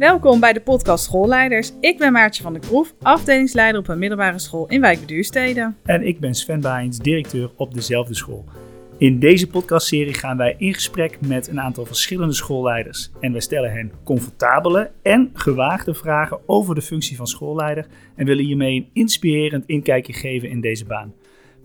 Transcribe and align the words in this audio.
Welkom 0.00 0.40
bij 0.40 0.52
de 0.52 0.60
podcast 0.60 1.04
Schoolleiders. 1.04 1.72
Ik 1.80 1.98
ben 1.98 2.12
Maartje 2.12 2.42
van 2.42 2.52
der 2.52 2.62
Kroef, 2.62 2.94
afdelingsleider 3.02 3.80
op 3.80 3.88
een 3.88 3.98
middelbare 3.98 4.38
school 4.38 4.68
in 4.68 4.80
Wijk 4.80 5.08
Duurstede. 5.08 5.72
En 5.84 6.06
ik 6.06 6.20
ben 6.20 6.34
Sven 6.34 6.60
Baaiens, 6.60 6.98
directeur 6.98 7.50
op 7.56 7.74
dezelfde 7.74 8.14
school. 8.14 8.44
In 8.98 9.18
deze 9.18 9.46
podcastserie 9.46 10.14
gaan 10.14 10.36
wij 10.36 10.54
in 10.58 10.74
gesprek 10.74 11.18
met 11.26 11.48
een 11.48 11.60
aantal 11.60 11.84
verschillende 11.84 12.34
schoolleiders. 12.34 13.10
En 13.20 13.32
wij 13.32 13.40
stellen 13.40 13.72
hen 13.72 13.92
comfortabele 14.04 14.90
en 15.02 15.30
gewaagde 15.34 15.94
vragen 15.94 16.38
over 16.46 16.74
de 16.74 16.82
functie 16.82 17.16
van 17.16 17.26
schoolleider 17.26 17.86
en 18.16 18.26
willen 18.26 18.44
hiermee 18.44 18.76
een 18.76 18.90
inspirerend 18.92 19.66
inkijkje 19.66 20.12
geven 20.12 20.50
in 20.50 20.60
deze 20.60 20.84
baan. 20.84 21.14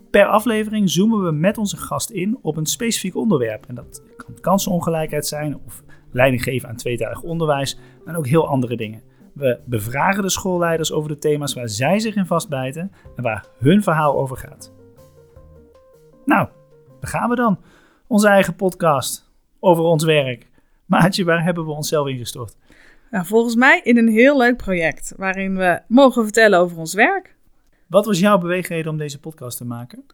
Per 0.09 0.25
aflevering 0.25 0.89
zoomen 0.89 1.23
we 1.23 1.31
met 1.31 1.57
onze 1.57 1.77
gast 1.77 2.09
in 2.09 2.37
op 2.41 2.57
een 2.57 2.65
specifiek 2.65 3.15
onderwerp. 3.15 3.65
En 3.67 3.75
dat 3.75 4.03
kan 4.17 4.33
kansenongelijkheid 4.41 5.27
zijn 5.27 5.57
of 5.65 5.83
leiding 6.15 6.43
geven 6.43 6.69
aan 6.69 6.75
tweetalig 6.75 7.21
onderwijs 7.21 7.77
en 8.05 8.15
ook 8.15 8.27
heel 8.27 8.47
andere 8.47 8.75
dingen. 8.75 9.01
We 9.33 9.59
bevragen 9.65 10.21
de 10.21 10.29
schoolleiders 10.29 10.91
over 10.91 11.09
de 11.09 11.17
thema's 11.17 11.53
waar 11.53 11.69
zij 11.69 11.99
zich 11.99 12.15
in 12.15 12.25
vastbijten 12.25 12.91
en 13.15 13.23
waar 13.23 13.45
hun 13.57 13.83
verhaal 13.83 14.17
over 14.17 14.37
gaat. 14.37 14.73
Nou, 16.25 16.47
daar 16.99 17.09
gaan 17.09 17.29
we 17.29 17.35
dan. 17.35 17.59
Onze 18.07 18.27
eigen 18.27 18.55
podcast 18.55 19.31
over 19.59 19.83
ons 19.83 20.03
werk. 20.03 20.49
Maatje, 20.85 21.23
waar 21.23 21.43
hebben 21.43 21.65
we 21.65 21.71
onszelf 21.71 22.07
ingestort? 22.07 22.57
Nou, 23.11 23.25
volgens 23.25 23.55
mij 23.55 23.81
in 23.83 23.97
een 23.97 24.09
heel 24.09 24.37
leuk 24.37 24.57
project 24.57 25.13
waarin 25.17 25.57
we 25.57 25.81
mogen 25.87 26.23
vertellen 26.23 26.59
over 26.59 26.77
ons 26.77 26.93
werk. 26.93 27.35
Wat 27.87 28.05
was 28.05 28.19
jouw 28.19 28.37
beweegreden 28.37 28.91
om 28.91 28.97
deze 28.97 29.19
podcast 29.19 29.57
te 29.57 29.65
maken? 29.65 30.05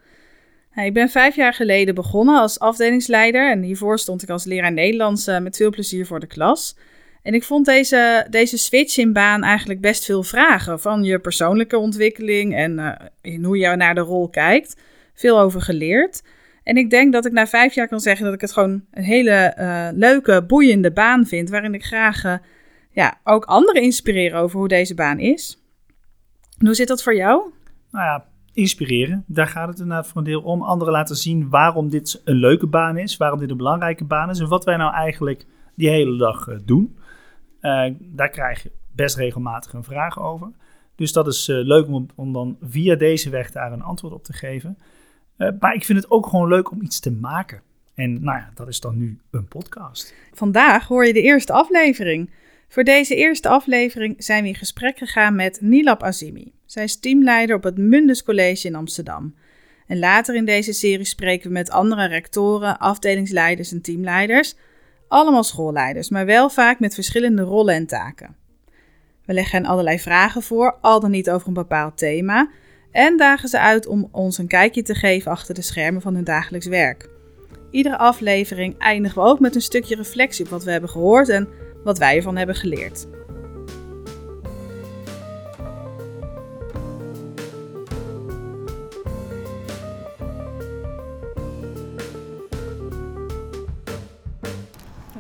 Ik 0.76 0.94
ben 0.94 1.10
vijf 1.10 1.36
jaar 1.36 1.54
geleden 1.54 1.96
begonnen 1.96 2.40
als 2.40 2.60
afdelingsleider 2.60 3.52
en 3.52 3.62
hiervoor 3.62 4.00
stond 4.00 4.24
ik 4.24 4.30
als 4.30 4.46
leraar 4.46 4.72
Nederlands 4.72 5.28
eh, 5.28 5.40
met 5.40 5.56
veel 5.56 5.70
plezier 5.70 6.06
voor 6.06 6.20
de 6.20 6.28
klas. 6.28 6.78
En 7.24 7.34
ik 7.34 7.44
vond 7.44 7.66
deze, 7.66 8.28
deze 8.30 8.58
switch 8.58 8.98
in 8.98 9.14
baan 9.14 9.44
eigenlijk 9.44 9.82
best 9.82 10.06
veel 10.06 10.24
vragen 10.24 10.80
van 10.80 11.04
je 11.04 11.20
persoonlijke 11.20 11.78
ontwikkeling 11.78 12.56
en 12.56 12.80
uh, 12.80 12.92
in 13.22 13.44
hoe 13.44 13.58
je 13.58 13.76
naar 13.76 13.96
de 13.96 14.02
rol 14.02 14.30
kijkt. 14.30 14.82
Veel 15.14 15.40
over 15.40 15.62
geleerd. 15.62 16.24
En 16.64 16.78
ik 16.78 16.90
denk 16.90 17.14
dat 17.14 17.26
ik 17.26 17.32
na 17.32 17.48
vijf 17.48 17.74
jaar 17.74 17.88
kan 17.88 18.00
zeggen 18.00 18.26
dat 18.26 18.34
ik 18.34 18.42
het 18.42 18.52
gewoon 18.52 18.86
een 18.92 19.04
hele 19.04 19.56
uh, 19.60 19.88
leuke, 19.94 20.44
boeiende 20.48 20.92
baan 20.92 21.26
vind. 21.26 21.50
Waarin 21.50 21.74
ik 21.74 21.84
graag 21.84 22.40
ja, 22.92 23.20
ook 23.24 23.46
anderen 23.46 23.82
inspireer 23.82 24.36
over 24.36 24.60
hoe 24.60 24.68
deze 24.68 24.94
baan 24.94 25.20
is. 25.20 25.62
hoe 26.58 26.74
zit 26.74 26.88
dat 26.88 27.04
voor 27.04 27.16
jou? 27.16 27.52
Nou 27.92 28.06
ja, 28.06 28.26
inspireren. 28.54 29.24
Daar 29.28 29.48
gaat 29.48 29.68
het 29.68 29.80
inderdaad 29.80 30.08
voor 30.08 30.18
een 30.18 30.24
deel 30.24 30.42
om. 30.42 30.62
Anderen 30.62 30.94
laten 30.94 31.16
zien 31.16 31.50
waarom 31.50 31.90
dit 31.90 32.22
een 32.24 32.36
leuke 32.36 32.68
baan 32.68 32.98
is. 32.98 33.18
Waarom 33.18 33.40
dit 33.40 33.50
een 33.50 33.58
belangrijke 33.58 34.04
baan 34.04 34.30
is. 34.30 34.40
En 34.40 34.48
wat 34.48 34.66
wij 34.66 34.78
nou 34.78 34.94
eigenlijk 34.94 35.46
die 35.76 35.90
hele 35.90 36.18
dag 36.18 36.48
uh, 36.48 36.58
doen. 36.66 36.98
daar 38.00 38.30
krijg 38.30 38.64
je 38.64 38.72
best 38.92 39.16
regelmatig 39.16 39.74
een 39.74 39.84
vraag 39.84 40.20
over. 40.20 40.52
Dus 40.96 41.12
dat 41.12 41.28
is 41.28 41.48
leuk 41.48 41.88
om, 41.88 42.06
om 42.16 42.34
dan 42.34 42.58
via 42.62 42.96
deze 42.96 43.30
weg 43.30 43.52
daar 43.52 43.72
een 43.72 43.82
antwoord 43.82 44.14
op 44.14 44.24
te 44.24 44.34
geven. 44.34 44.78
Maar 45.60 45.74
ik 45.74 45.86
vind 45.86 46.00
het 46.00 46.12
ook 46.12 46.28
gewoon 46.28 46.48
leuk 46.48 46.72
om 46.72 46.82
iets 46.82 47.00
te 47.00 47.12
maken. 47.12 47.62
En 47.96 48.24
nou 48.24 48.38
ja, 48.38 48.52
dat 48.54 48.68
is 48.68 48.80
dan 48.80 48.98
nu 48.98 49.20
een 49.32 49.48
podcast. 49.48 50.14
Vandaag 50.34 50.88
hoor 50.88 51.06
je 51.06 51.14
de 51.14 51.22
eerste 51.22 51.54
aflevering. 51.54 52.30
Voor 52.72 52.84
deze 52.84 53.16
eerste 53.16 53.50
aflevering 53.50 54.16
zijn 54.18 54.44
we 54.44 54.50
in 54.50 54.56
gesprek 54.56 54.98
gegaan 54.98 55.36
met 55.36 55.62
Nilab 55.62 56.04
Azimi. 56.04 56.54
Zij 56.66 56.84
is 56.84 57.00
teamleider 57.00 57.56
op 57.56 57.64
het 57.64 57.78
Mundus 57.78 58.24
College 58.24 58.68
in 58.68 58.76
Amsterdam. 58.76 59.36
En 59.88 60.00
later 60.00 60.36
in 60.36 60.46
deze 60.46 60.74
serie 60.74 61.06
spreken 61.06 61.48
we 61.48 61.54
met 61.54 61.70
andere 61.70 62.08
rectoren, 62.08 62.78
afdelingsleiders 62.78 63.72
en 63.72 63.82
teamleiders. 63.82 64.56
Allemaal 65.08 65.44
schoolleiders, 65.44 66.10
maar 66.10 66.26
wel 66.26 66.50
vaak 66.50 66.80
met 66.80 66.94
verschillende 66.94 67.42
rollen 67.42 67.76
en 67.76 67.88
taken. 67.88 68.36
We 69.26 69.34
leggen 69.34 69.62
hen 69.62 69.70
allerlei 69.70 70.00
vragen 70.00 70.42
voor, 70.42 70.78
al 70.82 71.00
dan 71.00 71.12
niet 71.12 71.30
over 71.30 71.48
een 71.48 71.54
bepaald 71.54 71.98
thema 71.98 72.50
en 72.92 73.18
dagen 73.18 73.50
ze 73.50 73.60
uit 73.60 73.88
om 73.88 74.10
ons 74.12 74.38
een 74.38 74.48
kijkje 74.48 74.82
te 74.82 74.96
geven 74.96 75.32
achter 75.32 75.54
de 75.54 75.62
schermen 75.62 76.02
van 76.02 76.16
hun 76.16 76.24
dagelijks 76.24 76.68
werk. 76.68 77.10
Iedere 77.72 77.98
aflevering 77.98 78.78
eindigen 78.78 79.22
we 79.22 79.28
ook 79.28 79.40
met 79.40 79.56
een 79.56 79.62
stukje 79.62 79.96
reflectie 79.96 80.46
op 80.46 80.52
wat 80.52 80.64
we 80.64 80.72
hebben 80.72 80.90
gehoord 80.90 81.30
en 81.30 81.50
wat 81.84 81.98
wij 81.98 82.16
ervan 82.16 82.36
hebben 82.36 82.56
geleerd. 82.56 83.08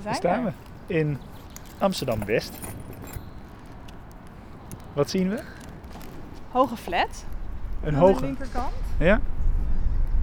Daar 0.03 0.15
staan 0.15 0.43
we 0.43 0.51
in 0.93 1.17
Amsterdam 1.77 2.25
West. 2.25 2.59
Wat 4.93 5.09
zien 5.09 5.29
we? 5.29 5.39
Hoge 6.49 6.77
flat. 6.77 7.25
Een 7.83 7.95
aan 7.95 7.99
hoge. 7.99 8.19
de 8.19 8.25
linkerkant. 8.25 8.73
Ja? 8.97 9.19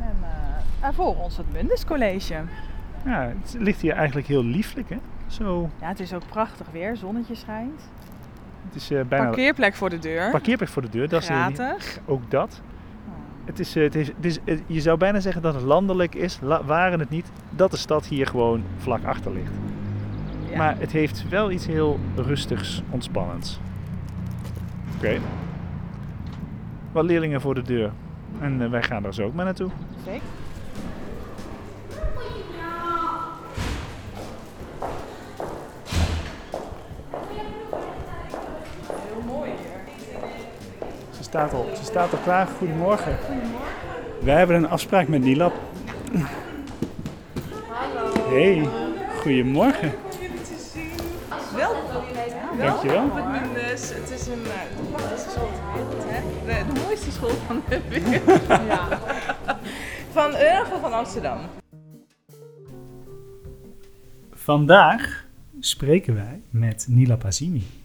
En, 0.01 0.17
uh, 0.21 0.87
en 0.87 0.95
voor 0.95 1.17
ons 1.17 1.37
het 1.37 1.53
Mundus 1.53 1.85
College. 1.85 2.35
ja, 3.05 3.33
het 3.43 3.57
ligt 3.59 3.81
hier 3.81 3.93
eigenlijk 3.93 4.27
heel 4.27 4.45
lieflijk, 4.45 4.89
hè? 4.89 4.99
Zo. 5.29 5.71
Ja, 5.81 5.89
het 5.89 6.01
is 6.01 6.13
ook 6.15 6.23
prachtig 6.29 6.67
weer, 6.73 6.97
zonnetje 6.97 7.35
schijnt. 7.35 7.89
Het 8.67 8.75
is 8.75 8.91
uh, 8.91 9.01
bijna 9.09 9.25
Parkeerplek 9.27 9.75
voor 9.75 9.91
de 9.91 9.99
deur. 9.99 10.31
parkeerplek 10.31 10.69
voor 10.69 10.83
de 10.83 10.89
deur. 10.89 11.09
Dat 11.09 11.21
is 11.23 11.27
Gratis. 11.29 11.97
uh, 11.97 12.03
ook 12.07 12.31
dat. 12.31 12.61
Het 13.45 13.59
is, 13.59 13.77
uh, 13.77 13.83
het 13.85 13.95
is, 13.95 14.07
het 14.07 14.25
is, 14.25 14.39
het- 14.45 14.63
je 14.67 14.81
zou 14.81 14.99
bijna 14.99 15.21
zeggen 15.21 15.43
dat 15.43 15.55
het 15.55 15.63
landelijk 15.63 16.15
is, 16.15 16.39
la- 16.43 16.65
waren 16.65 16.99
het 17.01 17.11
niet, 17.11 17.31
dat 17.51 17.71
de 17.71 17.77
stad 17.77 18.07
hier 18.07 18.27
gewoon 18.27 18.63
vlak 18.77 19.05
achter 19.05 19.33
ligt. 19.33 19.53
Ja. 20.51 20.57
Maar 20.57 20.77
het 20.79 20.93
heeft 20.93 21.29
wel 21.29 21.51
iets 21.51 21.67
heel 21.67 21.99
rustigs, 22.17 22.83
ontspannends. 22.91 23.61
Oké. 24.97 25.19
Wat 26.93 27.05
leerlingen 27.05 27.41
voor 27.41 27.55
de 27.55 27.63
deur. 27.63 27.91
En 28.41 28.63
eh, 28.63 28.71
wij 28.71 28.83
gaan 28.83 29.03
daar 29.03 29.15
zo 29.15 29.25
ook 29.25 29.35
maar 29.35 29.45
naartoe. 29.45 29.71
Zeker. 30.05 30.21
Staat 41.29 41.53
al, 41.53 41.69
ze 41.77 41.85
staat 41.85 42.13
al 42.13 42.19
klaar. 42.19 42.47
Goedemorgen. 42.47 43.17
Wij 44.21 44.37
hebben 44.37 44.57
een 44.57 44.69
afspraak 44.69 45.09
met 45.09 45.21
Nilab. 45.21 45.53
Hallo. 47.69 48.31
Hey, 48.31 48.69
goedemorgen. 49.21 49.93
Welkom. 51.57 52.03
Dankjewel. 52.59 53.05
Op 53.05 53.15
het 53.15 53.29
Mundus. 53.29 53.95
Het 53.95 54.11
is 54.11 54.27
een 54.27 54.41
uh, 54.41 54.53
fantastische 54.91 55.31
school 55.31 55.49
ter 55.51 55.75
wereld, 55.75 56.05
hè? 56.07 56.21
De, 56.47 56.73
de 56.73 56.81
mooiste 56.81 57.11
school 57.11 57.31
van 57.47 57.63
de 57.69 57.81
wereld. 57.89 58.47
ja. 58.73 58.89
Van 60.13 60.33
geval 60.33 60.81
van 60.81 60.93
Amsterdam. 60.93 61.39
Vandaag 64.33 65.27
spreken 65.61 66.15
wij 66.15 66.41
met 66.51 66.87
Nilab 66.89 67.25
Azimi. 67.25 67.78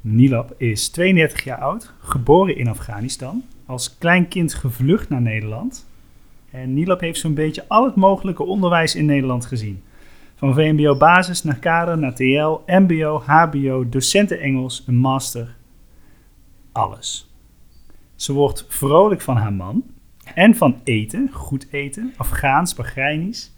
Nilab 0.00 0.54
is 0.56 0.88
32 0.88 1.44
jaar 1.44 1.58
oud, 1.58 1.92
geboren 1.98 2.56
in 2.56 2.68
Afghanistan, 2.68 3.44
als 3.66 3.98
klein 3.98 4.28
kind 4.28 4.54
gevlucht 4.54 5.08
naar 5.08 5.20
Nederland. 5.20 5.86
En 6.50 6.74
Nilab 6.74 7.00
heeft 7.00 7.20
zo'n 7.20 7.34
beetje 7.34 7.64
al 7.68 7.84
het 7.84 7.94
mogelijke 7.94 8.42
onderwijs 8.42 8.94
in 8.94 9.04
Nederland 9.04 9.46
gezien. 9.46 9.82
Van 10.34 10.54
VMBO 10.54 10.96
basis 10.96 11.42
naar 11.42 11.58
kader, 11.58 11.98
naar 11.98 12.14
TL, 12.14 12.60
MBO, 12.66 13.22
HBO, 13.26 13.88
docenten 13.88 14.40
Engels, 14.40 14.84
een 14.86 14.96
master. 14.96 15.56
Alles. 16.72 17.30
Ze 18.14 18.32
wordt 18.32 18.64
vrolijk 18.68 19.20
van 19.20 19.36
haar 19.36 19.52
man 19.52 19.84
en 20.34 20.56
van 20.56 20.80
eten, 20.84 21.28
goed 21.32 21.66
eten, 21.70 22.12
Afghaans, 22.16 22.74
Bahreinisch 22.74 23.52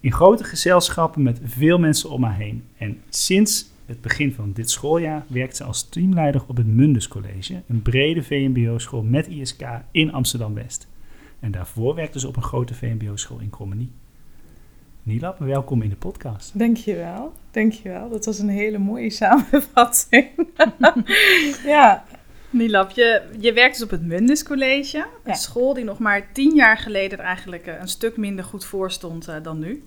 in 0.00 0.12
grote 0.12 0.44
gezelschappen 0.44 1.22
met 1.22 1.40
veel 1.44 1.78
mensen 1.78 2.10
om 2.10 2.22
haar 2.22 2.36
heen. 2.36 2.64
En 2.76 3.00
sinds 3.08 3.70
het 3.88 4.00
begin 4.00 4.32
van 4.32 4.52
dit 4.52 4.70
schooljaar 4.70 5.24
werkt 5.28 5.56
ze 5.56 5.64
als 5.64 5.88
teamleider 5.88 6.42
op 6.46 6.56
het 6.56 6.66
Mundus 6.66 7.08
College, 7.08 7.62
een 7.68 7.82
brede 7.82 8.22
VMBO-school 8.22 9.02
met 9.02 9.26
ISK 9.26 9.62
in 9.90 10.12
Amsterdam-West. 10.12 10.88
En 11.40 11.50
daarvoor 11.50 11.94
werkte 11.94 12.20
ze 12.20 12.28
op 12.28 12.36
een 12.36 12.42
grote 12.42 12.74
VMBO-school 12.74 13.38
in 13.38 13.50
Krommenie. 13.50 13.90
Nilab, 15.02 15.38
welkom 15.38 15.82
in 15.82 15.88
de 15.88 15.96
podcast. 15.96 16.58
Dankjewel. 16.58 17.32
Dankjewel. 17.50 18.08
Dat 18.08 18.24
was 18.24 18.38
een 18.38 18.48
hele 18.48 18.78
mooie 18.78 19.10
samenvatting. 19.10 20.28
ja. 21.64 22.04
Nilab, 22.50 22.90
je, 22.90 23.22
je 23.40 23.52
werkt 23.52 23.74
dus 23.74 23.84
op 23.84 23.90
het 23.90 24.02
Mundus 24.02 24.42
College. 24.44 24.96
Een 24.98 25.04
Ja. 25.24 25.34
school 25.34 25.74
die 25.74 25.84
nog 25.84 25.98
maar 25.98 26.32
tien 26.32 26.54
jaar 26.54 26.76
geleden 26.78 27.18
eigenlijk 27.18 27.66
eh, 27.66 27.80
een 27.80 27.88
stuk 27.88 28.16
minder 28.16 28.44
goed 28.44 28.64
voor 28.64 28.90
stond 28.90 29.28
eh, 29.28 29.34
dan 29.42 29.58
nu. 29.58 29.84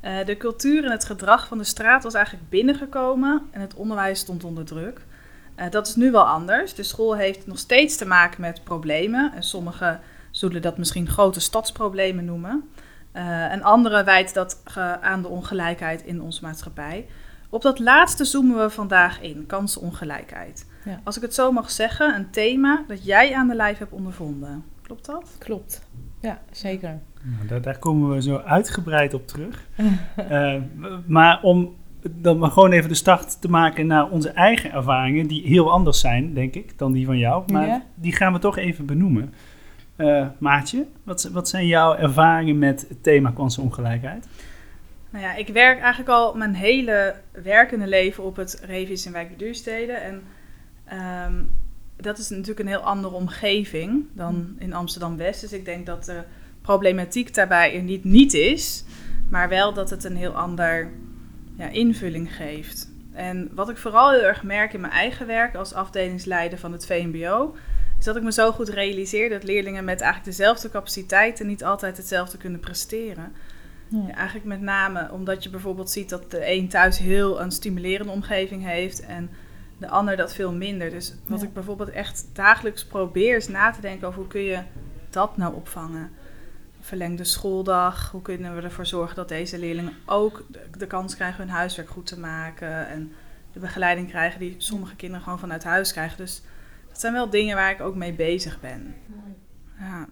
Eh, 0.00 0.24
de 0.26 0.36
cultuur 0.36 0.84
en 0.84 0.90
het 0.90 1.04
gedrag 1.04 1.46
van 1.48 1.58
de 1.58 1.64
straat 1.64 2.02
was 2.02 2.14
eigenlijk 2.14 2.48
binnengekomen 2.48 3.42
en 3.50 3.60
het 3.60 3.74
onderwijs 3.74 4.18
stond 4.18 4.44
onder 4.44 4.64
druk. 4.64 5.00
Dat 5.70 5.86
is 5.86 5.94
nu 5.94 6.10
wel 6.10 6.26
anders. 6.26 6.74
De 6.74 6.82
school 6.82 7.16
heeft 7.16 7.46
nog 7.46 7.58
steeds 7.58 7.96
te 7.96 8.06
maken 8.06 8.40
met 8.40 8.64
problemen. 8.64 9.32
En 9.34 9.42
sommigen 9.42 10.00
zullen 10.30 10.62
dat 10.62 10.78
misschien 10.78 11.08
grote 11.08 11.40
stadsproblemen 11.40 12.24
noemen. 12.24 12.68
En 13.12 13.62
anderen 13.62 14.04
wijten 14.04 14.34
dat 14.34 14.62
aan 15.00 15.22
de 15.22 15.28
ongelijkheid 15.28 16.02
in 16.04 16.22
onze 16.22 16.42
maatschappij. 16.42 17.06
Op 17.48 17.62
dat 17.62 17.78
laatste 17.78 18.24
zoomen 18.24 18.58
we 18.58 18.70
vandaag 18.70 19.20
in, 19.20 19.46
kansenongelijkheid. 19.46 20.66
Ja. 20.84 21.00
Als 21.04 21.16
ik 21.16 21.22
het 21.22 21.34
zo 21.34 21.52
mag 21.52 21.70
zeggen, 21.70 22.14
een 22.14 22.30
thema 22.30 22.84
dat 22.88 23.04
jij 23.04 23.34
aan 23.34 23.48
de 23.48 23.54
lijf 23.54 23.78
hebt 23.78 23.92
ondervonden. 23.92 24.64
Klopt 24.82 25.06
dat? 25.06 25.36
Klopt. 25.38 25.86
Ja, 26.20 26.38
zeker. 26.50 26.98
Nou, 27.22 27.46
daar, 27.48 27.62
daar 27.62 27.78
komen 27.78 28.10
we 28.10 28.22
zo 28.22 28.36
uitgebreid 28.36 29.14
op 29.14 29.26
terug. 29.26 29.66
Eh, 30.28 30.54
maar 31.06 31.42
om 31.42 31.76
dan 32.10 32.38
maar 32.38 32.50
gewoon 32.50 32.72
even 32.72 32.88
de 32.88 32.94
start 32.94 33.40
te 33.40 33.50
maken 33.50 33.86
naar 33.86 34.10
onze 34.10 34.28
eigen 34.30 34.72
ervaringen, 34.72 35.26
die 35.26 35.42
heel 35.46 35.70
anders 35.70 36.00
zijn, 36.00 36.34
denk 36.34 36.54
ik, 36.54 36.78
dan 36.78 36.92
die 36.92 37.06
van 37.06 37.18
jou. 37.18 37.52
Maar 37.52 37.66
Ja. 37.66 37.82
die 37.94 38.12
gaan 38.12 38.32
we 38.32 38.38
toch 38.38 38.56
even 38.56 38.86
benoemen. 38.86 39.34
Eh, 39.96 40.26
Maatje, 40.38 40.86
wat, 41.02 41.28
wat 41.32 41.48
zijn 41.48 41.66
jouw 41.66 41.94
ervaringen 41.96 42.58
met 42.58 42.86
het 42.88 43.02
thema 43.02 43.30
kansenongelijkheid? 43.30 44.28
Nou 45.10 45.24
ja, 45.24 45.34
ik 45.34 45.48
werk 45.48 45.78
eigenlijk 45.80 46.10
al 46.10 46.34
mijn 46.34 46.54
hele 46.54 47.14
werkende 47.42 47.86
leven 47.86 48.24
op 48.24 48.36
het 48.36 48.62
Revis 48.66 49.06
in 49.06 49.12
wijkbeduursteden. 49.12 50.02
En 50.02 50.22
ehm, 50.88 51.42
dat 51.96 52.18
is 52.18 52.28
natuurlijk 52.28 52.58
een 52.58 52.66
heel 52.66 52.78
andere 52.78 53.14
omgeving 53.14 54.06
dan 54.12 54.56
in 54.58 54.72
Amsterdam-West. 54.72 55.40
Dus 55.40 55.52
ik 55.52 55.64
denk 55.64 55.86
dat 55.86 56.04
de 56.04 56.22
problematiek 56.62 57.34
daarbij 57.34 57.74
er 57.74 57.82
niet 57.82 58.04
niet 58.04 58.34
is, 58.34 58.84
maar 59.28 59.48
wel 59.48 59.72
dat 59.72 59.90
het 59.90 60.04
een 60.04 60.16
heel 60.16 60.32
ander 60.36 60.90
ja, 61.56 61.68
invulling 61.68 62.34
geeft. 62.34 62.90
En 63.12 63.50
wat 63.54 63.68
ik 63.68 63.76
vooral 63.76 64.10
heel 64.10 64.22
erg 64.22 64.42
merk 64.42 64.72
in 64.72 64.80
mijn 64.80 64.92
eigen 64.92 65.26
werk 65.26 65.54
als 65.54 65.74
afdelingsleider 65.74 66.58
van 66.58 66.72
het 66.72 66.86
VMBO, 66.86 67.56
is 67.98 68.04
dat 68.04 68.16
ik 68.16 68.22
me 68.22 68.32
zo 68.32 68.52
goed 68.52 68.68
realiseer 68.68 69.28
dat 69.28 69.42
leerlingen 69.42 69.84
met 69.84 70.00
eigenlijk 70.00 70.36
dezelfde 70.36 70.70
capaciteiten 70.70 71.46
niet 71.46 71.64
altijd 71.64 71.96
hetzelfde 71.96 72.38
kunnen 72.38 72.60
presteren. 72.60 73.32
Ja, 73.88 74.14
eigenlijk 74.14 74.46
met 74.46 74.60
name 74.60 75.10
omdat 75.12 75.42
je 75.42 75.50
bijvoorbeeld 75.50 75.90
ziet 75.90 76.08
dat 76.08 76.30
de 76.30 76.50
een 76.50 76.68
thuis 76.68 76.98
heel 76.98 77.40
een 77.40 77.50
stimulerende 77.50 78.12
omgeving 78.12 78.64
heeft 78.64 79.00
en 79.00 79.30
de 79.78 79.88
ander 79.88 80.16
dat 80.16 80.34
veel 80.34 80.52
minder. 80.52 80.90
Dus 80.90 81.14
wat 81.26 81.40
Ja. 81.40 81.46
ik 81.46 81.52
bijvoorbeeld 81.52 81.90
echt 81.90 82.26
dagelijks 82.32 82.84
probeer 82.86 83.36
is 83.36 83.48
na 83.48 83.70
te 83.70 83.80
denken 83.80 84.06
over 84.08 84.20
hoe 84.20 84.28
kun 84.28 84.40
je 84.42 84.62
dat 85.10 85.36
nou 85.36 85.54
opvangen. 85.54 86.10
Verlengde 86.80 87.24
schooldag, 87.24 88.10
hoe 88.10 88.22
kunnen 88.22 88.56
we 88.56 88.62
ervoor 88.62 88.86
zorgen 88.86 89.16
dat 89.16 89.28
deze 89.28 89.58
leerlingen 89.58 89.92
ook 90.06 90.44
de, 90.50 90.60
de 90.78 90.86
kans 90.86 91.14
krijgen 91.14 91.38
hun 91.38 91.54
huiswerk 91.54 91.88
goed 91.88 92.06
te 92.06 92.18
maken 92.20 92.88
en 92.88 93.12
de 93.52 93.58
begeleiding 93.60 94.08
krijgen 94.08 94.40
die 94.40 94.54
sommige 94.58 94.96
kinderen 94.96 95.22
gewoon 95.22 95.38
vanuit 95.38 95.64
huis 95.64 95.92
krijgen. 95.92 96.16
Dus 96.16 96.42
dat 96.88 97.00
zijn 97.00 97.12
wel 97.12 97.30
dingen 97.30 97.56
waar 97.56 97.70
ik 97.70 97.80
ook 97.80 97.94
mee 97.94 98.12
bezig 98.12 98.60
ben. 98.60 98.94
Ja. 99.78 100.08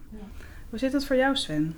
Hoe 0.70 0.78
zit 0.78 0.92
het 0.92 1.04
voor 1.06 1.16
jou, 1.16 1.36
Sven? 1.36 1.76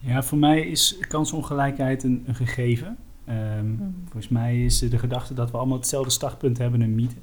Ja, 0.00 0.22
voor 0.22 0.38
mij 0.38 0.60
is 0.60 0.98
kansenongelijkheid 1.08 2.02
een, 2.02 2.24
een 2.26 2.34
gegeven. 2.34 2.96
Ehm, 3.30 3.66
Volgens 4.02 4.28
mij 4.28 4.64
is 4.64 4.78
de 4.78 4.98
gedachte 4.98 5.34
dat 5.34 5.50
we 5.50 5.56
allemaal 5.56 5.76
hetzelfde 5.76 6.10
startpunt 6.10 6.58
hebben 6.58 6.80
een 6.80 6.94
mythe. 6.94 7.16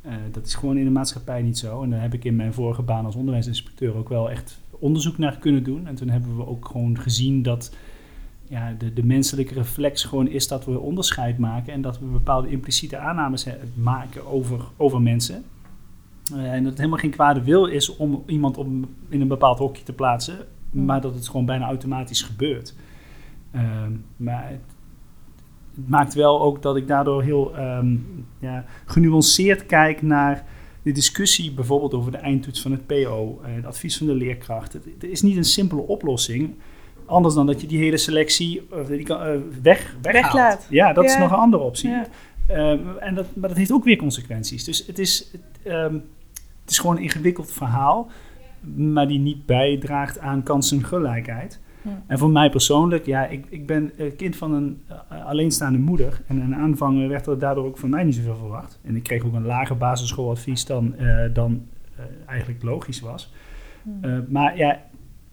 Eh, 0.00 0.12
dat 0.32 0.46
is 0.46 0.54
gewoon 0.54 0.76
in 0.76 0.84
de 0.84 0.90
maatschappij 0.90 1.42
niet 1.42 1.58
zo. 1.58 1.82
En 1.82 1.90
daar 1.90 2.00
heb 2.00 2.14
ik 2.14 2.24
in 2.24 2.36
mijn 2.36 2.52
vorige 2.52 2.82
baan 2.82 3.04
als 3.04 3.14
onderwijsinspecteur 3.14 3.94
ook 3.94 4.08
wel 4.08 4.30
echt 4.30 4.60
onderzoek 4.70 5.18
naar 5.18 5.36
kunnen 5.38 5.62
doen. 5.62 5.86
En 5.86 5.94
toen 5.94 6.08
hebben 6.08 6.36
we 6.36 6.46
ook 6.46 6.68
gewoon 6.68 6.98
gezien 6.98 7.42
dat 7.42 7.74
ja, 8.48 8.72
de, 8.78 8.92
de 8.92 9.04
menselijke 9.04 9.54
reflex 9.54 10.04
gewoon 10.04 10.28
is 10.28 10.48
dat 10.48 10.64
we 10.64 10.78
onderscheid 10.78 11.38
maken 11.38 11.72
en 11.72 11.80
dat 11.80 11.98
we 11.98 12.04
bepaalde 12.06 12.48
impliciete 12.50 12.98
aannames 12.98 13.44
he- 13.44 13.58
maken 13.74 14.26
over, 14.26 14.60
over 14.76 15.02
mensen. 15.02 15.44
Eh, 16.34 16.52
en 16.52 16.58
dat 16.62 16.68
het 16.70 16.78
helemaal 16.78 16.98
geen 17.00 17.10
kwade 17.10 17.42
wil 17.42 17.66
is 17.66 17.96
om 17.96 18.22
iemand 18.26 18.56
op, 18.58 18.66
in 19.08 19.20
een 19.20 19.28
bepaald 19.28 19.58
hokje 19.58 19.82
te 19.82 19.92
plaatsen, 19.92 20.36
Mm. 20.70 20.84
maar 20.84 21.00
dat 21.00 21.14
het 21.14 21.28
gewoon 21.28 21.46
bijna 21.46 21.66
automatisch 21.66 22.22
gebeurt. 22.22 22.74
Ehm, 23.50 23.92
maar 24.16 24.48
het, 24.48 24.60
het 25.76 25.88
maakt 25.88 26.14
wel 26.14 26.40
ook 26.40 26.62
dat 26.62 26.76
ik 26.76 26.88
daardoor 26.88 27.22
heel 27.22 27.56
ehm, 27.56 27.96
ja, 28.38 28.64
genuanceerd 28.84 29.66
kijk 29.66 30.02
naar 30.02 30.44
de 30.82 30.92
discussie 30.92 31.52
bijvoorbeeld 31.52 31.94
over 31.94 32.12
de 32.12 32.18
eindtoets 32.18 32.62
van 32.62 32.70
het 32.70 32.86
PO, 32.86 33.40
eh, 33.44 33.54
het 33.54 33.64
advies 33.64 33.98
van 33.98 34.06
de 34.06 34.14
leerkracht. 34.14 34.72
Het, 34.72 34.84
het 34.84 35.10
is 35.10 35.22
niet 35.22 35.36
een 35.36 35.44
simpele 35.44 35.80
oplossing. 35.80 36.54
Anders 37.06 37.34
dan 37.34 37.46
dat 37.46 37.60
je 37.60 37.66
die 37.66 37.78
hele 37.78 37.96
selectie 37.96 38.66
eh, 38.72 38.86
die 38.86 39.02
kan, 39.02 39.22
eh, 39.22 39.28
weg, 39.62 39.96
weghaalt. 40.02 40.24
Weglaat. 40.24 40.66
Ja, 40.70 40.92
dat 40.92 41.04
is 41.04 41.16
nog 41.16 41.30
een 41.30 41.36
andere 41.36 41.62
optie. 41.62 41.90
Ja. 41.90 42.06
Ehm, 42.46 42.78
en 42.98 43.14
dat, 43.14 43.26
maar 43.34 43.48
dat 43.48 43.58
heeft 43.58 43.72
ook 43.72 43.84
weer 43.84 43.96
consequenties. 43.96 44.64
Dus 44.64 44.86
het 44.86 44.98
is, 44.98 45.28
het, 45.32 45.42
ehm, 45.62 45.94
het 46.60 46.70
is 46.70 46.78
gewoon 46.78 46.96
een 46.96 47.02
ingewikkeld 47.02 47.52
verhaal, 47.52 48.08
maar 48.74 49.08
die 49.08 49.18
niet 49.18 49.46
bijdraagt 49.46 50.18
aan 50.18 50.42
kansengelijkheid. 50.42 51.60
Ja. 51.86 52.02
En 52.06 52.18
voor 52.18 52.30
mij 52.30 52.50
persoonlijk, 52.50 53.06
ja, 53.06 53.26
ik, 53.26 53.46
ik 53.48 53.66
ben 53.66 53.92
kind 54.16 54.36
van 54.36 54.52
een 54.52 54.82
eh, 54.86 55.26
alleenstaande 55.26 55.78
moeder. 55.78 56.22
En 56.26 56.40
in 56.42 56.54
aanvang 56.54 57.08
werd 57.08 57.26
er 57.26 57.38
daardoor 57.38 57.64
ook 57.64 57.78
van 57.78 57.90
mij 57.90 58.04
niet 58.04 58.14
zoveel 58.14 58.36
verwacht. 58.36 58.80
En 58.82 58.96
ik 58.96 59.02
kreeg 59.02 59.24
ook 59.24 59.34
een 59.34 59.46
lager 59.46 59.76
basisschooladvies 59.76 60.64
dan, 60.64 60.94
eh, 60.96 61.16
dan 61.32 61.62
eh, 61.96 62.04
eigenlijk 62.26 62.62
logisch 62.62 63.00
was. 63.00 63.32
Eh, 64.00 64.18
maar 64.28 64.56
ja, 64.56 64.80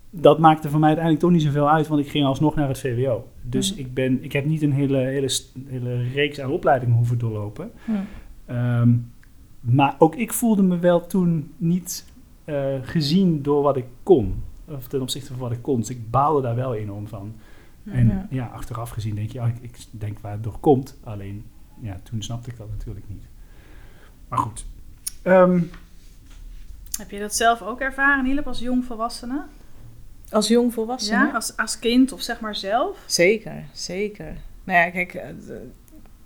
dat 0.09 0.39
maakte 0.39 0.69
voor 0.69 0.79
mij 0.79 0.87
uiteindelijk 0.87 1.25
toch 1.25 1.33
niet 1.33 1.43
zoveel 1.45 1.69
uit, 1.69 1.87
want 1.87 2.01
ik 2.01 2.09
ging 2.09 2.25
alsnog 2.25 2.55
naar 2.55 2.67
het 2.67 2.79
VWO. 2.79 3.27
Dus 3.41 3.71
Mhm. 3.71 3.79
ik, 3.81 3.93
ben, 3.93 4.23
ik 4.23 4.31
heb 4.31 4.45
niet 4.45 4.61
een 4.61 4.71
hele, 4.73 4.97
hele, 4.97 5.29
hele 5.67 6.03
reeks 6.13 6.39
aan 6.39 6.51
opleidingen 6.51 6.95
hoeven 6.95 7.17
doorlopen. 7.17 7.71
Ja. 7.87 8.05
Ehm, 8.45 8.89
maar 9.59 9.95
ook 9.97 10.15
ik 10.15 10.33
voelde 10.33 10.63
me 10.63 10.79
wel 10.79 11.07
toen 11.07 11.51
niet 11.57 12.11
gezien 12.81 13.41
door 13.41 13.61
wat 13.63 13.77
ik 13.77 13.85
kon. 14.03 14.43
Of 14.65 14.87
ten 14.87 15.01
opzichte 15.01 15.27
van 15.27 15.37
wat 15.37 15.51
ik 15.51 15.61
kon. 15.61 15.79
Dus 15.79 15.89
ik 15.89 16.11
baalde 16.11 16.41
daar 16.41 16.55
wel 16.55 16.75
enorm 16.75 17.07
van. 17.07 17.35
En 17.85 18.07
ja. 18.07 18.27
Ja. 18.29 18.45
achteraf 18.45 18.89
gezien 18.89 19.15
denk 19.15 19.31
je, 19.31 19.39
oh, 19.39 19.47
ik, 19.47 19.57
ik 19.61 19.77
denk 19.89 20.19
waar 20.19 20.31
het 20.31 20.43
door 20.43 20.59
komt. 20.59 20.95
Alleen, 21.03 21.45
ja, 21.79 21.99
toen 22.03 22.23
snapte 22.23 22.49
ik 22.49 22.57
dat 22.57 22.69
natuurlijk 22.69 23.05
niet. 23.09 23.23
Maar 24.27 24.39
goed. 24.39 24.65
Ehm, 25.21 25.61
Heb 26.97 27.11
je 27.11 27.19
dat 27.19 27.35
zelf 27.35 27.61
ook 27.61 27.79
ervaren, 27.79 28.25
Hielp, 28.25 28.47
als 28.47 28.59
jong 28.59 28.85
volwassene? 28.85 29.43
Als 30.29 30.47
jong 30.47 30.73
volwassene? 30.73 31.25
Ja, 31.25 31.31
als, 31.33 31.57
als 31.57 31.79
kind 31.79 32.11
of 32.11 32.21
zeg 32.21 32.39
maar 32.39 32.55
zelf? 32.55 33.03
Zeker, 33.05 33.63
zeker. 33.71 34.35
Nou 34.63 34.79
ja, 34.79 34.89
kijk, 34.89 35.13
eh, 35.13 35.27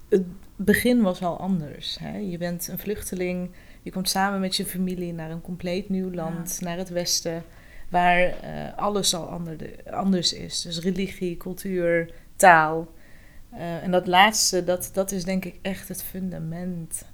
het 0.09 0.23
begin 0.55 1.01
was 1.01 1.21
al 1.21 1.39
anders. 1.39 1.97
Hè? 1.99 2.17
Je 2.17 2.37
bent 2.37 2.67
een 2.67 2.79
vluchteling, 2.79 3.49
je 3.81 3.91
komt 3.91 4.09
samen 4.09 4.39
met 4.39 4.55
je 4.55 4.65
familie 4.65 5.13
naar 5.13 5.31
een 5.31 5.41
compleet 5.41 5.89
nieuw 5.89 6.11
land, 6.11 6.61
naar 6.61 6.77
het 6.77 6.89
Westen, 6.89 7.43
waar 7.89 8.21
eh, 8.21 8.77
alles 8.77 9.13
al 9.13 9.25
ander, 9.25 9.55
anders 9.91 10.33
is. 10.33 10.61
Dus 10.61 10.79
religie, 10.79 11.37
cultuur, 11.37 12.13
taal. 12.35 12.87
Eh, 13.51 13.83
en 13.83 13.91
dat 13.91 14.07
laatste, 14.07 14.63
dat, 14.63 14.89
dat 14.93 15.11
is 15.11 15.23
denk 15.23 15.45
ik 15.45 15.59
echt 15.61 15.87
het 15.87 16.03
fundament 16.03 17.05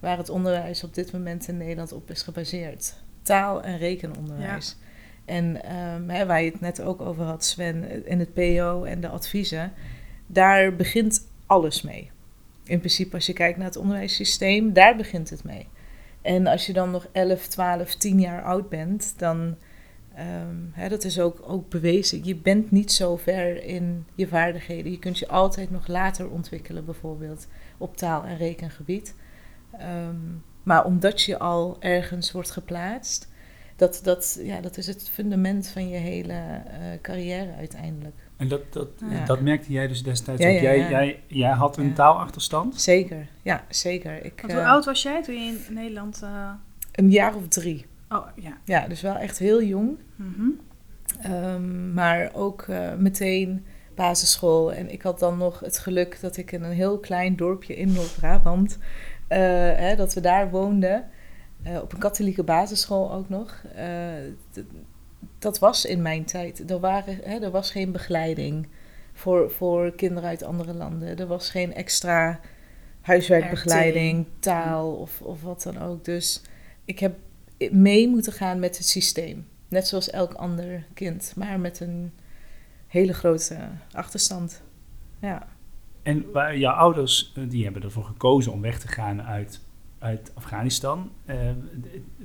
waar 0.00 0.18
het 0.18 0.28
onderwijs 0.28 0.84
op 0.84 0.94
dit 0.94 1.12
moment 1.12 1.48
in 1.48 1.56
Nederland 1.56 1.92
op 1.92 2.10
is 2.10 2.22
gebaseerd. 2.22 2.94
Taal- 3.22 3.62
en 3.62 3.78
rekenonderwijs. 3.78 4.76
En 5.24 5.62
ehm, 5.64 6.08
hè, 6.08 6.26
waar 6.26 6.42
je 6.42 6.50
het 6.50 6.60
net 6.60 6.82
ook 6.82 7.00
over 7.00 7.24
had, 7.24 7.44
Sven, 7.44 8.06
in 8.06 8.18
het 8.18 8.34
PO 8.34 8.84
en 8.84 9.00
de 9.00 9.08
adviezen, 9.08 9.72
daar 10.26 10.76
begint 10.76 11.26
alles 11.46 11.82
mee. 11.82 12.10
In 12.64 12.78
principe, 12.78 13.14
als 13.14 13.26
je 13.26 13.32
kijkt 13.32 13.58
naar 13.58 13.66
het 13.66 13.76
onderwijssysteem, 13.76 14.72
daar 14.72 14.96
begint 14.96 15.30
het 15.30 15.44
mee. 15.44 15.68
En 16.22 16.46
als 16.46 16.66
je 16.66 16.72
dan 16.72 16.90
nog 16.90 17.06
11, 17.12 17.46
12, 17.46 17.94
10 17.94 18.20
jaar 18.20 18.42
oud 18.42 18.68
bent, 18.68 19.14
dan, 19.16 19.56
ehm, 20.18 20.56
hè, 20.72 20.88
dat 20.88 21.04
is 21.04 21.20
ook, 21.20 21.40
ook 21.46 21.68
bewezen, 21.70 22.24
je 22.24 22.36
bent 22.36 22.70
niet 22.70 22.92
zo 22.92 23.16
ver 23.16 23.64
in 23.64 24.06
je 24.14 24.28
vaardigheden. 24.28 24.92
Je 24.92 24.98
kunt 24.98 25.18
je 25.18 25.28
altijd 25.28 25.70
nog 25.70 25.86
later 25.86 26.28
ontwikkelen, 26.30 26.84
bijvoorbeeld 26.84 27.46
op 27.78 27.96
taal- 27.96 28.24
en 28.24 28.36
rekengebied. 28.36 29.14
Ehm, 29.78 30.16
maar 30.62 30.84
omdat 30.84 31.22
je 31.22 31.38
al 31.38 31.76
ergens 31.80 32.32
wordt 32.32 32.50
geplaatst, 32.50 33.28
dat, 33.76 34.00
dat, 34.02 34.38
ja, 34.42 34.60
dat 34.60 34.76
is 34.76 34.86
het 34.86 35.08
fundament 35.08 35.68
van 35.68 35.88
je 35.88 35.96
hele 35.96 36.32
eh, 36.32 36.78
carrière 37.02 37.54
uiteindelijk. 37.54 38.16
en 38.36 38.48
dat, 38.48 38.72
dat, 38.72 38.88
Ja. 39.10 39.24
dat 39.24 39.40
merkte 39.40 39.72
jij 39.72 39.86
dus 39.88 40.02
destijds 40.02 40.42
Ja, 40.42 40.48
ook. 40.48 40.54
ja, 40.54 40.60
Jij, 40.62 40.78
ja. 40.78 40.88
Jij, 40.90 41.22
jij 41.26 41.50
had 41.50 41.76
een 41.76 41.86
Ja. 41.88 41.94
taalachterstand. 41.94 42.80
Zeker, 42.80 43.28
ja, 43.42 43.64
zeker. 43.68 44.24
Ik, 44.24 44.40
Want 44.40 44.52
hoe 44.52 44.62
eh, 44.62 44.68
oud 44.68 44.84
was 44.84 45.02
jij 45.02 45.22
toen 45.22 45.34
je 45.34 45.58
in 45.68 45.74
Nederland... 45.74 46.22
eh, 46.22 46.50
Een 46.92 47.10
jaar 47.10 47.34
of 47.34 47.48
drie. 47.48 47.86
Oh, 48.08 48.26
ja. 48.34 48.58
Ja, 48.64 48.88
dus 48.88 49.00
wel 49.00 49.16
echt 49.16 49.38
heel 49.38 49.62
jong. 49.62 49.98
Mhm. 50.16 50.48
Ehm, 51.22 51.92
maar 51.94 52.30
ook 52.34 52.62
eh, 52.62 52.94
meteen 52.94 53.64
basisschool. 53.94 54.72
En 54.72 54.92
ik 54.92 55.02
had 55.02 55.18
dan 55.18 55.38
nog 55.38 55.60
het 55.60 55.78
geluk 55.78 56.20
dat 56.20 56.36
ik 56.36 56.52
in 56.52 56.62
een 56.62 56.72
heel 56.72 56.98
klein 56.98 57.36
dorpje 57.36 57.76
in 57.76 57.92
Noord-Brabant, 57.92 58.78
eh, 59.26 59.38
hè, 59.76 59.96
dat 59.96 60.14
we 60.14 60.20
daar 60.20 60.50
woonden. 60.50 61.08
eh, 61.62 61.76
op 61.82 61.92
een 61.92 61.98
katholieke 61.98 62.42
basisschool 62.42 63.12
ook 63.12 63.28
nog. 63.28 63.62
Dat 65.38 65.58
was 65.58 65.84
in 65.84 66.02
mijn 66.02 66.24
tijd. 66.24 66.70
Er, 66.70 66.80
waren, 66.80 67.18
hè, 67.22 67.38
er 67.38 67.50
was 67.50 67.70
geen 67.70 67.92
begeleiding 67.92 68.68
voor, 69.12 69.50
voor 69.50 69.90
kinderen 69.94 70.28
uit 70.28 70.42
andere 70.42 70.74
landen. 70.74 71.18
Er 71.18 71.26
was 71.26 71.50
geen 71.50 71.74
extra 71.74 72.40
huiswerkbegeleiding, 73.00 74.26
taal 74.38 74.92
of, 74.94 75.20
of 75.20 75.42
wat 75.42 75.62
dan 75.62 75.78
ook. 75.82 76.04
Dus 76.04 76.42
ik 76.84 76.98
heb 76.98 77.16
mee 77.70 78.08
moeten 78.08 78.32
gaan 78.32 78.58
met 78.58 78.76
het 78.76 78.86
systeem. 78.86 79.46
Net 79.68 79.88
zoals 79.88 80.10
elk 80.10 80.32
ander 80.32 80.84
kind, 80.94 81.32
maar 81.36 81.60
met 81.60 81.80
een 81.80 82.12
hele 82.86 83.12
grote 83.12 83.56
achterstand. 83.92 84.62
Ja. 85.20 85.46
En 86.02 86.24
waar 86.32 86.58
jouw 86.58 86.74
ouders, 86.74 87.32
eh, 87.36 87.42
die 87.48 87.64
hebben 87.64 87.82
ervoor 87.82 88.04
gekozen 88.04 88.52
om 88.52 88.60
weg 88.60 88.78
te 88.78 88.88
gaan 88.88 89.22
uit, 89.22 89.60
uit 89.98 90.32
Afghanistan. 90.34 91.10
Eh, 91.24 91.36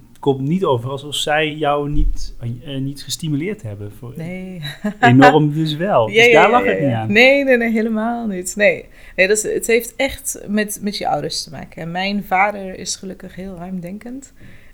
het 0.10 0.20
komt 0.20 0.42
niet 0.42 0.64
over 0.64 0.90
alsof 0.90 1.16
zij 1.16 1.54
jou 1.54 1.90
niet, 1.90 2.36
eh, 2.40 2.78
niet 2.78 3.04
gestimuleerd 3.04 3.62
hebben. 3.62 3.92
Voor, 3.92 4.14
Nee. 4.16 4.62
Enorm 5.00 5.54
dus 5.54 5.76
wel. 5.76 6.08
Ja, 6.08 6.14
dus 6.14 6.26
ja, 6.26 6.42
daar 6.42 6.52
ja, 6.52 6.58
lag 6.58 6.66
het 6.66 6.80
niet 6.80 6.92
aan. 6.92 7.12
Nee, 7.12 7.44
nee, 7.44 7.58
nee, 7.58 7.72
helemaal 7.72 8.28
niet. 8.28 8.56
Nee, 8.56 8.86
nee 9.16 9.28
dat 9.28 9.38
is, 9.38 9.44
het 9.44 9.68
heeft 9.68 9.96
echt 9.96 10.44
met, 10.48 10.80
met 10.82 10.98
je 10.98 11.08
ouders 11.08 11.44
te 11.44 11.52
maken. 11.52 11.82
En 11.82 11.92
mijn 11.92 12.24
vader 12.24 12.80
is 12.80 12.96
gelukkig 12.96 13.36
heel 13.36 13.56
ruimdenkend. 13.56 14.34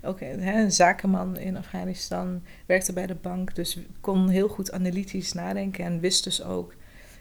Ook 0.10 0.20
hè, 0.20 0.62
een 0.62 0.72
zakenman 0.72 1.38
in 1.38 1.58
Afghanistan, 1.58 2.42
werkte 2.66 2.94
bij 2.94 3.08
de 3.08 3.16
bank, 3.16 3.56
dus 3.56 3.80
kon 4.02 4.30
heel 4.30 4.48
goed 4.48 4.72
analytisch 4.72 5.34
nadenken 5.34 5.86
en 5.86 6.00
wist 6.00 6.24
dus 6.24 6.44
ook 6.44 6.74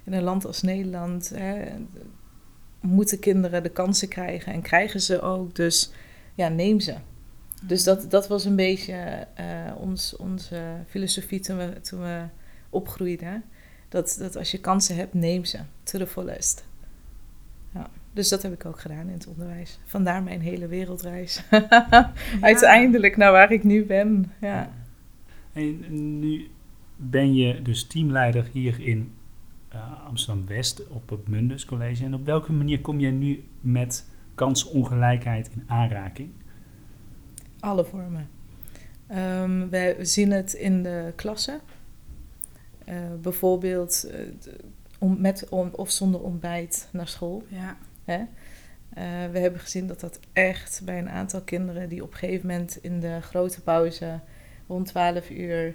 in 0.04 0.12
een 0.12 0.22
land 0.22 0.46
als 0.46 0.62
Nederland 0.62 1.28
hè, 1.34 1.68
moeten 2.80 3.18
kinderen 3.18 3.62
de 3.62 3.68
kansen 3.68 4.08
krijgen 4.08 4.52
en 4.52 4.62
krijgen 4.62 5.00
ze 5.00 5.20
ook, 5.20 5.54
dus 5.54 5.90
ja, 6.34 6.48
neem 6.48 6.80
ze. 6.80 6.94
Dus 7.62 7.84
dat, 7.84 8.10
dat 8.10 8.28
was 8.28 8.44
een 8.44 8.56
beetje 8.56 9.26
eh, 9.34 9.46
ons, 9.76 10.16
onze 10.16 10.62
filosofie 10.86 11.40
toen 11.40 11.56
we, 11.56 11.80
toen 11.80 12.00
we 12.00 12.22
opgroeiden. 12.70 13.44
Dat, 13.88 14.16
dat 14.18 14.36
als 14.36 14.50
je 14.50 14.60
kansen 14.60 14.96
hebt, 14.96 15.14
neem 15.14 15.44
ze 15.44 15.58
to 15.82 15.98
the 15.98 16.06
fullest. 16.06 16.67
Dus 18.18 18.28
dat 18.28 18.42
heb 18.42 18.52
ik 18.52 18.64
ook 18.64 18.80
gedaan 18.80 19.06
in 19.06 19.12
het 19.12 19.26
onderwijs. 19.26 19.78
Vandaar 19.84 20.22
mijn 20.22 20.40
hele 20.40 20.66
wereldreis. 20.66 21.42
Uiteindelijk 22.40 23.16
naar 23.16 23.32
waar 23.32 23.52
ik 23.52 23.64
nu 23.64 23.84
ben. 23.84 24.32
Ja. 24.40 24.70
En 25.52 26.18
nu 26.18 26.48
ben 26.96 27.34
je 27.34 27.62
dus 27.62 27.86
teamleider 27.86 28.48
hier 28.52 28.80
in 28.80 29.12
eh, 29.68 30.06
Amsterdam-West 30.06 30.88
op 30.88 31.08
het 31.08 31.28
Mundus 31.28 31.64
College. 31.64 32.04
En 32.04 32.14
op 32.14 32.24
welke 32.24 32.52
manier 32.52 32.80
kom 32.80 33.00
je 33.00 33.10
nu 33.10 33.44
met 33.60 34.06
kansongelijkheid 34.34 35.50
in 35.54 35.62
aanraking? 35.66 36.30
Alle 37.60 37.84
vormen. 37.84 38.28
Ehm, 39.06 39.68
we 39.68 39.96
zien 40.00 40.30
het 40.30 40.52
in 40.52 40.82
de 40.82 41.12
klassen. 41.16 41.60
Eh, 42.84 42.96
bijvoorbeeld 43.22 44.10
eh, 44.10 44.20
om, 44.98 45.20
met 45.20 45.48
om, 45.48 45.70
of 45.72 45.90
zonder 45.90 46.20
ontbijt 46.20 46.88
naar 46.92 47.08
school. 47.08 47.42
Ja. 47.48 47.76
Hè? 48.08 48.18
Eh, 48.94 49.30
we 49.32 49.38
hebben 49.38 49.60
gezien 49.60 49.86
dat 49.86 50.00
dat 50.00 50.18
echt 50.32 50.80
bij 50.84 50.98
een 50.98 51.10
aantal 51.10 51.40
kinderen 51.40 51.88
die 51.88 52.02
op 52.02 52.12
een 52.12 52.18
gegeven 52.18 52.46
moment 52.46 52.78
in 52.82 53.00
de 53.00 53.18
grote 53.20 53.62
pauze 53.62 54.20
rond 54.68 54.86
12 54.86 55.30
uur, 55.30 55.74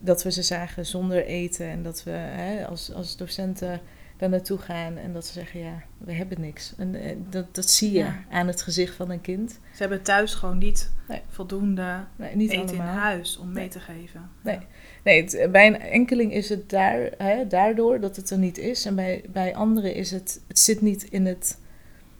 dat 0.00 0.22
we 0.22 0.30
ze 0.32 0.42
zagen 0.42 0.86
zonder 0.86 1.24
eten 1.24 1.66
en 1.66 1.82
dat 1.82 2.02
we 2.04 2.10
hè, 2.10 2.66
als, 2.66 2.92
als 2.92 3.16
docenten 3.16 3.80
daar 4.16 4.28
naartoe 4.30 4.58
gaan 4.58 4.96
en 4.96 5.12
dat 5.12 5.26
ze 5.26 5.32
zeggen 5.32 5.60
ja, 5.60 5.82
we 5.98 6.12
hebben 6.12 6.40
niks. 6.40 6.74
En 6.78 6.94
eh, 6.94 7.16
dat, 7.30 7.54
dat 7.54 7.70
zie 7.70 7.90
je 7.92 7.98
Ja. 7.98 8.24
aan 8.30 8.46
het 8.46 8.62
gezicht 8.62 8.94
van 8.94 9.10
een 9.10 9.20
kind. 9.20 9.50
Ze 9.52 9.58
hebben 9.78 10.02
thuis 10.02 10.34
gewoon 10.34 10.58
niet 10.58 10.90
Nee. 11.08 11.20
voldoende 11.28 12.04
Nee, 12.16 12.36
niet 12.36 12.50
eten 12.50 12.68
allemaal. 12.68 12.92
in 12.94 12.98
huis 13.00 13.36
om 13.38 13.52
mee 13.52 13.68
te 13.68 13.80
geven. 13.80 14.30
Nee. 14.42 14.58
Nee, 15.04 15.22
het, 15.22 15.52
bij 15.52 15.66
een 15.66 15.80
enkeling 15.80 16.32
is 16.32 16.48
het 16.48 16.70
daar, 16.70 17.10
hè, 17.18 17.46
daardoor 17.46 18.00
dat 18.00 18.16
het 18.16 18.30
er 18.30 18.38
niet 18.38 18.58
is. 18.58 18.84
En 18.84 18.94
bij, 18.94 19.24
bij 19.28 19.54
anderen 19.54 19.94
is 19.94 20.10
het, 20.10 20.40
het 20.48 20.58
zit 20.58 20.80
niet 20.80 21.02
in 21.02 21.26
het, 21.26 21.58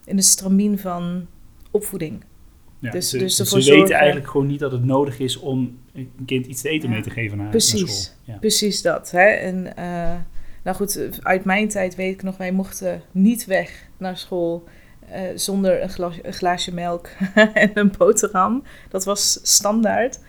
in 0.04 0.16
het 0.16 0.24
stramien 0.24 0.78
van 0.78 1.26
opvoeding. 1.70 2.24
Ja, 2.78 2.90
Dus- 2.90 3.10
ze 3.10 3.18
dus 3.18 3.36
ze 3.36 3.72
weten 3.74 3.94
eigenlijk 3.96 4.30
gewoon 4.30 4.46
niet 4.46 4.58
dat 4.60 4.72
het 4.72 4.84
nodig 4.84 5.18
is 5.18 5.36
om 5.38 5.78
een 5.94 6.10
kind 6.26 6.46
iets 6.46 6.60
te 6.62 6.68
eten 6.68 6.88
Ja. 6.88 6.94
mee 6.94 7.02
te 7.02 7.10
geven 7.10 7.36
naar, 7.36 7.42
naar 7.42 7.50
Precies. 7.50 8.02
school. 8.02 8.16
Ja. 8.34 8.38
Precies 8.38 8.82
dat. 8.82 9.10
Hè? 9.10 9.24
En 9.26 9.76
eh, 9.76 10.14
nou 10.64 10.76
goed, 10.76 11.08
uit 11.22 11.44
mijn 11.44 11.68
tijd 11.68 11.94
weet 11.94 12.14
ik 12.14 12.22
nog, 12.22 12.36
wij 12.36 12.52
mochten 12.52 13.02
niet 13.10 13.44
weg 13.44 13.88
naar 13.96 14.16
school 14.16 14.64
eh, 15.08 15.20
zonder 15.34 15.82
een, 15.82 15.88
glas, 15.90 16.18
een 16.22 16.32
glaasje 16.32 16.74
melk 16.74 17.08
en 17.54 17.70
een 17.74 17.92
boterham. 17.98 18.62
Dat 18.88 19.04
was 19.04 19.38
standaard. 19.42 20.20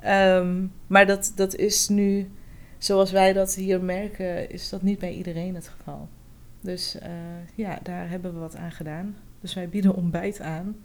Ehm, 0.00 0.64
maar 0.86 1.06
dat, 1.06 1.32
dat 1.34 1.54
is 1.56 1.88
nu, 1.88 2.30
zoals 2.78 3.10
wij 3.10 3.32
dat 3.32 3.54
hier 3.54 3.82
merken, 3.82 4.50
is 4.50 4.68
dat 4.68 4.82
niet 4.82 4.98
bij 4.98 5.12
iedereen 5.12 5.54
het 5.54 5.68
geval. 5.78 6.08
Dus 6.60 6.98
eh, 6.98 7.10
ja, 7.54 7.78
daar 7.82 8.08
hebben 8.08 8.32
we 8.34 8.38
wat 8.38 8.56
aan 8.56 8.72
gedaan. 8.72 9.16
Dus 9.40 9.54
wij 9.54 9.68
bieden 9.68 9.94
ontbijt 9.94 10.40
aan 10.40 10.76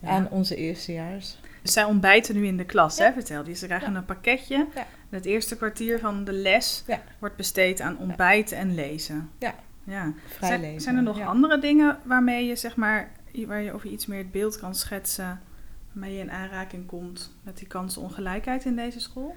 Ja. 0.00 0.08
aan 0.08 0.28
onze 0.30 0.56
eerstejaars. 0.56 1.40
Dus 1.62 1.72
zij 1.72 1.84
ontbijten 1.84 2.34
nu 2.34 2.46
in 2.46 2.56
de 2.56 2.64
klas, 2.64 2.96
Ja. 2.96 3.04
hè, 3.04 3.12
vertelde 3.12 3.50
je. 3.50 3.56
Ze 3.56 3.66
krijgen 3.66 3.92
Ja. 3.92 3.98
een 3.98 4.04
pakketje. 4.04 4.66
Ja. 4.74 4.86
Het 5.08 5.24
eerste 5.24 5.56
kwartier 5.56 5.98
van 5.98 6.24
de 6.24 6.32
les 6.32 6.84
Ja. 6.86 7.02
wordt 7.18 7.36
besteed 7.36 7.80
aan 7.80 7.98
ontbijten 7.98 8.56
en 8.58 8.74
lezen. 8.74 9.30
Ja. 9.38 9.54
ja. 9.84 10.12
Vrij 10.26 10.48
Zijn, 10.48 10.60
lezen. 10.60 10.80
zijn 10.80 10.96
er 10.96 11.02
nog 11.02 11.18
ja. 11.18 11.26
andere 11.26 11.58
dingen 11.58 11.98
waarmee 12.04 12.46
je, 12.46 12.56
zeg 12.56 12.76
maar, 12.76 13.10
waar 13.46 13.60
je 13.62 13.72
over 13.72 13.88
iets 13.90 14.06
meer 14.06 14.18
het 14.18 14.30
beeld 14.30 14.58
kan 14.58 14.74
schetsen, 14.74 15.40
waarmee 15.92 16.14
je 16.14 16.20
in 16.20 16.30
aanraking 16.30 16.86
komt 16.86 17.34
met 17.42 17.58
die 17.58 17.66
kansenongelijkheid 17.68 18.64
in 18.64 18.76
deze 18.76 19.00
school? 19.00 19.36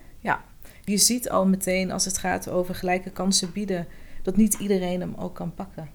Je 0.85 0.97
ziet 0.97 1.29
al 1.29 1.47
meteen 1.47 1.91
als 1.91 2.05
het 2.05 2.17
gaat 2.17 2.50
over 2.50 2.75
gelijke 2.75 3.09
kansen 3.09 3.51
bieden, 3.51 3.88
dat 4.21 4.35
niet 4.35 4.53
iedereen 4.53 4.99
hem 5.01 5.13
ook 5.17 5.35
kan 5.35 5.53
pakken. 5.53 5.89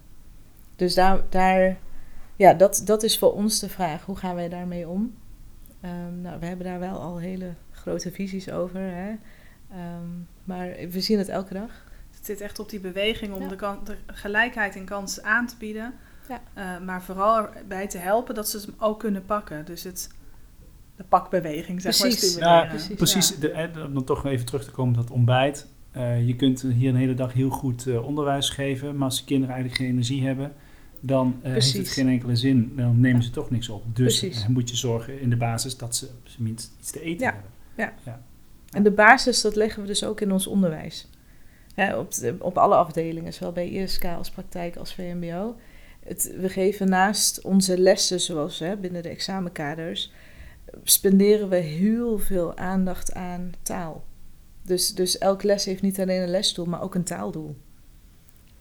Dus 0.77 0.95
daar, 0.95 1.21
daar 1.29 1.77
ja, 2.37 2.55
dat, 2.55 2.83
dat 2.85 3.03
is 3.03 3.19
voor 3.19 3.33
ons 3.33 3.59
de 3.61 3.69
vraag. 3.69 4.05
Hoe 4.05 4.17
gaan 4.17 4.35
wij 4.35 4.49
daarmee 4.49 4.89
om? 4.89 5.15
Ehm, 5.81 6.21
nou, 6.21 6.41
we 6.41 6.47
hebben 6.47 6.67
daar 6.67 6.79
wel 6.79 6.99
al 7.01 7.19
hele 7.19 7.53
grote 7.71 8.13
visies 8.13 8.51
over. 8.51 8.81
Hè? 8.81 9.15
Ehm, 9.71 10.09
maar 10.45 10.69
we 10.91 11.01
zien 11.01 11.19
het 11.19 11.29
elke 11.29 11.55
dag. 11.55 11.85
Het 12.15 12.27
zit 12.27 12.41
echt 12.41 12.59
op 12.59 12.69
die 12.71 12.81
beweging 12.81 13.35
om 13.35 13.43
Ja. 13.43 13.49
de, 13.49 13.57
kan- 13.57 13.81
de 13.85 13.97
gelijkheid 14.07 14.75
in 14.75 14.85
kansen 14.85 15.25
aan 15.25 15.47
te 15.47 15.55
bieden. 15.59 15.95
Ja. 16.29 16.41
Eh, 16.55 16.85
maar 16.85 17.03
vooral 17.03 17.55
erbij 17.55 17.87
te 17.89 17.99
helpen 17.99 18.35
dat 18.35 18.49
ze 18.49 18.57
het 18.57 18.69
ook 18.79 18.99
kunnen 18.99 19.25
pakken. 19.25 19.65
Dus 19.65 19.83
het, 19.83 20.09
de 20.97 21.05
pakbeweging, 21.05 21.81
zeg 21.83 21.99
maar, 21.99 22.09
Precies. 22.09 22.31
stimuleren. 22.31 22.63
Ja, 22.63 22.69
precies. 22.69 22.97
Precies, 22.97 23.29
Ja. 23.29 23.37
de, 23.41 23.51
eh, 23.51 23.85
om 23.85 23.95
dan 23.95 24.05
toch 24.05 24.27
even 24.27 24.47
terug 24.47 24.65
te 24.65 24.71
komen 24.71 24.95
op 24.95 25.01
dat 25.07 25.11
ontbijt. 25.17 25.67
Eh, 25.97 26.27
je 26.27 26.37
kunt 26.37 26.63
hier 26.63 26.89
een 26.89 26.97
hele 26.97 27.15
dag 27.15 27.33
heel 27.33 27.51
goed 27.51 27.87
eh, 27.87 28.07
onderwijs 28.07 28.51
geven, 28.51 28.97
maar 28.97 29.05
als 29.05 29.19
de 29.19 29.25
kinderen 29.25 29.55
eigenlijk 29.55 29.83
geen 29.85 29.93
energie 29.93 30.27
hebben, 30.27 30.53
dan 31.01 31.39
eh, 31.43 31.53
heeft 31.53 31.73
het 31.77 31.89
geen 31.89 32.09
enkele 32.09 32.37
zin. 32.37 32.73
Dan 32.77 33.01
nemen 33.01 33.21
Ja. 33.21 33.27
ze 33.27 33.31
toch 33.31 33.51
niks 33.51 33.69
op. 33.69 33.97
Dus 33.97 34.47
moet 34.49 34.71
je 34.71 34.77
zorgen 34.77 35.21
in 35.21 35.31
de 35.31 35.37
basis 35.37 35.77
dat 35.77 35.97
ze 35.97 36.07
op 36.07 36.29
zijn 36.29 36.43
minst 36.43 36.71
iets 36.81 36.91
te 36.91 37.01
eten 37.03 37.27
Ja. 37.27 37.35
hebben. 37.77 38.25
En 38.71 38.83
de 38.83 38.91
basis, 38.91 39.41
dat 39.41 39.57
leggen 39.57 39.83
we 39.83 39.89
dus 39.89 40.05
ook 40.05 40.21
in 40.21 40.33
ons 40.33 40.47
onderwijs. 40.47 41.09
Hè, 41.75 41.97
op, 41.97 42.15
de- 42.15 42.37
op 42.39 42.59
alle 42.59 42.75
afdelingen, 42.75 43.33
zowel 43.33 43.53
bij 43.53 43.69
ISK 43.69 44.05
als 44.05 44.31
praktijk 44.31 44.77
als 44.77 44.95
VMBO. 44.95 45.57
Het, 46.05 46.35
we 46.41 46.49
geven 46.49 46.89
naast 46.89 47.41
onze 47.43 47.79
lessen, 47.79 48.21
zoals 48.21 48.59
hè, 48.59 48.77
binnen 48.77 49.03
de 49.03 49.09
examenkaders, 49.09 50.13
spenderen 50.83 51.49
we 51.49 51.57
heel 51.57 52.19
veel 52.19 52.57
aandacht 52.57 53.13
aan 53.15 53.53
taal. 53.63 54.05
Dus, 54.67 54.95
dus 54.95 55.19
elk 55.19 55.43
les 55.43 55.65
heeft 55.65 55.83
niet 55.83 56.01
alleen 56.01 56.23
een 56.23 56.29
lesdoel, 56.31 56.67
maar 56.67 56.83
ook 56.83 56.95
een 56.95 57.05
taaldoel. 57.05 57.57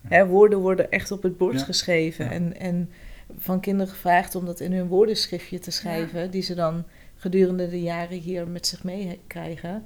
Ja. 0.02 0.10
Hè, 0.10 0.26
woorden 0.28 0.60
worden 0.60 0.92
echt 0.92 1.12
op 1.12 1.24
het 1.24 1.38
bord 1.38 1.60
Ja. 1.60 1.66
geschreven. 1.66 2.26
Ja. 2.26 2.32
En, 2.32 2.60
en 2.60 2.90
van 3.38 3.60
kinderen 3.60 3.94
gevraagd 3.94 4.36
om 4.36 4.46
dat 4.46 4.60
in 4.60 4.74
hun 4.74 4.88
woordenschriftje 4.88 5.60
te 5.60 5.72
schrijven, 5.72 6.32
die 6.32 6.42
ze 6.42 6.56
dan 6.56 6.84
gedurende 7.16 7.70
de 7.70 7.82
jaren 7.82 8.18
hier 8.20 8.48
met 8.48 8.68
zich 8.68 8.84
meekrijgen. 8.84 9.84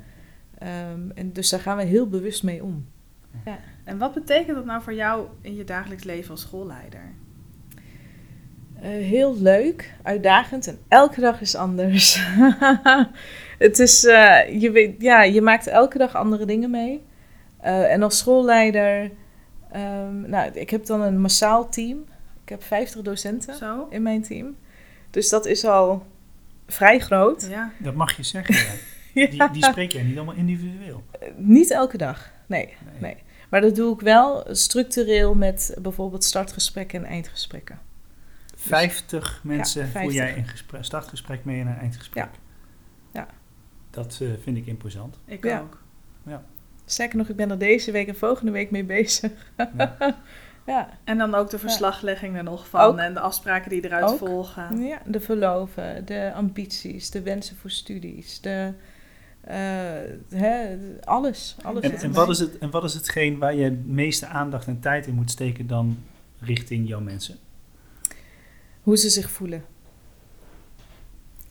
Ehm, 0.58 1.10
en 1.16 1.32
dus 1.34 1.50
daar 1.50 1.60
gaan 1.60 1.78
we 1.78 1.84
heel 1.84 2.08
bewust 2.08 2.44
mee 2.44 2.64
om. 2.64 2.86
En 3.84 3.98
wat 3.98 4.14
betekent 4.14 4.56
dat 4.56 4.66
nou 4.66 4.82
voor 4.82 4.94
jou 4.94 5.28
in 5.42 5.56
je 5.56 5.64
dagelijks 5.64 6.04
leven 6.04 6.32
als 6.32 6.42
schoolleider? 6.42 7.12
Eh, 8.82 8.90
heel 8.90 9.38
leuk, 9.38 9.94
uitdagend 10.04 10.68
en 10.68 10.80
elke 10.88 11.22
dag 11.22 11.42
is 11.42 11.56
anders. 11.56 12.20
het 13.58 13.80
is, 13.80 14.06
eh, 14.06 14.62
je, 14.62 14.72
weet, 14.72 15.02
ja, 15.02 15.24
je 15.24 15.42
maakt 15.42 15.68
elke 15.68 15.98
dag 15.98 16.16
andere 16.16 16.46
dingen 16.46 16.72
mee. 16.72 17.04
Eh, 17.58 17.92
en 17.92 18.04
als 18.04 18.18
schoolleider, 18.18 19.12
ehm, 19.72 20.30
nou, 20.30 20.52
ik 20.54 20.70
heb 20.70 20.86
dan 20.86 21.02
een 21.02 21.22
massaal 21.22 21.70
team. 21.70 22.06
Ik 22.44 22.50
heb 22.50 22.64
50 22.64 23.02
docenten 23.02 23.56
Zo? 23.56 23.88
in 23.90 24.02
mijn 24.02 24.22
team. 24.22 24.56
Dus 25.10 25.30
dat 25.30 25.46
is 25.46 25.66
al 25.66 26.06
vrij 26.68 27.00
groot. 27.00 27.48
Ja. 27.50 27.72
Dat 27.78 27.96
mag 27.96 28.18
je 28.18 28.24
zeggen. 28.24 28.56
ja. 28.56 28.62
Ja. 29.14 29.28
Die, 29.28 29.52
die 29.52 29.64
spreek 29.64 29.92
jij 29.92 30.04
niet 30.04 30.16
allemaal 30.18 30.36
individueel. 30.36 31.04
Niet 31.36 31.72
elke 31.72 31.98
dag, 31.98 32.32
nee. 32.46 32.66
Nee. 32.66 33.02
Nee. 33.02 33.16
Maar 33.50 33.62
dat 33.62 33.76
doe 33.76 33.94
ik 33.94 34.00
wel 34.00 34.46
structureel 34.52 35.36
met 35.36 35.78
bijvoorbeeld 35.82 36.24
startgesprekken 36.24 37.04
en 37.04 37.10
eindgesprekken. 37.10 37.80
50 38.60 39.40
mensen 39.44 39.84
voer 39.84 39.92
50. 39.92 40.14
jij 40.14 40.38
een 40.38 40.48
gesprek, 40.48 40.84
startgesprek 40.84 41.46
mee 41.46 41.60
en 41.62 41.68
een 41.68 41.78
eindgesprek. 41.78 42.24
Ja. 43.14 43.20
Ja. 43.22 43.28
Dat 43.90 44.20
eh, 44.22 44.28
vind 44.42 44.58
ik 44.58 44.66
imposant. 44.66 45.20
Ik 45.26 45.44
Ja. 45.44 45.60
ook. 45.60 45.82
Sterker 46.86 47.18
nog, 47.18 47.30
ik 47.30 47.36
ben 47.36 47.52
er 47.52 47.58
deze 47.58 47.92
week 47.92 48.08
en 48.08 48.16
volgende 48.16 48.52
week 48.52 48.72
mee 48.72 48.84
bezig. 48.84 49.32
Ja. 49.78 49.96
Ja, 50.66 50.90
En 51.04 51.18
dan 51.18 51.36
ook 51.36 51.50
de 51.50 51.60
verslaglegging 51.60 52.36
er 52.38 52.44
nog 52.44 52.68
van 52.68 52.82
Ook. 52.82 52.98
en 52.98 53.14
de 53.14 53.20
afspraken 53.20 53.70
die 53.70 53.84
eruit 53.86 54.06
Ook. 54.06 54.18
volgen. 54.18 54.82
ja, 54.82 55.02
de 55.06 55.20
verloven, 55.20 56.06
de 56.06 56.32
ambities, 56.36 57.10
de 57.10 57.22
wensen 57.22 57.56
voor 57.56 57.70
studies, 57.72 58.42
de, 58.42 58.74
eh, 59.42 59.58
hè, 60.30 60.78
alles. 61.04 61.56
alles 61.62 61.84
En, 61.84 62.12
wat 62.14 62.30
is 62.30 62.40
het, 62.40 62.58
en 62.58 62.70
wat 62.70 62.84
is 62.84 62.94
hetgeen 62.94 63.38
waar 63.38 63.56
je 63.56 63.64
het 63.64 63.88
meeste 63.88 64.26
aandacht 64.26 64.68
en 64.68 64.80
tijd 64.80 65.08
in 65.08 65.14
moet 65.14 65.32
steken 65.32 65.68
dan 65.68 65.98
richting 66.40 66.88
jouw 66.88 67.00
mensen? 67.02 67.38
Hoe 68.90 68.98
ze 68.98 69.10
zich 69.10 69.30
voelen. 69.30 69.66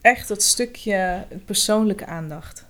Echt 0.01 0.27
dat 0.27 0.41
stukje 0.41 1.25
persoonlijke 1.45 2.05
aandacht. 2.05 2.65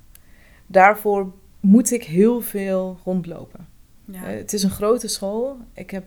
Daarvoor 0.67 1.33
moet 1.59 1.91
ik 1.91 2.03
heel 2.03 2.41
veel 2.41 2.99
rondlopen. 3.03 3.67
Ja. 4.05 4.23
Eh, 4.25 4.37
het 4.37 4.53
is 4.53 4.63
een 4.63 4.69
grote 4.69 5.07
school. 5.07 5.57
Ik 5.73 5.89
heb 5.89 6.05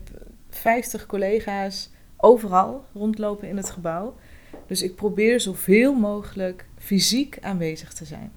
50 0.50 1.07
collega's 1.07 1.90
overal 2.16 2.85
rondlopen 2.92 3.49
in 3.49 3.57
het 3.57 3.71
gebouw. 3.71 4.14
Dus 4.66 4.83
ik 4.83 4.95
probeer 4.95 5.40
zoveel 5.40 5.95
mogelijk 5.95 6.66
fysiek 6.78 7.38
aanwezig 7.40 7.92
te 7.92 8.04
zijn. 8.04 8.33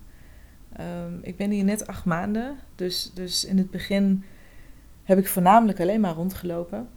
Ehm, 0.74 1.14
ik 1.22 1.38
ben 1.38 1.50
hier 1.50 1.64
net 1.64 1.88
acht 1.88 2.06
maanden, 2.06 2.58
dus, 2.76 3.12
dus 3.14 3.46
in 3.46 3.58
het 3.58 3.72
begin 3.72 4.24
heb 5.04 5.18
ik 5.18 5.28
voornamelijk 5.28 5.80
alleen 5.80 6.02
maar 6.02 6.16
rondgelopen. 6.16 6.90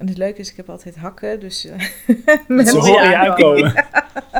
En 0.00 0.08
het 0.08 0.18
leuke 0.18 0.40
is, 0.40 0.50
ik 0.50 0.56
heb 0.56 0.70
altijd 0.70 0.96
hakken, 0.96 1.40
dus 1.40 1.66
eh, 1.66 1.76
mensen, 2.48 2.78
horen 2.78 3.10
je 3.10 3.16
aankomen. 3.16 3.84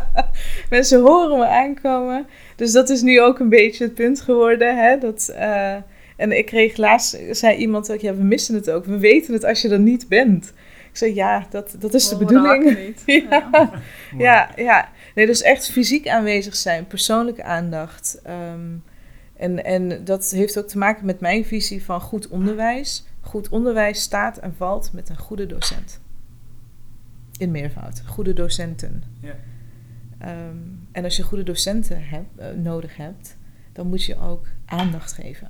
mensen 0.71 1.01
horen 1.01 1.39
me 1.39 1.47
aankomen. 1.47 2.27
Dus 2.57 2.73
dat 2.73 2.89
is 2.89 3.03
nu 3.03 3.21
ook 3.21 3.39
een 3.39 3.49
beetje 3.49 3.85
het 3.85 3.95
punt 3.95 4.21
geworden. 4.21 4.77
Hè? 4.77 4.99
Dat, 4.99 5.33
eh, 5.37 5.75
en 6.17 6.39
ik 6.39 6.47
kreeg 6.47 6.77
laatst, 6.77 7.19
zei 7.31 7.57
iemand 7.57 7.93
ook, 7.93 8.01
ja, 8.01 8.15
we 8.15 8.23
missen 8.23 8.55
het 8.55 8.71
ook. 8.71 8.85
We 8.85 8.99
weten 8.99 9.33
het 9.33 9.45
als 9.45 9.63
je 9.63 9.69
er 9.69 9.79
niet 9.79 10.09
bent. 10.09 10.53
Ik 10.91 10.97
zei, 10.97 11.15
ja, 11.15 11.47
dat, 11.51 11.75
dat 11.79 11.95
is 11.95 12.09
de 12.09 12.19
de 12.19 12.25
bedoeling. 12.25 12.65
hakken 12.65 12.85
niet. 12.85 13.03
Ja. 13.31 13.49
Ja. 13.53 13.71
Ja, 14.19 14.51
ja. 14.57 14.89
Nee, 15.15 15.27
dus 15.27 15.43
echt 15.43 15.71
fysiek 15.71 16.09
aanwezig 16.09 16.57
zijn, 16.57 16.87
persoonlijke 16.87 17.43
aandacht. 17.43 18.21
Ehm, 18.23 18.69
en, 19.37 19.65
en 19.65 20.05
dat 20.05 20.31
heeft 20.31 20.59
ook 20.59 20.69
te 20.69 20.79
maken 20.79 21.07
met 21.07 21.21
mijn 21.21 21.45
visie 21.45 21.85
van 21.85 22.01
goed 22.01 22.29
onderwijs. 22.29 23.05
Goed 23.21 23.49
onderwijs 23.49 24.03
staat 24.03 24.39
en 24.39 24.55
valt 24.55 24.93
met 24.93 25.09
een 25.09 25.19
goede 25.19 25.47
docent. 25.47 26.01
In 27.39 27.51
meervoud, 27.51 28.03
goede 28.07 28.33
docenten. 28.33 29.03
Ja. 29.21 29.35
Ehm, 30.19 30.57
en 30.93 31.05
als 31.05 31.17
je 31.17 31.23
goede 31.23 31.45
docenten 31.45 32.09
heb, 32.09 32.25
eh, 32.37 32.51
nodig 32.51 32.97
hebt, 32.97 33.37
dan 33.73 33.87
moet 33.87 34.05
je 34.05 34.19
ook 34.19 34.47
aandacht 34.65 35.13
geven. 35.13 35.49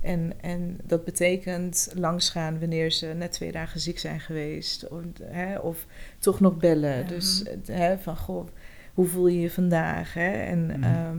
En, 0.00 0.32
en 0.40 0.78
dat 0.84 1.04
betekent 1.04 1.92
langsgaan 1.94 2.58
wanneer 2.60 2.90
ze 2.90 3.06
net 3.06 3.32
twee 3.32 3.52
dagen 3.52 3.80
ziek 3.80 3.98
zijn 3.98 4.20
geweest. 4.20 4.88
Of, 4.88 5.02
hè, 5.22 5.58
of 5.58 5.86
toch 6.18 6.40
nog 6.40 6.56
bellen. 6.56 6.96
Ja. 6.96 7.02
Dus 7.02 7.42
het, 7.48 7.66
hè, 7.66 7.98
van, 7.98 8.16
goh, 8.16 8.46
hoe 8.94 9.06
voel 9.06 9.26
je 9.26 9.40
je 9.40 9.50
vandaag? 9.50 10.14
Hè? 10.14 10.30
En 10.30 10.66
Mhm. 10.66 10.82
ehm, 10.82 11.18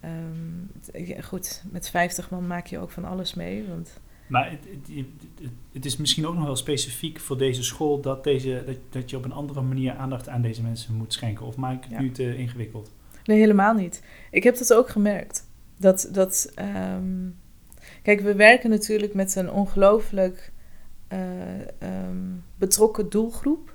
ehm, 0.00 1.04
ja, 1.06 1.20
goed, 1.20 1.62
met 1.70 1.88
50 1.88 2.30
man 2.30 2.46
maak 2.46 2.66
je 2.66 2.78
ook 2.78 2.90
van 2.90 3.04
alles 3.04 3.34
mee. 3.34 3.68
Want 3.68 4.00
Maar 4.26 4.50
het, 4.50 4.60
het, 4.70 4.96
het- 5.40 5.50
het 5.72 5.84
is 5.84 5.96
misschien 5.96 6.26
ook 6.26 6.34
nog 6.34 6.44
wel 6.44 6.56
specifiek 6.56 7.20
voor 7.20 7.38
deze 7.38 7.62
school 7.62 8.00
dat, 8.00 8.24
deze, 8.24 8.62
dat, 8.66 8.76
dat 8.90 9.10
je 9.10 9.16
op 9.16 9.24
een 9.24 9.32
andere 9.32 9.60
manier 9.62 9.92
aandacht 9.94 10.28
aan 10.28 10.42
deze 10.42 10.62
mensen 10.62 10.94
moet 10.94 11.12
schenken. 11.12 11.46
Of 11.46 11.56
maak 11.56 11.74
ik 11.76 11.82
het 11.82 11.90
Ja. 11.92 12.00
nu 12.00 12.10
te 12.10 12.36
ingewikkeld? 12.36 12.90
Nee, 13.24 13.38
helemaal 13.38 13.74
niet. 13.74 14.02
Ik 14.30 14.42
heb 14.42 14.56
dat 14.58 14.74
ook 14.74 14.88
gemerkt. 14.88 15.46
Dat, 15.78 16.08
dat 16.12 16.52
ehm, 16.54 17.28
kijk, 18.02 18.20
we 18.20 18.34
werken 18.34 18.70
natuurlijk 18.70 19.14
met 19.14 19.36
een 19.36 19.50
ongelooflijk 19.50 20.52
eh, 21.08 21.60
ehm, 21.78 22.16
betrokken 22.56 23.10
doelgroep. 23.10 23.74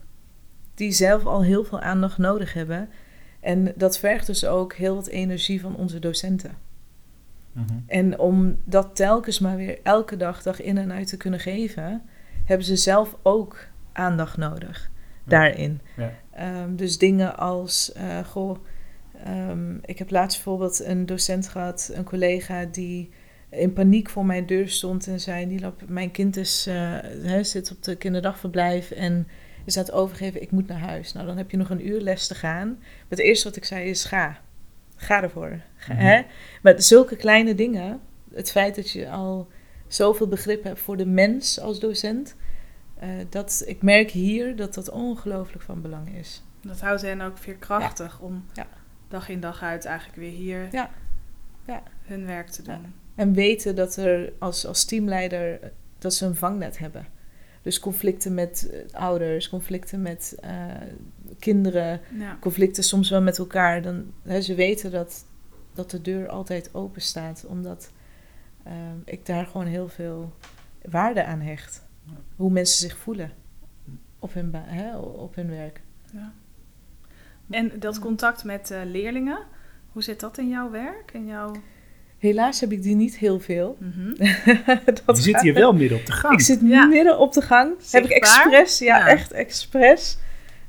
Die 0.75 0.91
zelf 0.91 1.25
al 1.25 1.43
heel 1.43 1.63
veel 1.63 1.79
aandacht 1.79 2.17
nodig 2.17 2.53
hebben. 2.53 2.89
En 3.39 3.73
dat 3.75 3.99
vergt 3.99 4.27
dus 4.27 4.45
ook 4.45 4.73
heel 4.73 4.95
wat 4.95 5.07
energie 5.07 5.61
van 5.61 5.75
onze 5.75 5.99
docenten. 5.99 6.57
Mhm. 7.51 7.63
En 7.87 8.19
om 8.19 8.57
dat 8.63 8.95
telkens 8.95 9.39
maar 9.39 9.55
weer 9.55 9.79
elke 9.83 10.17
dag, 10.17 10.43
dag 10.43 10.61
in 10.61 10.77
en 10.77 10.91
uit 10.91 11.07
te 11.07 11.17
kunnen 11.17 11.39
geven, 11.39 12.01
hebben 12.45 12.65
ze 12.65 12.75
zelf 12.75 13.17
ook 13.21 13.67
aandacht 13.93 14.37
nodig 14.37 14.89
Ja. 15.23 15.29
daarin. 15.29 15.81
Ja. 15.97 16.13
Ehm, 16.31 16.75
dus 16.75 16.97
dingen 16.97 17.37
als, 17.37 17.91
eh, 17.91 18.19
goh, 18.19 18.57
ehm, 19.23 19.75
ik 19.85 19.97
heb 19.99 20.09
laatst 20.11 20.43
bijvoorbeeld 20.43 20.83
een 20.83 21.05
docent 21.05 21.47
gehad, 21.47 21.91
een 21.93 22.03
collega 22.03 22.65
die 22.65 23.09
in 23.49 23.73
paniek 23.73 24.09
voor 24.09 24.25
mijn 24.25 24.45
deur 24.45 24.69
stond 24.69 25.07
en 25.07 25.19
zei, 25.19 25.59
mijn 25.87 26.11
kind 26.11 26.37
is, 26.37 26.67
eh, 26.67 26.97
zit 27.41 27.71
op 27.71 27.83
de 27.83 27.95
kinderdagverblijf 27.95 28.91
en 28.91 29.27
is 29.65 29.77
aan 29.77 29.83
het 29.83 29.91
overgeven, 29.91 30.41
ik 30.41 30.51
moet 30.51 30.67
naar 30.67 30.79
huis. 30.79 31.13
Nou, 31.13 31.25
dan 31.25 31.37
heb 31.37 31.51
je 31.51 31.57
nog 31.57 31.69
een 31.69 31.87
uur 31.87 32.01
les 32.01 32.27
te 32.27 32.35
gaan. 32.35 32.67
Maar 32.79 33.05
het 33.09 33.19
eerste 33.19 33.47
wat 33.47 33.57
ik 33.57 33.65
zei 33.65 33.89
is, 33.89 34.03
ga. 34.03 34.37
Ga 35.01 35.23
ervoor. 35.23 35.59
Ga, 35.75 35.93
Mhm. 35.93 36.01
hè? 36.01 36.21
Maar 36.61 36.81
zulke 36.81 37.15
kleine 37.15 37.55
dingen, 37.55 37.99
het 38.33 38.51
feit 38.51 38.75
dat 38.75 38.89
je 38.91 39.09
al 39.09 39.47
zoveel 39.87 40.27
begrip 40.27 40.63
hebt 40.63 40.79
voor 40.79 40.97
de 40.97 41.05
mens 41.05 41.59
als 41.59 41.79
docent, 41.79 42.35
eh, 42.99 43.09
dat, 43.29 43.63
ik 43.65 43.81
merk 43.81 44.09
hier 44.11 44.55
dat 44.55 44.73
dat 44.73 44.89
ongelooflijk 44.89 45.63
van 45.63 45.81
belang 45.81 46.15
is. 46.15 46.43
Dat 46.61 46.79
houdt 46.81 47.01
hen 47.01 47.21
ook 47.21 47.37
veerkrachtig 47.37 48.19
om 48.19 48.45
Ja. 48.53 48.67
dag 49.07 49.29
in 49.29 49.39
dag 49.39 49.61
uit 49.63 49.85
eigenlijk 49.85 50.17
weer 50.19 50.31
hier 50.31 50.67
Ja. 50.71 50.89
Ja. 51.65 51.83
hun 52.01 52.25
werk 52.25 52.47
te 52.49 52.61
doen. 52.61 52.73
Ja. 52.81 52.89
En 53.15 53.33
weten 53.33 53.75
dat 53.75 53.95
er 53.95 54.33
als, 54.39 54.65
als 54.65 54.85
teamleider, 54.85 55.61
eh, 55.61 55.69
dat 55.97 56.13
ze 56.13 56.25
een 56.25 56.35
vangnet 56.35 56.77
hebben. 56.77 57.05
Dus 57.61 57.79
conflicten 57.79 58.33
met 58.33 58.69
eh, 58.71 58.99
ouders, 59.01 59.49
conflicten 59.49 60.01
met 60.01 60.35
kinderen, 61.39 62.01
Ja. 62.17 62.37
conflicten 62.39 62.83
soms 62.83 63.09
wel 63.09 63.21
met 63.21 63.37
elkaar. 63.37 63.81
Dan, 63.81 64.05
hè, 64.23 64.41
ze 64.41 64.55
weten 64.55 64.91
dat, 64.91 65.25
dat 65.73 65.91
de 65.91 66.01
deur 66.01 66.27
altijd 66.27 66.69
open 66.73 67.01
staat, 67.01 67.45
omdat 67.47 67.91
eh, 68.63 68.73
ik 69.05 69.25
daar 69.25 69.45
gewoon 69.45 69.67
heel 69.67 69.87
veel 69.89 70.33
waarde 70.89 71.23
aan 71.25 71.39
hecht. 71.41 71.87
Ja. 72.05 72.13
Hoe 72.35 72.51
mensen 72.51 72.79
zich 72.89 72.97
voelen 72.97 73.31
op 74.19 74.33
hun, 74.33 74.51
hè, 74.55 74.97
op 74.97 75.35
hun 75.35 75.49
werk. 75.49 75.81
Ja. 76.13 76.33
En 77.49 77.71
dat 77.79 77.99
contact 77.99 78.43
met 78.43 78.71
eh, 78.71 78.79
leerlingen, 78.85 79.39
hoe 79.91 80.03
zit 80.03 80.19
dat 80.19 80.37
in 80.37 80.49
jouw 80.49 80.69
werk? 80.71 81.11
In 81.13 81.25
jouw... 81.25 81.51
Helaas 82.17 82.59
heb 82.59 82.71
ik 82.71 82.81
die 82.83 82.95
niet 82.95 83.17
heel 83.17 83.39
veel. 83.39 83.77
Mhm. 83.79 84.13
Dat 85.05 85.15
Je 85.17 85.21
zit 85.21 85.41
hier 85.41 85.53
wel 85.53 85.73
midden 85.73 85.97
op 85.97 86.05
de 86.05 86.11
gang. 86.11 86.33
Ik 86.33 86.41
zit 86.41 86.59
Ja. 86.63 86.85
midden 86.85 87.19
op 87.19 87.33
de 87.33 87.41
gang. 87.41 87.73
Heb 87.91 88.03
ik 88.03 88.09
expres, 88.09 88.79
ja, 88.79 88.97
Ja. 88.97 89.07
echt 89.07 89.31
expres. 89.31 90.17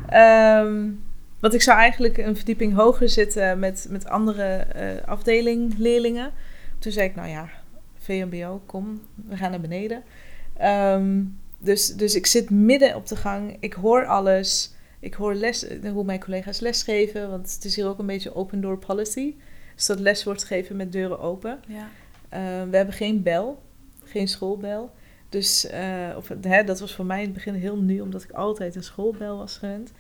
Ehm, 0.09 0.89
want 1.41 1.55
ik 1.55 1.63
zou 1.63 1.79
eigenlijk 1.79 2.19
een 2.19 2.37
verdieping 2.37 2.75
hoger 2.75 3.09
zitten 3.09 3.59
met, 3.59 3.87
met 3.89 4.07
andere 4.07 4.57
eh 4.57 5.09
afdeling 5.09 5.79
leerlingen. 5.79 6.33
Toen 6.79 6.93
zei 6.93 7.09
ik, 7.09 7.15
nou 7.15 7.29
ja, 7.29 7.49
VMBO, 7.99 8.63
kom, 8.67 9.01
we 9.15 9.37
gaan 9.37 9.51
naar 9.51 9.61
beneden. 9.61 10.03
Ehm, 10.57 11.23
dus, 11.59 11.87
dus 11.87 12.15
ik 12.15 12.27
zit 12.27 12.51
midden 12.51 12.95
op 12.95 13.07
de 13.07 13.17
gang. 13.17 13.57
Ik 13.61 13.73
hoor 13.73 14.07
alles. 14.07 14.75
Ik 15.01 15.15
hoor 15.15 15.35
les, 15.35 15.67
eh, 15.67 15.91
hoe 15.93 16.05
mijn 16.05 16.21
collega's 16.21 16.61
lesgeven. 16.61 17.31
Want 17.31 17.53
het 17.55 17.65
is 17.65 17.77
hier 17.77 17.87
ook 17.87 17.99
een 17.99 18.07
beetje 18.07 18.35
open 18.35 18.61
door 18.61 18.79
policy. 18.79 19.35
Dus 19.75 19.87
dat 19.87 19.99
les 19.99 20.25
wordt 20.25 20.45
gegeven 20.45 20.77
met 20.77 20.93
deuren 20.93 21.21
open. 21.21 21.61
Ja. 21.67 21.89
Uh, 22.33 22.71
we 22.71 22.77
hebben 22.77 22.95
geen 22.95 23.23
bel, 23.23 23.63
geen 24.05 24.29
schoolbel. 24.29 24.91
Dus 25.31 25.71
uh, 25.73 26.09
of, 26.17 26.29
hè, 26.41 26.65
dat 26.65 26.81
was 26.81 26.95
voor 26.95 27.05
mij 27.07 27.19
in 27.19 27.25
het 27.25 27.35
begin 27.35 27.55
heel 27.55 27.77
nieuw, 27.77 28.03
omdat 28.03 28.23
ik 28.23 28.31
altijd 28.31 28.75
een 28.75 28.83
schoolbel 28.83 29.37
was 29.39 29.57
gewend. 29.57 29.93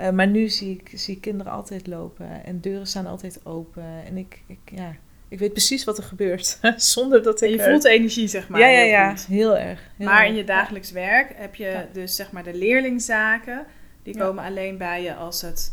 Uh, 0.00 0.10
maar 0.10 0.26
nu 0.26 0.48
zie 0.48 0.70
ik, 0.80 0.90
zie 0.98 1.14
ik 1.14 1.20
kinderen 1.20 1.52
altijd 1.52 1.86
lopen 1.86 2.44
en 2.44 2.60
deuren 2.60 2.86
staan 2.86 3.06
altijd 3.06 3.40
open. 3.46 3.84
En 4.06 4.16
ik, 4.16 4.42
ik, 4.46 4.58
ja, 4.64 4.92
ik 5.28 5.38
weet 5.38 5.52
precies 5.52 5.84
wat 5.84 5.98
er 5.98 6.04
gebeurt, 6.04 6.58
zonder 6.76 7.22
dat 7.22 7.40
ik... 7.42 7.48
En 7.50 7.56
je 7.56 7.62
voelt 7.62 7.82
de 7.82 7.90
energie, 7.90 8.28
zeg 8.28 8.48
maar. 8.48 8.60
Ja, 8.60 8.66
ja, 8.66 8.82
ja, 8.82 9.14
heel 9.28 9.56
erg. 9.58 9.90
Heel 9.96 10.06
maar 10.06 10.20
erg. 10.20 10.28
in 10.28 10.34
je 10.36 10.44
dagelijks 10.44 10.90
werk 10.90 11.32
heb 11.36 11.54
je 11.54 11.64
Ja. 11.66 11.86
dus 11.92 12.16
zeg 12.16 12.32
maar 12.32 12.42
de 12.44 12.54
leerlingzaken. 12.54 13.66
Die 14.02 14.16
Ja. 14.16 14.24
komen 14.24 14.44
alleen 14.44 14.76
bij 14.78 15.02
je 15.02 15.14
als 15.14 15.42
het... 15.42 15.72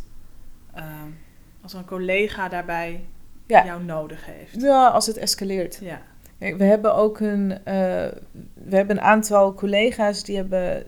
ehm, 0.74 1.10
als 1.62 1.74
een 1.74 1.86
collega 1.86 2.50
daarbij 2.50 3.04
jou 3.48 3.84
nodig 3.84 4.26
heeft. 4.26 4.62
Ja, 4.62 4.88
als 4.88 5.06
het 5.08 5.18
escaleert. 5.18 5.80
Ja. 5.82 6.02
We 6.38 6.64
hebben 6.64 6.96
ook 6.96 7.20
een, 7.20 7.52
eh, 7.52 7.64
we 8.54 8.76
hebben 8.76 8.98
een 8.98 9.04
aantal 9.04 9.54
collega's 9.54 10.24
die 10.24 10.36
hebben 10.36 10.84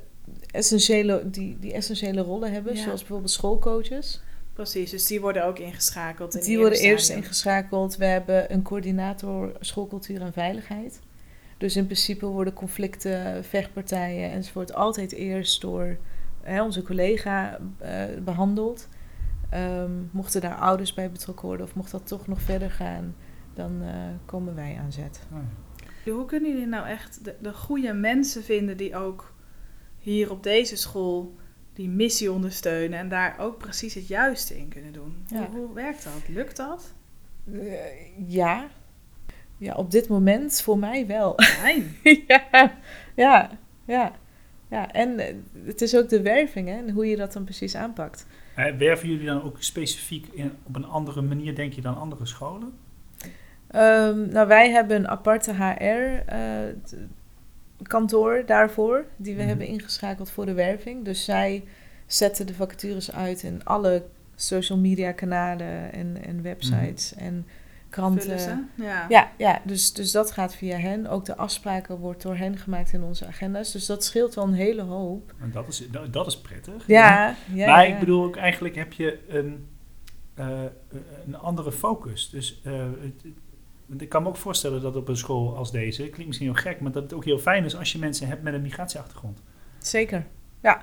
essentiële, 0.51 1.29
die, 1.29 1.57
die 1.59 1.73
essentiële 1.73 2.21
rollen 2.21 2.51
hebben, 2.51 2.75
Ja. 2.75 2.81
zoals 2.83 2.99
bijvoorbeeld 2.99 3.31
schoolcoaches. 3.31 4.21
Precies, 4.53 4.91
dus 4.91 5.05
die 5.05 5.21
worden 5.21 5.45
ook 5.45 5.59
ingeschakeld. 5.59 6.35
In 6.35 6.41
Die 6.43 6.57
worden 6.57 6.79
eerst 6.79 7.09
ingeschakeld. 7.09 7.97
We 7.97 8.05
hebben 8.05 8.53
een 8.53 8.61
coördinator 8.61 9.51
schoolcultuur 9.59 10.21
en 10.21 10.33
veiligheid. 10.33 10.99
Dus 11.57 11.75
in 11.75 11.85
principe 11.85 12.25
worden 12.25 12.53
conflicten, 12.53 13.43
vechtpartijen 13.43 14.31
enzovoort 14.31 14.73
altijd 14.73 15.11
eerst 15.11 15.61
door 15.61 15.97
hè, 16.41 16.63
onze 16.63 16.81
collega 16.81 17.59
eh, 17.77 18.03
behandeld. 18.23 18.87
Ehm, 19.49 19.91
mochten 20.11 20.41
daar 20.41 20.55
ouders 20.55 20.93
bij 20.93 21.11
betrokken 21.11 21.45
worden 21.45 21.65
of 21.65 21.75
mocht 21.75 21.91
dat 21.91 22.07
toch 22.07 22.27
nog 22.27 22.41
verder 22.41 22.71
gaan, 22.71 23.15
dan 23.57 23.81
eh, 23.81 23.93
komen 24.25 24.55
wij 24.55 24.77
aan 24.83 24.91
zet. 24.91 25.19
Oh, 25.31 26.13
Hoe 26.13 26.25
kunnen 26.25 26.51
jullie 26.51 26.67
nou 26.67 26.87
echt 26.87 27.23
de, 27.23 27.35
de 27.41 27.53
goede 27.53 27.93
mensen 27.93 28.43
vinden 28.43 28.77
die 28.77 28.95
ook 28.95 29.33
hier 29.99 30.31
op 30.31 30.43
deze 30.43 30.75
school 30.75 31.35
die 31.73 31.89
missie 31.89 32.31
ondersteunen 32.31 32.99
en 32.99 33.09
daar 33.09 33.39
ook 33.39 33.57
precies 33.57 33.93
het 33.93 34.07
juiste 34.07 34.57
in 34.57 34.67
kunnen 34.67 34.93
doen? 34.93 35.25
Ja. 35.27 35.49
Hoe, 35.49 35.59
hoe 35.59 35.73
werkt 35.73 36.03
dat? 36.03 36.27
Lukt 36.27 36.57
dat? 36.57 36.93
Eh, 37.53 38.27
ja. 38.27 38.67
ja, 39.57 39.73
op 39.73 39.91
dit 39.91 40.07
moment 40.07 40.61
voor 40.61 40.79
mij 40.79 41.07
wel. 41.07 41.33
Fijn. 41.37 41.95
ja, 42.27 42.79
ja, 43.15 43.49
ja. 43.85 44.15
ja, 44.69 44.91
en 44.91 45.19
eh, 45.19 45.35
het 45.65 45.81
is 45.81 45.95
ook 45.95 46.09
de 46.09 46.21
werving, 46.21 46.67
hè, 46.67 46.77
en 46.77 46.89
hoe 46.89 47.05
je 47.05 47.15
dat 47.15 47.33
dan 47.33 47.43
precies 47.43 47.75
aanpakt. 47.75 48.27
Werven 48.77 49.09
jullie 49.09 49.25
dan 49.25 49.43
ook 49.43 49.63
specifiek 49.63 50.27
in, 50.27 50.51
op 50.63 50.75
een 50.75 50.85
andere 50.85 51.21
manier, 51.21 51.55
denk 51.55 51.73
je, 51.73 51.81
dan 51.81 51.97
andere 51.97 52.25
scholen? 52.25 52.73
Ehm, 53.77 54.29
nou, 54.31 54.47
wij 54.47 54.69
hebben 54.71 54.97
een 54.97 55.07
aparte 55.07 55.53
HR-kantoor 57.79 58.43
daarvoor, 58.45 59.05
die 59.15 59.33
we 59.33 59.39
Mhm. 59.39 59.47
hebben 59.49 59.67
ingeschakeld 59.67 60.29
voor 60.29 60.45
de 60.45 60.53
werving. 60.53 61.05
Dus 61.05 61.23
zij 61.25 61.63
zetten 62.05 62.47
de 62.47 62.53
vacatures 62.53 63.11
uit 63.11 63.43
in 63.43 63.65
alle 63.65 64.03
social 64.35 64.77
media 64.77 65.11
kanalen 65.11 65.93
en, 65.93 66.17
en 66.25 66.41
websites 66.41 67.13
en 67.15 67.45
kranten. 67.89 68.69
Ja. 68.75 69.05
Ja, 69.09 69.31
ja 69.37 69.61
dus, 69.63 69.93
dus 69.93 70.11
dat 70.11 70.31
gaat 70.31 70.55
via 70.55 70.77
hen. 70.77 71.07
Ook 71.07 71.25
de 71.25 71.35
afspraken 71.35 71.97
wordt 71.97 72.21
door 72.21 72.35
hen 72.35 72.57
gemaakt 72.57 72.93
in 72.93 73.03
onze 73.03 73.25
agenda's. 73.25 73.71
Dus 73.71 73.85
dat 73.85 74.03
scheelt 74.03 74.33
wel 74.35 74.43
een 74.43 74.53
hele 74.53 74.81
hoop. 74.81 75.33
En 75.41 75.51
dat 75.51 75.67
is, 75.67 75.83
dat, 75.91 76.13
dat 76.13 76.27
is 76.27 76.37
prettig. 76.41 76.87
Ja, 76.87 77.35
ja. 77.53 77.65
maar 77.71 77.87
ja. 77.87 77.93
ik 77.93 77.99
bedoel 77.99 78.23
ook 78.23 78.35
eigenlijk 78.35 78.75
heb 78.75 78.93
je 78.93 79.19
een, 79.27 79.67
eh, 80.33 80.59
een 81.27 81.35
andere 81.35 81.71
focus. 81.71 82.29
Dus 82.29 82.61
eh, 82.63 82.73
het- 83.01 83.23
ik 83.97 84.09
kan 84.09 84.23
me 84.23 84.29
ook 84.29 84.35
voorstellen 84.37 84.81
dat 84.81 84.95
op 84.95 85.07
een 85.07 85.17
school 85.17 85.55
als 85.55 85.71
deze, 85.71 86.01
klinkt 86.01 86.25
misschien 86.25 86.47
heel 86.47 86.55
gek, 86.61 86.79
maar 86.79 86.91
dat 86.91 87.03
het 87.03 87.13
ook 87.13 87.25
heel 87.25 87.39
fijn 87.39 87.65
is 87.65 87.75
als 87.75 87.91
je 87.91 87.99
mensen 87.99 88.27
hebt 88.27 88.43
met 88.43 88.53
een 88.53 88.61
migratieachtergrond. 88.61 89.41
Zeker. 89.77 90.25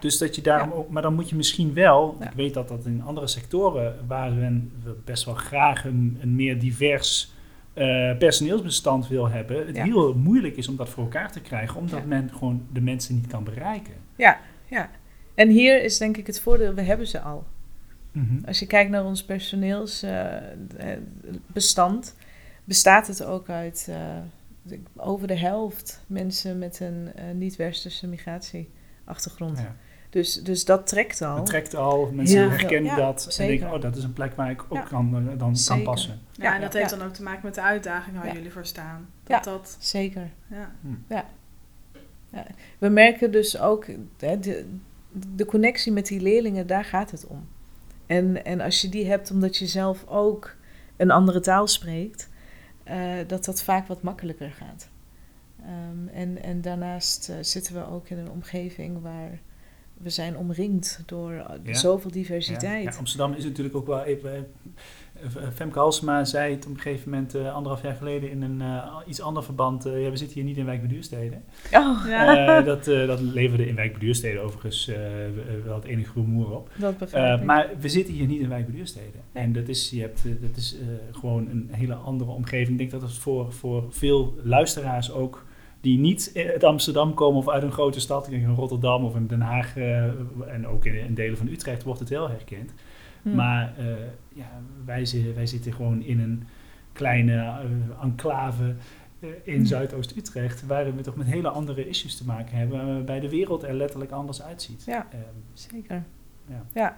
Dus 0.00 0.18
dat 0.18 0.34
je 0.34 0.42
daarom 0.42 0.68
Ja. 0.68 0.74
ook, 0.74 0.88
maar 0.90 1.02
dan 1.02 1.14
moet 1.14 1.28
je 1.28 1.36
misschien 1.36 1.74
wel, 1.74 2.16
Ja. 2.20 2.26
ik 2.26 2.32
weet 2.36 2.54
dat 2.54 2.68
dat 2.68 2.84
in 2.86 3.02
andere 3.02 3.26
sectoren 3.26 3.96
waar 4.06 4.32
men 4.32 4.72
best 5.04 5.24
wel 5.24 5.34
graag 5.34 5.84
een, 5.84 6.18
een 6.20 6.34
meer 6.36 6.58
divers 6.58 7.32
eh, 7.74 8.16
personeelsbestand 8.18 9.08
wil 9.08 9.28
hebben, 9.28 9.66
het 9.66 9.76
Ja. 9.76 9.84
heel 9.84 10.14
moeilijk 10.14 10.56
is 10.56 10.68
om 10.68 10.76
dat 10.76 10.88
voor 10.88 11.02
elkaar 11.02 11.32
te 11.32 11.40
krijgen, 11.40 11.80
omdat 11.80 12.00
Ja. 12.00 12.06
men 12.06 12.30
gewoon 12.32 12.66
de 12.72 12.80
mensen 12.80 13.14
niet 13.14 13.26
kan 13.26 13.44
bereiken. 13.44 13.94
Ja, 14.16 14.38
ja. 14.66 14.90
En 15.34 15.48
hier 15.48 15.82
is 15.82 15.98
denk 15.98 16.16
ik 16.16 16.26
het 16.26 16.40
voordeel, 16.40 16.74
we 16.74 16.82
hebben 16.82 17.06
ze 17.06 17.20
al. 17.20 17.44
Mhm. 18.12 18.44
Als 18.46 18.58
je 18.58 18.66
kijkt 18.66 18.90
naar 18.90 19.04
ons 19.04 19.24
personeelsbestand, 19.24 22.16
bestaat 22.64 23.06
het 23.06 23.24
ook 23.24 23.48
uit 23.48 23.88
eh, 23.90 24.78
over 24.96 25.26
de 25.26 25.38
helft 25.38 26.02
mensen 26.06 26.58
met 26.58 26.80
een 26.80 27.12
eh, 27.14 27.24
niet-westerse 27.34 28.06
migratieachtergrond. 28.06 29.58
Ja. 29.58 29.76
Dus, 30.10 30.34
dus 30.42 30.64
dat 30.64 30.86
trekt 30.86 31.22
al. 31.22 31.36
Het 31.36 31.46
trekt 31.46 31.74
al, 31.74 32.10
mensen 32.12 32.40
Ja. 32.40 32.48
herkennen 32.48 32.90
Ja, 32.90 32.96
dat 32.96 33.24
en 33.26 33.32
zeker. 33.32 33.58
denken, 33.58 33.76
oh, 33.76 33.82
dat 33.82 33.96
is 33.96 34.04
een 34.04 34.12
plek 34.12 34.34
waar 34.34 34.50
ik 34.50 34.62
ook 34.68 34.72
Ja. 34.78 34.80
kan, 34.82 35.28
eh, 35.30 35.38
dan 35.38 35.56
kan 35.66 35.82
passen. 35.82 36.20
Ja, 36.32 36.54
en 36.54 36.60
dat 36.60 36.72
ja. 36.72 36.78
heeft 36.78 36.90
dan 36.90 37.02
ook 37.02 37.12
te 37.14 37.22
maken 37.22 37.40
met 37.44 37.54
de 37.54 37.62
uitdaging 37.62 38.16
waar 38.16 38.26
Ja. 38.26 38.32
jullie 38.32 38.52
voor 38.52 38.66
staan. 38.66 39.08
Dat 39.24 39.44
Ja. 39.44 39.50
dat, 39.52 39.76
Zeker. 39.80 40.30
ja. 41.08 41.24
We 42.78 42.88
merken 42.88 43.32
dus 43.32 43.58
ook 43.58 43.86
hè, 44.18 44.38
de, 44.38 44.66
de 45.34 45.44
connectie 45.44 45.92
met 45.92 46.06
die 46.06 46.20
leerlingen, 46.20 46.66
daar 46.66 46.84
gaat 46.84 47.10
het 47.10 47.26
om. 47.26 47.48
En, 48.06 48.44
en 48.44 48.60
als 48.60 48.80
je 48.80 48.88
die 48.88 49.06
hebt 49.06 49.30
omdat 49.30 49.56
je 49.56 49.66
zelf 49.66 50.06
ook 50.06 50.54
een 50.96 51.10
andere 51.10 51.40
taal 51.40 51.66
spreekt, 51.66 52.28
eh, 52.84 53.12
dat 53.26 53.44
dat 53.44 53.62
vaak 53.62 53.86
wat 53.86 54.02
makkelijker 54.02 54.50
gaat. 54.50 54.88
Ehm, 55.62 56.08
en, 56.08 56.42
en 56.42 56.60
daarnaast 56.60 57.28
eh, 57.28 57.36
zitten 57.40 57.74
we 57.74 57.86
ook 57.86 58.08
in 58.08 58.18
een 58.18 58.30
omgeving 58.30 59.02
waar 59.02 59.40
we 59.94 60.10
zijn 60.10 60.36
omringd 60.36 61.02
door 61.06 61.32
eh, 61.32 61.54
Ja. 61.62 61.74
zoveel 61.74 62.10
Ja. 62.10 62.16
diversiteit. 62.16 62.84
Ja, 62.92 62.98
Amsterdam 62.98 63.32
is 63.32 63.44
natuurlijk 63.44 63.76
ook 63.76 63.86
wel 63.86 64.02
even... 64.02 64.46
eh, 65.24 65.48
Femke 65.54 65.78
Halsema 65.78 66.24
zei 66.24 66.54
het 66.54 66.66
op 66.66 66.70
een 66.74 66.80
gegeven 66.80 67.10
moment, 67.10 67.34
eh, 67.34 67.54
anderhalf 67.54 67.82
jaar 67.82 67.94
geleden, 67.94 68.30
in 68.30 68.42
een 68.42 68.60
eh, 68.60 68.96
iets 69.06 69.20
ander 69.20 69.44
verband. 69.44 69.84
ja, 69.84 69.90
we 69.90 70.16
zitten 70.16 70.34
hier 70.36 70.44
niet 70.44 70.56
in 70.56 70.64
Wijk 70.64 70.80
bij 70.80 70.88
Duurstede. 70.88 71.36
Oh, 71.72 72.04
Ja. 72.08 72.60
Dat, 72.60 72.84
dat 72.84 73.20
leverde 73.20 73.66
in 73.68 73.74
Wijk 73.74 73.90
bij 73.90 74.00
Duurstede 74.00 74.38
overigens 74.38 74.90
wel 75.64 75.74
het 75.74 75.84
enige 75.84 76.12
rumoer 76.14 76.50
op. 76.50 76.70
dat 76.76 76.98
begrijp 76.98 77.40
ik. 77.40 77.46
maar 77.46 77.68
we 77.80 77.88
zitten 77.88 78.14
hier 78.14 78.26
niet 78.26 78.40
in 78.40 78.48
Wijk 78.48 78.66
bij 78.66 78.74
Duurstede. 78.74 79.18
Nee. 79.32 79.44
En 79.44 79.52
dat 79.52 79.68
is, 79.68 79.90
je 79.90 80.00
hebt, 80.00 80.22
dat 80.40 80.56
is 80.56 80.76
gewoon 81.12 81.48
een 81.48 81.68
hele 81.70 81.94
andere 81.94 82.30
omgeving. 82.30 82.70
Ik 82.70 82.78
denk 82.78 82.90
dat 82.90 83.10
het 83.10 83.18
voor, 83.18 83.52
voor 83.52 83.84
veel 83.90 84.34
luisteraars 84.42 85.12
ook 85.12 85.44
die 85.80 85.98
niet 85.98 86.32
uit 86.34 86.64
Amsterdam 86.64 87.14
komen 87.14 87.38
of 87.38 87.48
uit 87.48 87.62
een 87.62 87.72
grote 87.72 88.00
stad, 88.00 88.24
ik 88.24 88.30
denk 88.30 88.42
in 88.42 88.54
Rotterdam 88.54 89.04
of 89.04 89.16
in 89.16 89.26
Den 89.26 89.40
Haag 89.40 89.76
en 90.46 90.66
ook 90.66 90.84
in, 90.84 90.94
in 90.94 91.14
delen 91.14 91.36
van 91.36 91.48
Utrecht 91.48 91.82
wordt 91.82 92.00
het 92.00 92.08
heel 92.08 92.28
herkend. 92.28 92.72
Hm. 93.24 93.34
Maar 93.34 93.72
eh, 93.78 93.84
ja, 94.34 94.50
wij, 94.84 95.06
wij 95.34 95.46
zitten 95.46 95.72
gewoon 95.72 96.02
in 96.02 96.20
een 96.20 96.42
kleine 96.92 97.36
eh, 97.36 98.02
enclave 98.02 98.74
eh, 99.20 99.28
in 99.42 99.58
Hm. 99.60 99.64
Zuidoost-Utrecht, 99.64 100.66
waar 100.66 100.96
we 100.96 101.02
toch 101.02 101.16
met 101.16 101.26
hele 101.26 101.48
andere 101.48 101.88
issues 101.88 102.16
te 102.16 102.24
maken 102.24 102.56
hebben, 102.56 102.86
waarbij 102.86 103.20
de 103.20 103.28
wereld 103.28 103.62
er 103.62 103.74
letterlijk 103.74 104.10
anders 104.10 104.42
uitziet. 104.42 104.84
Ja. 104.84 105.06
Ehm, 105.10 105.20
Zeker. 105.52 106.02
Ja. 106.46 106.62
Ja. 106.74 106.96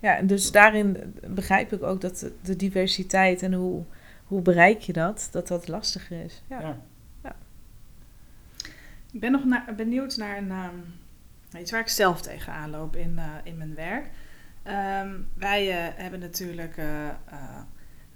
ja. 0.00 0.22
dus 0.22 0.52
daarin 0.52 1.14
begrijp 1.28 1.72
ik 1.72 1.82
ook 1.82 2.00
dat 2.00 2.30
de- 2.42 2.56
diversiteit 2.56 3.42
en 3.42 3.52
hoe, 3.52 3.84
hoe 4.24 4.42
bereik 4.42 4.80
je 4.80 4.92
dat, 4.92 5.28
dat 5.32 5.48
dat 5.48 5.68
lastiger 5.68 6.24
is. 6.24 6.42
Ja. 6.48 6.60
ja. 6.60 6.76
Ik 9.12 9.20
ben 9.20 9.32
nog 9.32 9.42
benieuwd 9.76 10.16
naar 10.16 10.36
een, 10.38 10.50
ehm, 10.50 11.58
iets 11.60 11.70
waar 11.70 11.80
ik 11.80 11.88
zelf 11.88 12.20
tegenaan 12.22 12.70
loop 12.70 12.96
in, 12.96 13.18
eh, 13.18 13.24
in 13.44 13.56
mijn 13.56 13.74
werk. 13.74 14.10
Ehm, 14.68 15.10
wij 15.34 15.70
eh, 15.70 15.92
hebben 16.02 16.20
natuurlijk 16.20 16.76
eh, 16.76 17.08
eh, 17.08 17.12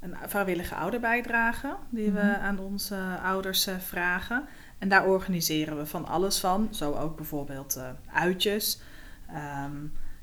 een 0.01 0.15
vrijwillige 0.27 0.75
ouderbijdrage 0.75 1.77
die 1.91 2.11
we 2.11 2.21
Mhm. 2.21 2.41
aan 2.45 2.59
onze 2.59 2.97
ouders 3.23 3.69
vragen. 3.79 4.45
En 4.79 4.89
daar 4.89 5.07
organiseren 5.07 5.77
we 5.77 5.87
van 5.87 6.07
alles 6.07 6.41
van. 6.41 6.69
Zo 6.71 6.93
ook 6.93 7.17
bijvoorbeeld 7.17 7.81
uitjes. 8.13 8.81
Ehm, 9.29 9.77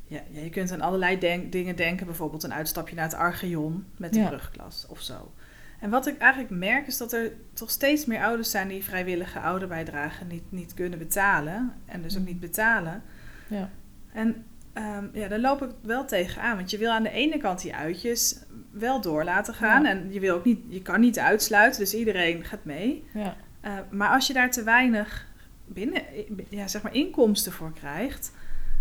ja, 0.03 0.21
je 0.31 0.49
kunt 0.49 0.71
aan 0.71 0.81
allerlei 0.81 1.19
denk- 1.19 1.51
dingen 1.51 1.75
denken. 1.75 2.05
Bijvoorbeeld 2.05 2.43
een 2.43 2.53
uitstapje 2.53 2.95
naar 2.95 3.03
het 3.05 3.13
Archeon 3.13 3.85
met 3.97 4.13
de 4.13 4.19
Ja. 4.19 4.27
brugklas 4.27 4.85
of 4.89 5.01
zo. 5.01 5.31
En 5.79 5.89
wat 5.89 6.07
ik 6.07 6.17
eigenlijk 6.17 6.51
merk 6.51 6.87
is 6.87 6.97
dat 6.97 7.13
er 7.13 7.31
toch 7.53 7.69
steeds 7.69 8.05
meer 8.05 8.23
ouders 8.23 8.51
zijn 8.51 8.67
die 8.67 8.83
vrijwillige 8.83 9.39
ouderbijdrage 9.39 10.23
niet, 10.25 10.51
niet 10.51 10.73
kunnen 10.73 10.99
betalen. 10.99 11.73
En 11.85 12.01
dus 12.01 12.13
ook 12.13 12.19
Mm. 12.21 12.27
niet 12.27 12.39
betalen. 12.39 13.01
Ja. 13.47 13.69
En 14.11 14.45
ehm, 14.79 15.05
ja, 15.13 15.27
daar 15.27 15.39
loop 15.39 15.61
ik 15.61 15.69
wel 15.81 16.05
tegenaan. 16.05 16.55
Want 16.55 16.71
je 16.71 16.77
wil 16.77 16.91
aan 16.91 17.03
de 17.03 17.11
ene 17.11 17.37
kant 17.37 17.61
die 17.61 17.75
uitjes 17.75 18.39
wel 18.71 19.01
door 19.01 19.23
laten 19.23 19.53
gaan. 19.53 19.83
Ja. 19.83 19.89
En 19.89 20.13
je, 20.13 20.19
wil 20.19 20.35
ook 20.35 20.45
niet, 20.45 20.59
je 20.67 20.81
kan 20.81 20.99
niet 20.99 21.19
uitsluiten, 21.19 21.79
dus 21.79 21.93
iedereen 21.93 22.43
gaat 22.43 22.65
mee. 22.65 23.03
Ja. 23.13 23.35
Eh, 23.61 23.73
maar 23.89 24.09
als 24.09 24.27
je 24.27 24.33
daar 24.33 24.51
te 24.51 24.63
weinig 24.63 25.27
binnen, 25.65 26.01
ja, 26.49 26.67
zeg 26.67 26.81
maar 26.81 26.93
inkomsten 26.93 27.51
voor 27.51 27.73
krijgt, 27.73 28.31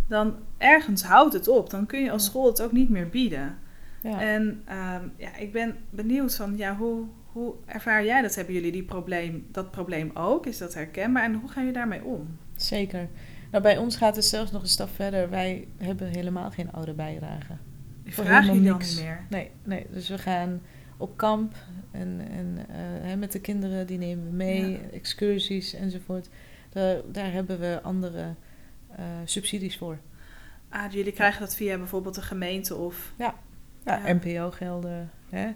dan 0.09 0.37
ergens 0.59 1.03
houdt 1.03 1.33
het 1.33 1.49
op. 1.49 1.71
Dan 1.71 1.87
kun 1.87 2.01
je 2.01 2.11
als 2.11 2.25
school 2.25 2.47
het 2.47 2.63
ook 2.63 2.73
niet 2.73 2.89
meer 2.89 3.09
bieden. 3.09 3.59
Ja. 4.03 4.21
En 4.21 4.63
ehm, 4.65 5.09
ja, 5.17 5.37
ik 5.37 5.53
ben 5.53 5.77
benieuwd 5.91 6.37
van, 6.37 6.57
ja, 6.57 6.77
hoe, 6.77 7.05
hoe 7.33 7.55
ervaar 7.67 8.05
jij 8.05 8.23
dat? 8.23 8.35
Hebben 8.35 8.55
jullie 8.55 8.73
die 8.73 8.85
probleem, 8.85 9.47
dat 9.53 9.71
probleem 9.71 10.11
ook? 10.15 10.47
Is 10.47 10.59
dat 10.59 10.75
herkenbaar? 10.75 11.23
En 11.23 11.35
hoe 11.35 11.49
gaan 11.49 11.63
jullie 11.65 11.79
daarmee 11.79 12.05
om? 12.05 12.39
Zeker. 12.57 13.09
Nou, 13.51 13.63
bij 13.63 13.77
ons 13.79 13.97
gaat 13.97 14.17
het 14.17 14.25
zelfs 14.25 14.51
nog 14.51 14.63
een 14.63 14.69
stap 14.69 14.89
verder. 14.95 15.31
Wij 15.31 15.69
hebben 15.77 16.09
helemaal 16.09 16.51
geen 16.51 16.73
ouderbijdrage. 16.73 17.57
Die 18.05 18.15
Voor 18.15 18.25
vraag 18.25 18.43
je 18.47 18.53
dan 18.53 18.63
niks. 18.63 18.95
niet 18.97 19.05
meer. 19.05 19.27
Nee, 19.31 19.51
nee, 19.65 19.87
dus 19.91 20.09
we 20.09 20.19
gaan 20.19 20.61
op 20.97 21.17
kamp 21.17 21.55
en, 21.91 22.21
en 22.31 22.59
eh, 22.69 22.77
hè, 23.09 23.17
met 23.17 23.33
de 23.33 23.41
kinderen, 23.41 23.87
die 23.87 23.99
nemen 23.99 24.25
we 24.25 24.33
mee, 24.37 24.71
Ja. 24.71 24.79
excursies 24.93 25.75
enzovoort. 25.75 26.29
Daar, 26.69 26.97
daar 27.13 27.33
hebben 27.33 27.59
we 27.61 27.81
andere 27.83 28.35
eh, 28.97 29.05
subsidies 29.25 29.79
voor. 29.79 29.99
Ah, 30.69 30.93
jullie 30.93 31.13
krijgen 31.13 31.41
dat 31.41 31.55
via 31.55 31.77
bijvoorbeeld 31.79 32.15
de 32.15 32.23
gemeente 32.23 32.75
of... 32.77 33.13
Ja, 33.19 33.35
Ja. 33.85 34.13
NPO-gelden, 34.13 35.11
hè, 35.31 35.51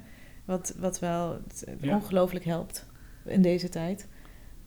wat, 0.44 0.74
wat 0.78 0.98
wel 0.98 1.38
Ja. 1.80 1.94
ongelooflijk 1.96 2.44
helpt 2.44 2.86
in 3.24 3.42
deze 3.42 3.68
tijd. 3.68 4.08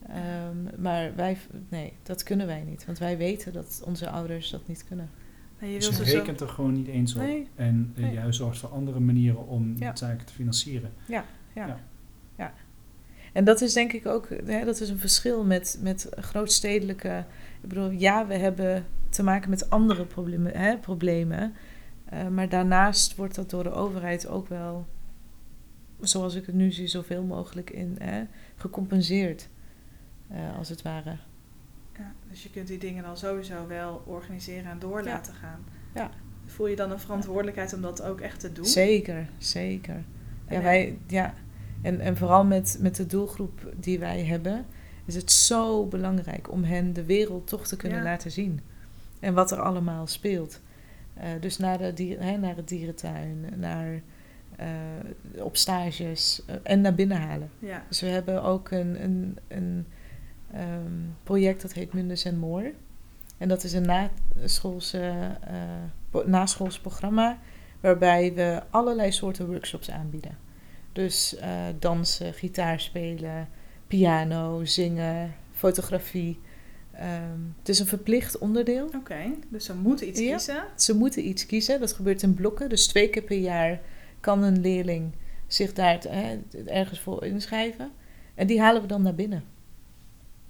Ehm, 0.08 0.82
maar 0.82 1.14
wij, 1.16 1.36
nee, 1.68 1.92
dat 2.02 2.22
kunnen 2.22 2.46
wij 2.46 2.62
niet. 2.62 2.84
Want 2.86 2.98
wij 2.98 3.16
weten 3.16 3.52
dat 3.52 3.82
onze 3.86 4.10
ouders 4.10 4.50
dat 4.50 4.68
niet 4.68 4.84
kunnen. 4.88 5.10
Nee, 5.60 5.70
je 5.72 5.76
Dus 5.78 5.86
wilt 5.88 5.98
je 5.98 6.04
ze 6.04 6.10
zo... 6.10 6.18
rekent 6.18 6.40
er 6.40 6.48
gewoon 6.48 6.72
niet 6.72 6.86
eens 6.88 7.14
op. 7.14 7.20
Nee. 7.20 7.48
En 7.54 7.92
eh, 7.96 8.02
Nee. 8.02 8.12
jij 8.12 8.32
zorgt 8.32 8.58
voor 8.58 8.68
andere 8.68 9.00
manieren 9.00 9.46
om 9.46 9.74
Ja. 9.78 9.96
zaken 9.96 10.26
te 10.26 10.32
financieren. 10.32 10.90
Ja, 11.06 11.24
ja, 11.54 11.66
Ja. 11.66 11.78
ja. 12.36 12.52
En 13.32 13.44
dat 13.44 13.60
is 13.60 13.72
denk 13.72 13.92
ik 13.92 14.06
ook, 14.06 14.28
hè, 14.44 14.64
dat 14.64 14.80
is 14.80 14.88
een 14.88 14.98
verschil 14.98 15.44
met, 15.44 15.78
met 15.82 16.08
grootstedelijke... 16.16 17.24
Ik 17.62 17.68
bedoel, 17.68 17.90
ja, 17.90 18.26
we 18.26 18.34
hebben 18.34 18.84
te 19.08 19.22
maken 19.22 19.50
met 19.50 19.70
andere 19.70 20.04
problemen, 20.04 20.52
hè, 20.56 20.76
problemen. 20.78 21.54
eh, 22.04 22.28
maar 22.28 22.48
daarnaast 22.48 23.16
wordt 23.16 23.34
dat 23.34 23.50
door 23.50 23.62
de 23.62 23.70
overheid 23.72 24.26
ook 24.28 24.48
wel, 24.48 24.86
zoals 26.00 26.34
ik 26.34 26.46
het 26.46 26.54
nu 26.54 26.72
zie, 26.72 26.86
zoveel 26.86 27.22
mogelijk 27.22 27.70
in 27.70 27.96
hè, 27.98 28.22
gecompenseerd. 28.56 29.48
Eh, 30.28 30.58
als 30.58 30.68
het 30.68 30.82
ware. 30.82 31.16
Ja, 31.98 32.12
dus 32.28 32.42
je 32.42 32.50
kunt 32.50 32.66
die 32.66 32.78
dingen 32.78 33.02
dan 33.02 33.16
sowieso 33.16 33.66
wel 33.66 34.02
organiseren 34.06 34.70
en 34.70 34.78
door 34.78 34.98
Ja. 34.98 35.04
laten 35.04 35.34
gaan. 35.34 35.64
Ja. 35.94 36.10
Voel 36.46 36.66
je 36.66 36.76
dan 36.76 36.90
een 36.90 37.00
verantwoordelijkheid 37.00 37.72
om 37.74 37.82
dat 37.82 38.02
ook 38.02 38.20
echt 38.20 38.40
te 38.40 38.52
doen? 38.52 38.64
Zeker, 38.64 39.28
zeker. 39.38 39.94
Ja, 40.48 40.56
En- 40.56 40.62
wij, 40.62 40.98
ja. 41.06 41.34
En, 41.82 42.00
en 42.00 42.16
vooral 42.16 42.44
met, 42.44 42.78
met 42.80 42.96
de 42.96 43.06
doelgroep 43.06 43.72
die 43.80 43.98
wij 43.98 44.24
hebben. 44.24 44.66
is 45.04 45.14
het 45.14 45.32
zo 45.32 45.86
belangrijk 45.86 46.50
om 46.50 46.64
hen 46.64 46.92
de 46.92 47.04
wereld 47.04 47.46
toch 47.46 47.66
te 47.66 47.76
kunnen 47.76 47.98
Ja. 47.98 48.04
laten 48.04 48.30
zien. 48.30 48.60
En 49.20 49.34
wat 49.34 49.50
er 49.50 49.60
allemaal 49.60 50.06
speelt. 50.06 50.60
Eh, 51.14 51.28
dus 51.40 51.56
naar, 51.58 51.78
de 51.78 51.92
dier, 51.92 52.22
hè, 52.22 52.36
naar 52.36 52.56
het 52.56 52.68
dierentuin, 52.68 53.46
naar, 53.56 54.00
eh, 54.56 54.66
op 55.38 55.56
stages 55.56 56.42
en 56.62 56.80
naar 56.80 56.94
binnen 56.94 57.16
halen. 57.20 57.50
Ja. 57.58 57.82
Dus 57.88 58.00
we 58.00 58.06
hebben 58.06 58.42
ook 58.42 58.70
een, 58.70 59.02
een, 59.02 59.38
een 59.48 59.86
ehm, 60.52 60.92
project 61.22 61.62
dat 61.62 61.72
heet 61.72 61.92
Mundus 61.92 62.24
en 62.24 62.38
Moor. 62.38 62.72
En 63.38 63.48
dat 63.48 63.64
is 63.64 63.72
een 63.72 63.86
naschoolse, 63.86 64.98
eh 65.40 66.24
naschoolse 66.26 66.80
programma 66.80 67.38
waarbij 67.80 68.34
we 68.34 68.62
allerlei 68.70 69.12
soorten 69.12 69.46
workshops 69.46 69.90
aanbieden. 69.90 70.38
Dus 70.92 71.36
eh, 71.36 71.50
dansen, 71.78 72.34
gitaar 72.34 72.80
spelen, 72.80 73.48
piano, 73.86 74.64
zingen, 74.64 75.34
fotografie. 75.52 76.38
Ehm, 76.92 77.40
het 77.58 77.68
is 77.68 77.78
een 77.78 77.86
verplicht 77.86 78.38
onderdeel. 78.38 78.86
Oké, 78.94 79.18
dus 79.48 79.64
ze 79.64 79.74
moeten 79.74 80.08
iets 80.08 80.20
Ja. 80.20 80.30
kiezen. 80.30 80.64
Ze 80.76 80.94
moeten 80.96 81.28
iets 81.28 81.46
kiezen. 81.46 81.80
Dat 81.80 81.92
gebeurt 81.92 82.22
in 82.22 82.34
blokken. 82.34 82.68
Dus 82.68 82.86
twee 82.86 83.10
keer 83.10 83.22
per 83.22 83.38
jaar 83.38 83.80
kan 84.20 84.42
een 84.42 84.60
leerling 84.60 85.12
zich 85.46 85.72
daar 85.72 85.98
eh, 86.04 86.28
ergens 86.66 87.00
voor 87.00 87.24
inschrijven. 87.24 87.90
En 88.34 88.46
die 88.46 88.60
halen 88.60 88.82
we 88.82 88.88
dan 88.88 89.02
naar 89.02 89.14
binnen. 89.14 89.44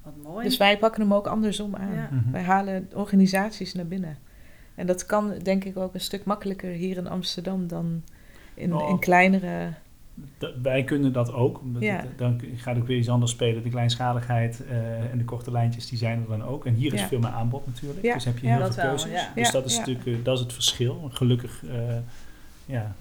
Wat 0.06 0.32
mooi. 0.32 0.44
Dus 0.46 0.56
wij 0.56 0.78
pakken 0.78 1.00
hem 1.02 1.14
ook 1.14 1.26
andersom 1.26 1.74
aan. 1.76 1.94
Ja. 1.94 2.08
Mhm. 2.12 2.30
Wij 2.30 2.42
halen 2.42 2.88
organisaties 2.94 3.74
naar 3.74 3.86
binnen. 3.86 4.18
En 4.74 4.86
dat 4.86 5.06
kan 5.06 5.32
denk 5.42 5.64
ik 5.64 5.76
ook 5.76 5.94
een 5.94 6.00
stuk 6.00 6.24
makkelijker 6.24 6.70
hier 6.70 6.96
in 6.96 7.06
Amsterdam 7.08 7.66
dan 7.66 8.02
in, 8.54 8.74
Oh. 8.74 8.88
in 8.88 8.98
kleinere. 8.98 9.72
Wij 10.62 10.84
kunnen 10.84 11.12
dat 11.12 11.32
ook. 11.32 11.60
omdat 11.60 11.82
Ja. 11.82 11.96
het- 11.96 12.18
dan 12.18 12.40
gaat 12.56 12.76
ook 12.76 12.86
weer 12.86 12.98
iets 12.98 13.08
anders 13.08 13.30
spelen. 13.32 13.62
De 13.62 13.68
kleinschaligheid 13.70 14.64
eh, 14.66 15.10
en 15.12 15.18
de 15.18 15.24
korte 15.24 15.50
lijntjes, 15.50 15.88
die 15.88 15.98
zijn 15.98 16.20
er 16.20 16.28
dan 16.28 16.42
ook. 16.42 16.66
En 16.66 16.74
hier 16.74 16.92
is 16.94 17.00
Ja. 17.00 17.06
veel 17.06 17.18
meer 17.18 17.30
aanbod 17.30 17.66
natuurlijk. 17.66 18.02
Ja, 18.02 18.14
Dus 18.14 18.24
heb 18.24 18.38
je 18.38 18.46
ja. 18.46 18.56
heel 18.56 18.66
veel 18.66 18.76
wel, 18.76 18.84
keuzes. 18.86 19.10
ja. 19.10 19.30
Dus 19.34 19.46
Ja, 19.46 19.52
dat 19.52 19.64
is 19.64 19.72
ja. 19.72 19.78
natuurlijk 19.78 20.06
eh, 20.06 20.14
dat 20.24 20.34
is 20.34 20.40
het 20.42 20.52
verschil. 20.52 21.08
Gelukkig, 21.12 21.64
eh, 21.64 21.96
ja, 22.66 22.94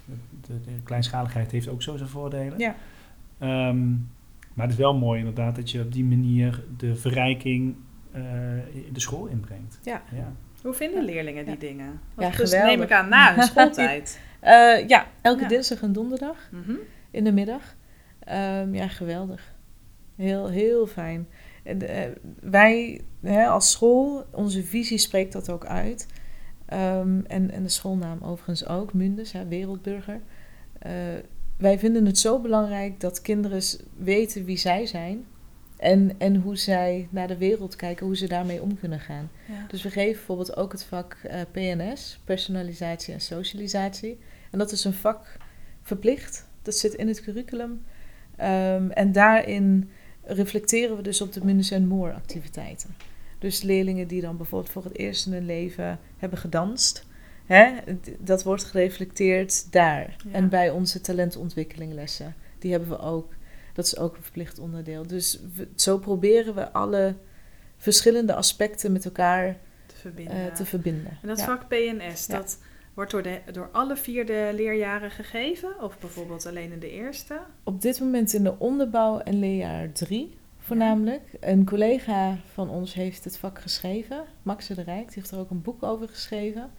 de, 0.47 0.61
de 0.65 0.71
kleinschaligheid 0.83 1.51
heeft 1.51 1.67
ook 1.67 1.81
zo 1.81 1.97
zijn 1.97 2.09
voordelen. 2.09 2.59
Ja. 2.59 2.75
Ehm, 3.39 3.83
maar 4.55 4.65
het 4.65 4.73
is 4.75 4.81
wel 4.81 4.95
mooi 4.97 5.19
inderdaad 5.19 5.55
dat 5.55 5.71
je 5.71 5.81
op 5.81 5.93
die 5.93 6.03
manier 6.03 6.63
de 6.77 6.95
verrijking 6.95 7.75
eh, 8.11 8.21
in 8.75 8.93
de 8.93 8.99
school 8.99 9.25
inbrengt. 9.25 9.79
Ja. 9.83 10.01
ja. 10.13 10.33
Hoe 10.61 10.73
vinden 10.73 11.03
leerlingen 11.03 11.43
die 11.45 11.53
Ja. 11.53 11.59
dingen? 11.59 11.99
Ja, 12.17 12.27
dus 12.29 12.35
geweldig. 12.35 12.69
neem 12.75 12.81
ik 12.81 12.91
aan 12.91 13.09
na 13.09 13.33
hun 13.35 13.43
schooltijd. 13.53 14.19
Eh, 14.39 14.87
ja, 14.87 15.05
elke 15.21 15.41
Ja. 15.41 15.47
dinsdag 15.47 15.81
en 15.81 15.93
donderdag 15.93 16.49
Mhm. 16.51 16.71
in 17.11 17.23
de 17.23 17.31
middag. 17.31 17.75
Ehm, 18.19 18.73
ja, 18.73 18.87
geweldig. 18.87 19.53
Heel, 20.15 20.49
heel 20.49 20.87
fijn. 20.87 21.27
En, 21.63 21.81
eh, 21.89 22.09
wij 22.41 23.01
hè, 23.21 23.45
als 23.47 23.71
school, 23.71 24.25
onze 24.31 24.63
visie 24.63 24.97
spreekt 24.97 25.33
dat 25.33 25.49
ook 25.49 25.65
uit. 25.65 26.07
Ehm, 26.65 27.19
en, 27.27 27.51
en 27.51 27.63
de 27.63 27.69
schoolnaam 27.69 28.17
overigens 28.21 28.67
ook, 28.67 28.93
Mundus, 28.93 29.31
hè, 29.31 29.47
wereldburger. 29.47 30.21
Wij 31.57 31.79
vinden 31.79 32.05
het 32.05 32.17
zo 32.17 32.39
belangrijk 32.39 32.99
dat 32.99 33.21
kinderen 33.21 33.61
weten 33.97 34.45
wie 34.45 34.57
zij 34.57 34.85
zijn. 34.85 35.25
En, 35.77 36.11
en 36.17 36.35
hoe 36.35 36.55
zij 36.55 37.07
naar 37.09 37.27
de 37.27 37.37
wereld 37.37 37.75
kijken, 37.75 38.05
hoe 38.05 38.17
ze 38.17 38.27
daarmee 38.27 38.61
om 38.61 38.79
kunnen 38.79 38.99
gaan. 38.99 39.29
Ja. 39.47 39.65
Dus 39.67 39.83
we 39.83 39.89
geven 39.89 40.13
bijvoorbeeld 40.13 40.57
ook 40.57 40.71
het 40.71 40.83
vak 40.83 41.17
eh, 41.23 41.41
PNS, 41.51 42.19
personalisatie 42.23 43.13
en 43.13 43.21
socialisatie. 43.21 44.19
En 44.51 44.59
dat 44.59 44.71
is 44.71 44.83
een 44.83 44.93
vak 44.93 45.37
verplicht. 45.81 46.47
Dat 46.61 46.75
zit 46.75 46.93
in 46.93 47.07
het 47.07 47.21
curriculum. 47.21 47.83
Ehm, 48.35 48.89
en 48.89 49.11
daarin 49.11 49.89
reflecteren 50.23 50.95
we 50.95 51.01
dus 51.01 51.21
op 51.21 51.33
de 51.33 51.45
Minus 51.45 51.71
en 51.71 51.87
More 51.87 52.13
activiteiten. 52.13 52.95
Dus 53.39 53.61
leerlingen 53.61 54.07
die 54.07 54.21
dan 54.21 54.37
bijvoorbeeld 54.37 54.71
voor 54.71 54.83
het 54.83 54.97
eerst 54.97 55.25
in 55.25 55.33
hun 55.33 55.45
leven 55.45 55.99
hebben 56.17 56.39
gedanst. 56.39 57.05
Hè, 57.45 57.71
dat 58.19 58.43
wordt 58.43 58.63
gereflecteerd 58.63 59.71
daar. 59.71 60.15
Ja. 60.25 60.31
En 60.31 60.49
bij 60.49 60.69
onze 60.69 61.01
talentontwikkelinglessen. 61.01 62.35
Die 62.59 62.71
hebben 62.71 62.89
we 62.89 62.99
ook. 62.99 63.33
Dat 63.73 63.85
is 63.85 63.97
ook 63.97 64.15
een 64.15 64.23
verplicht 64.23 64.59
onderdeel. 64.59 65.07
Dus 65.07 65.39
we- 65.55 65.67
zo 65.75 65.97
proberen 65.97 66.55
we 66.55 66.71
alle 66.71 67.15
verschillende 67.77 68.33
aspecten 68.35 68.91
met 68.91 69.05
elkaar 69.05 69.57
Te 69.85 69.95
verbinden. 69.95 70.35
eh, 70.35 70.53
te 70.53 70.65
verbinden. 70.65 71.17
en 71.21 71.27
dat 71.27 71.39
Ja. 71.39 71.45
vak 71.45 71.67
PNS, 71.67 72.25
Ja. 72.25 72.37
dat 72.37 72.59
wordt 72.93 73.11
door, 73.11 73.21
de, 73.21 73.39
door 73.51 73.69
alle 73.71 73.95
vier 73.97 74.25
de 74.25 74.51
leerjaren 74.53 75.11
gegeven? 75.11 75.81
Of 75.81 75.99
bijvoorbeeld 75.99 76.45
alleen 76.45 76.71
in 76.71 76.79
de 76.79 76.91
eerste? 76.91 77.39
Op 77.63 77.81
dit 77.81 77.99
moment 77.99 78.33
in 78.33 78.43
de 78.43 78.59
onderbouw 78.59 79.19
en 79.19 79.39
leerjaar 79.39 79.91
3 79.91 80.37
voornamelijk. 80.59 81.21
Een 81.39 81.65
collega 81.65 82.37
van 82.53 82.69
ons 82.69 82.93
heeft 82.93 83.23
het 83.23 83.37
vak 83.37 83.61
geschreven, 83.61 84.23
Maxe 84.43 84.73
de 84.75 84.81
Rijk. 84.83 85.05
Die 85.05 85.15
heeft 85.15 85.31
er 85.31 85.39
ook 85.39 85.49
een 85.49 85.61
boek 85.61 85.83
over 85.83 86.07
geschreven. 86.07 86.71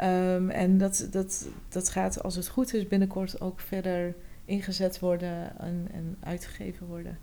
Ehm, 0.00 0.50
en 0.50 0.78
dat, 0.78 1.08
dat, 1.10 1.48
dat 1.68 1.88
gaat, 1.88 2.22
als 2.22 2.36
het 2.36 2.48
goed 2.48 2.74
is, 2.74 2.88
binnenkort 2.88 3.40
ook 3.40 3.60
verder 3.60 4.14
ingezet 4.44 4.98
worden 4.98 5.58
en, 5.58 5.88
en 5.92 6.16
uitgegeven 6.20 6.86
worden. 6.86 7.18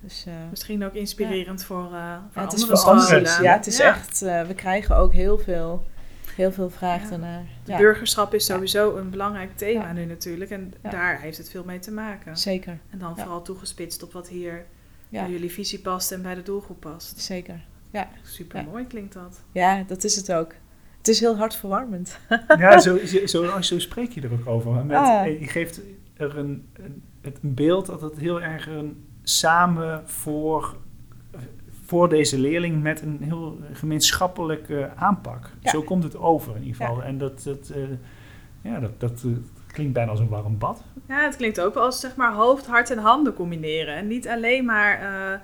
Dus, 0.00 0.24
eh, 0.26 0.32
Misschien 0.50 0.84
ook 0.84 0.94
inspirerend 0.94 1.64
voor, 1.64 1.84
eh 1.84 2.16
voor 2.32 2.42
ja, 2.42 2.48
het 2.48 2.52
is 2.52 2.60
andere 2.62 2.78
voor 2.78 2.90
anderen. 2.90 3.26
scholen. 3.26 3.42
Ja, 3.50 3.56
het 3.56 3.66
is 3.66 3.78
echt, 3.80 4.22
eh, 4.22 4.42
we 4.46 4.54
krijgen 4.54 4.96
ook 4.96 5.12
heel 5.12 5.38
veel, 5.38 5.84
heel 6.36 6.52
veel 6.52 6.70
vraag 6.70 7.02
Ja. 7.02 7.08
daarnaar. 7.08 7.44
De 7.64 7.72
Ja, 7.72 7.78
burgerschap 7.78 8.34
is 8.34 8.44
sowieso 8.44 8.96
een 8.96 9.10
belangrijk 9.10 9.56
thema 9.56 9.86
Ja. 9.86 9.92
nu 9.92 10.04
natuurlijk. 10.04 10.50
En 10.50 10.74
Ja. 10.82 10.90
daar 10.90 11.20
heeft 11.20 11.38
het 11.38 11.50
veel 11.50 11.64
mee 11.64 11.78
te 11.78 11.90
maken. 11.92 12.36
zeker. 12.36 12.78
En 12.90 12.98
dan 12.98 13.12
Ja. 13.16 13.22
vooral 13.22 13.42
toegespitst 13.42 14.02
op 14.02 14.12
wat 14.12 14.28
hier 14.28 14.64
Ja, 15.08 15.22
bij 15.22 15.30
jullie 15.30 15.50
visie 15.52 15.78
past 15.78 16.12
en 16.12 16.22
bij 16.22 16.34
de 16.34 16.42
doelgroep 16.42 16.80
past. 16.80 17.20
zeker. 17.20 17.60
Super 18.22 18.64
mooi 18.64 18.86
klinkt 18.86 19.12
dat. 19.12 19.42
Ja, 19.52 19.82
dat 19.86 20.04
is 20.04 20.16
het 20.16 20.32
ook. 20.32 20.54
Het 21.02 21.10
is 21.10 21.20
heel 21.20 21.36
hartverwarmend. 21.36 22.18
Ja, 22.58 22.78
zo, 22.78 22.98
zo, 23.06 23.26
zo, 23.26 23.60
zo 23.60 23.78
spreek 23.78 24.12
je 24.12 24.20
er 24.20 24.32
ook 24.32 24.46
over. 24.46 24.84
Met, 24.84 24.96
Ah. 24.96 25.26
Je 25.40 25.46
geeft 25.46 25.80
er 26.16 26.38
een, 26.38 26.68
een, 26.72 27.02
het 27.20 27.38
een 27.42 27.54
beeld 27.54 27.86
dat 27.86 28.00
het 28.00 28.16
heel 28.18 28.40
erg 28.42 28.66
een 28.66 29.04
samen 29.22 30.02
voor, 30.08 30.76
voor 31.84 32.08
deze 32.08 32.38
leerling 32.38 32.82
met 32.82 33.00
een 33.02 33.18
heel 33.22 33.58
gemeenschappelijke 33.72 34.90
aanpak. 34.96 35.50
Ja. 35.60 35.70
Zo 35.70 35.82
komt 35.82 36.02
het 36.02 36.16
over 36.16 36.56
in 36.56 36.62
ieder 36.64 36.76
geval. 36.76 37.02
En 37.02 37.18
dat, 37.18 37.42
dat, 37.42 37.68
eh, 37.74 37.82
ja, 38.60 38.80
dat, 38.80 39.00
dat 39.00 39.22
eh, 39.24 39.30
klinkt 39.72 39.92
bijna 39.92 40.10
als 40.10 40.20
een 40.20 40.28
warm 40.28 40.58
bad. 40.58 40.82
Ja, 41.08 41.24
het 41.24 41.36
klinkt 41.36 41.60
ook 41.60 41.74
wel 41.74 41.82
als 41.84 42.00
zeg 42.00 42.16
maar 42.16 42.32
hoofd, 42.32 42.66
hart 42.66 42.90
en 42.90 42.98
handen 42.98 43.34
combineren. 43.34 43.94
En 43.94 44.06
niet 44.06 44.28
alleen 44.28 44.64
maar 44.64 45.00
eh, 45.00 45.38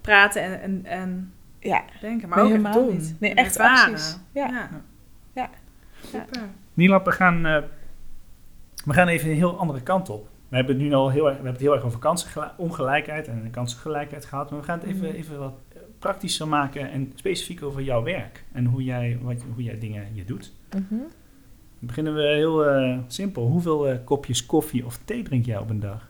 praten 0.00 0.42
en, 0.42 0.60
en, 0.62 0.84
en 0.86 1.32
Ja, 1.58 1.82
denken, 2.00 2.28
maar 2.28 2.44
Nee, 2.44 2.66
ook 2.66 2.72
doen. 2.72 2.88
niet. 2.92 3.14
Nee, 3.18 3.34
echt 3.34 3.58
acties. 3.58 4.18
Ja. 4.32 4.68
Super. 6.20 6.48
Nilab, 6.74 7.04
we 7.04 7.12
gaan, 7.12 7.46
eh, 7.46 7.62
we 8.84 8.92
gaan 8.92 9.08
even 9.08 9.30
een 9.30 9.36
heel 9.36 9.58
andere 9.58 9.80
kant 9.82 10.08
op. 10.10 10.28
We 10.48 10.56
hebben 10.56 10.74
het 10.76 10.84
nu 10.84 10.92
al 10.92 11.10
heel 11.10 11.20
erg, 11.24 11.28
we 11.28 11.34
hebben 11.34 11.52
het 11.52 11.60
heel 11.60 11.74
erg 11.74 11.82
over 11.84 11.98
kansenongelijkheid 11.98 13.28
en 13.28 13.50
kansengelijkheid 13.50 14.24
gehad. 14.24 14.50
Maar 14.50 14.58
we 14.60 14.64
gaan 14.64 14.78
het 14.78 14.88
even, 14.88 15.06
Mhm. 15.08 15.16
even 15.16 15.38
wat 15.38 15.54
praktischer 15.98 16.48
maken 16.48 16.90
en 16.90 17.12
specifiek 17.14 17.62
over 17.62 17.82
jouw 17.82 18.02
werk. 18.02 18.44
En 18.52 18.64
hoe 18.64 18.84
jij, 18.84 19.18
wat, 19.22 19.44
hoe 19.54 19.62
jij 19.62 19.78
dingen 19.78 20.06
je 20.14 20.24
doet. 20.24 20.52
Mhm. 20.70 20.80
Dan 20.90 21.10
beginnen 21.90 22.14
we 22.14 22.22
heel 22.22 22.64
eh, 22.66 22.98
simpel. 23.06 23.46
Hoeveel 23.46 23.88
eh, 23.88 23.96
kopjes 24.04 24.46
koffie 24.46 24.84
of 24.86 24.98
thee 25.04 25.22
drink 25.22 25.44
jij 25.46 25.58
op 25.58 25.70
een 25.70 25.80
dag? 25.80 26.08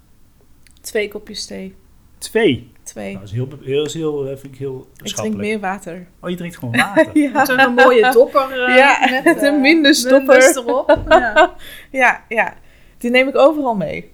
Twee 0.81 1.09
kopjes 1.09 1.47
thee. 1.47 1.75
Twee. 2.19 2.72
Twee. 2.93 3.15
Dat 3.15 3.23
is 3.23 3.33
heel, 3.33 3.49
heel, 3.63 3.87
heel, 3.93 4.23
eh, 4.27 4.37
vind 4.37 4.53
ik 4.53 4.59
heel 4.59 4.89
ik 5.03 5.15
drink 5.15 5.37
meer 5.37 5.61
water. 5.61 6.07
Oh, 6.21 6.31
je 6.31 6.37
drinkt 6.37 6.57
gewoon 6.57 6.77
water. 6.77 7.19
Ja, 7.19 7.45
Zo'n 7.45 7.75
mooie 7.75 8.11
dopper. 8.13 8.65
eh, 8.65 8.77
Ja, 8.77 9.21
met 9.25 9.39
de 9.41 9.47
eh, 9.47 9.61
mindestopper. 9.61 10.27
Mundus 10.39 10.57
erop. 10.57 10.99
Ja. 11.09 11.55
ja, 12.03 12.25
ja. 12.29 12.55
Die 12.99 13.11
neem 13.11 13.29
ik 13.29 13.37
overal 13.37 13.75
mee. 13.77 14.13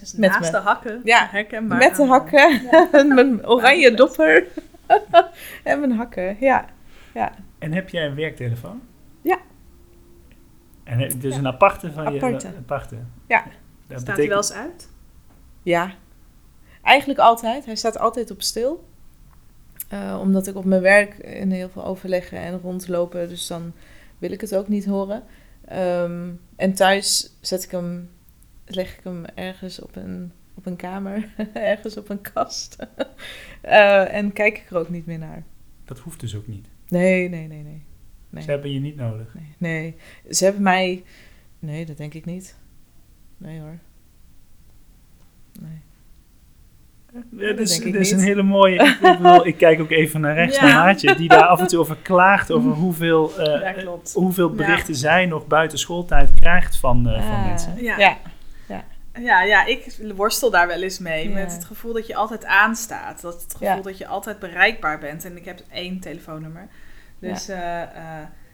Dus 0.00 0.12
Met 0.12 0.30
naast 0.30 0.52
me. 0.52 0.58
de 0.58 0.64
hakken. 0.64 1.00
Ja, 1.04 1.26
herkenbaar. 1.30 1.78
Met 1.78 1.96
de 1.96 2.04
hakken. 2.06 2.60
En 2.92 3.14
mijn 3.14 3.46
oranje 3.46 3.94
dopper. 3.94 4.46
en 5.64 5.80
mijn 5.80 5.92
hakken, 5.92 6.36
ja. 6.40 6.66
En 7.58 7.72
heb 7.72 7.88
jij 7.88 8.06
een 8.06 8.14
werktelefoon? 8.14 8.80
Ja. 9.22 9.38
En 10.84 10.98
heb- 10.98 11.20
dus 11.20 11.32
Ja. 11.32 11.38
een 11.38 11.46
aparte 11.46 11.92
van 11.92 12.06
Aparte. 12.06 12.46
je... 12.48 12.54
Aparte. 12.58 12.96
Ja. 13.28 13.44
Dat 13.86 14.00
Staat 14.00 14.16
hij 14.16 14.28
wel 14.28 14.36
eens 14.36 14.52
uit? 14.52 14.88
Ja. 15.62 15.90
Eigenlijk 16.82 17.18
altijd. 17.18 17.64
Hij 17.64 17.76
staat 17.76 17.98
altijd 17.98 18.30
op 18.30 18.42
stil. 18.42 18.88
Eh, 19.88 20.18
omdat 20.20 20.46
ik 20.46 20.56
op 20.56 20.64
mijn 20.64 20.82
werk 20.82 21.18
in 21.18 21.50
heel 21.50 21.68
veel 21.68 21.84
overleggen 21.84 22.38
en 22.38 22.60
rondlopen. 22.60 23.28
Dus 23.28 23.46
dan 23.46 23.72
wil 24.18 24.30
ik 24.30 24.40
het 24.40 24.54
ook 24.54 24.68
niet 24.68 24.84
horen. 24.84 25.24
Ehm, 25.64 26.30
en 26.56 26.74
thuis 26.74 27.36
zet 27.40 27.64
ik 27.64 27.70
hem, 27.70 28.10
leg 28.66 28.96
ik 28.96 29.04
hem 29.04 29.24
ergens 29.24 29.80
op 29.80 29.96
een, 29.96 30.32
op 30.54 30.66
een 30.66 30.76
kamer. 30.76 31.34
ergens 31.52 31.96
op 31.96 32.08
een 32.08 32.20
kast. 32.20 32.76
Eh, 33.60 34.14
en 34.14 34.32
kijk 34.32 34.58
ik 34.58 34.70
er 34.70 34.76
ook 34.76 34.88
niet 34.88 35.06
meer 35.06 35.18
naar. 35.18 35.42
Dat 35.84 35.98
hoeft 35.98 36.20
dus 36.20 36.36
ook 36.36 36.46
niet. 36.46 36.66
Nee, 36.88 37.28
nee, 37.28 37.46
nee, 37.46 37.62
nee. 37.62 37.82
Nee. 38.30 38.42
Ze 38.42 38.50
hebben 38.50 38.72
je 38.72 38.80
niet 38.80 38.96
nodig. 38.96 39.34
Nee, 39.34 39.54
nee. 39.58 39.96
Ze 40.30 40.44
hebben 40.44 40.62
mij... 40.62 41.04
Nee, 41.58 41.86
dat 41.86 41.96
denk 41.96 42.14
ik 42.14 42.24
niet. 42.24 42.56
Nee 43.36 43.60
hoor. 43.60 43.78
Nee. 45.60 45.80
Ja, 47.36 47.48
dat 47.48 47.58
is, 47.58 47.78
dat 47.84 47.94
is 47.94 48.10
een 48.10 48.18
hele 48.20 48.42
mooie. 48.42 48.82
Ik, 48.84 48.98
bedoel, 49.00 49.46
ik 49.46 49.56
kijk 49.56 49.80
ook 49.80 49.90
even 49.90 50.20
naar 50.20 50.34
rechts 50.34 50.56
Ja. 50.58 50.64
naar 50.64 50.74
Maatje, 50.84 51.14
die 51.14 51.28
daar 51.28 51.46
af 51.46 51.60
en 51.60 51.66
toe 51.66 51.78
over 51.78 51.96
klaagt 52.02 52.50
over 52.52 52.70
hoeveel, 52.70 53.38
eh, 53.38 53.60
Ja, 53.60 53.72
klopt. 53.72 54.12
hoeveel 54.12 54.48
Ja. 54.48 54.54
berichten 54.54 54.94
zij 54.94 55.26
nog 55.26 55.46
buiten 55.46 55.78
schooltijd 55.78 56.30
krijgt 56.34 56.76
van, 56.76 57.08
eh, 57.08 57.22
van 57.26 57.34
Ah, 57.36 57.46
mensen. 57.46 57.82
Ja. 57.82 57.98
ja. 57.98 58.16
Ja, 59.20 59.42
ja, 59.42 59.64
ik 59.66 59.96
worstel 60.16 60.50
daar 60.50 60.66
wel 60.66 60.82
eens 60.82 60.98
mee. 60.98 61.28
Ja. 61.28 61.34
Met 61.34 61.52
het 61.52 61.64
gevoel 61.64 61.92
dat 61.92 62.06
je 62.06 62.14
altijd 62.14 62.44
aanstaat. 62.44 63.20
Dat 63.20 63.42
het 63.42 63.52
gevoel 63.52 63.76
Ja. 63.76 63.82
dat 63.82 63.98
je 63.98 64.06
altijd 64.06 64.38
bereikbaar 64.38 64.98
bent. 64.98 65.24
En 65.24 65.36
ik 65.36 65.44
heb 65.44 65.60
één 65.72 66.00
telefoonnummer. 66.00 66.68
Dus 67.18 67.46
ja. 67.46 67.90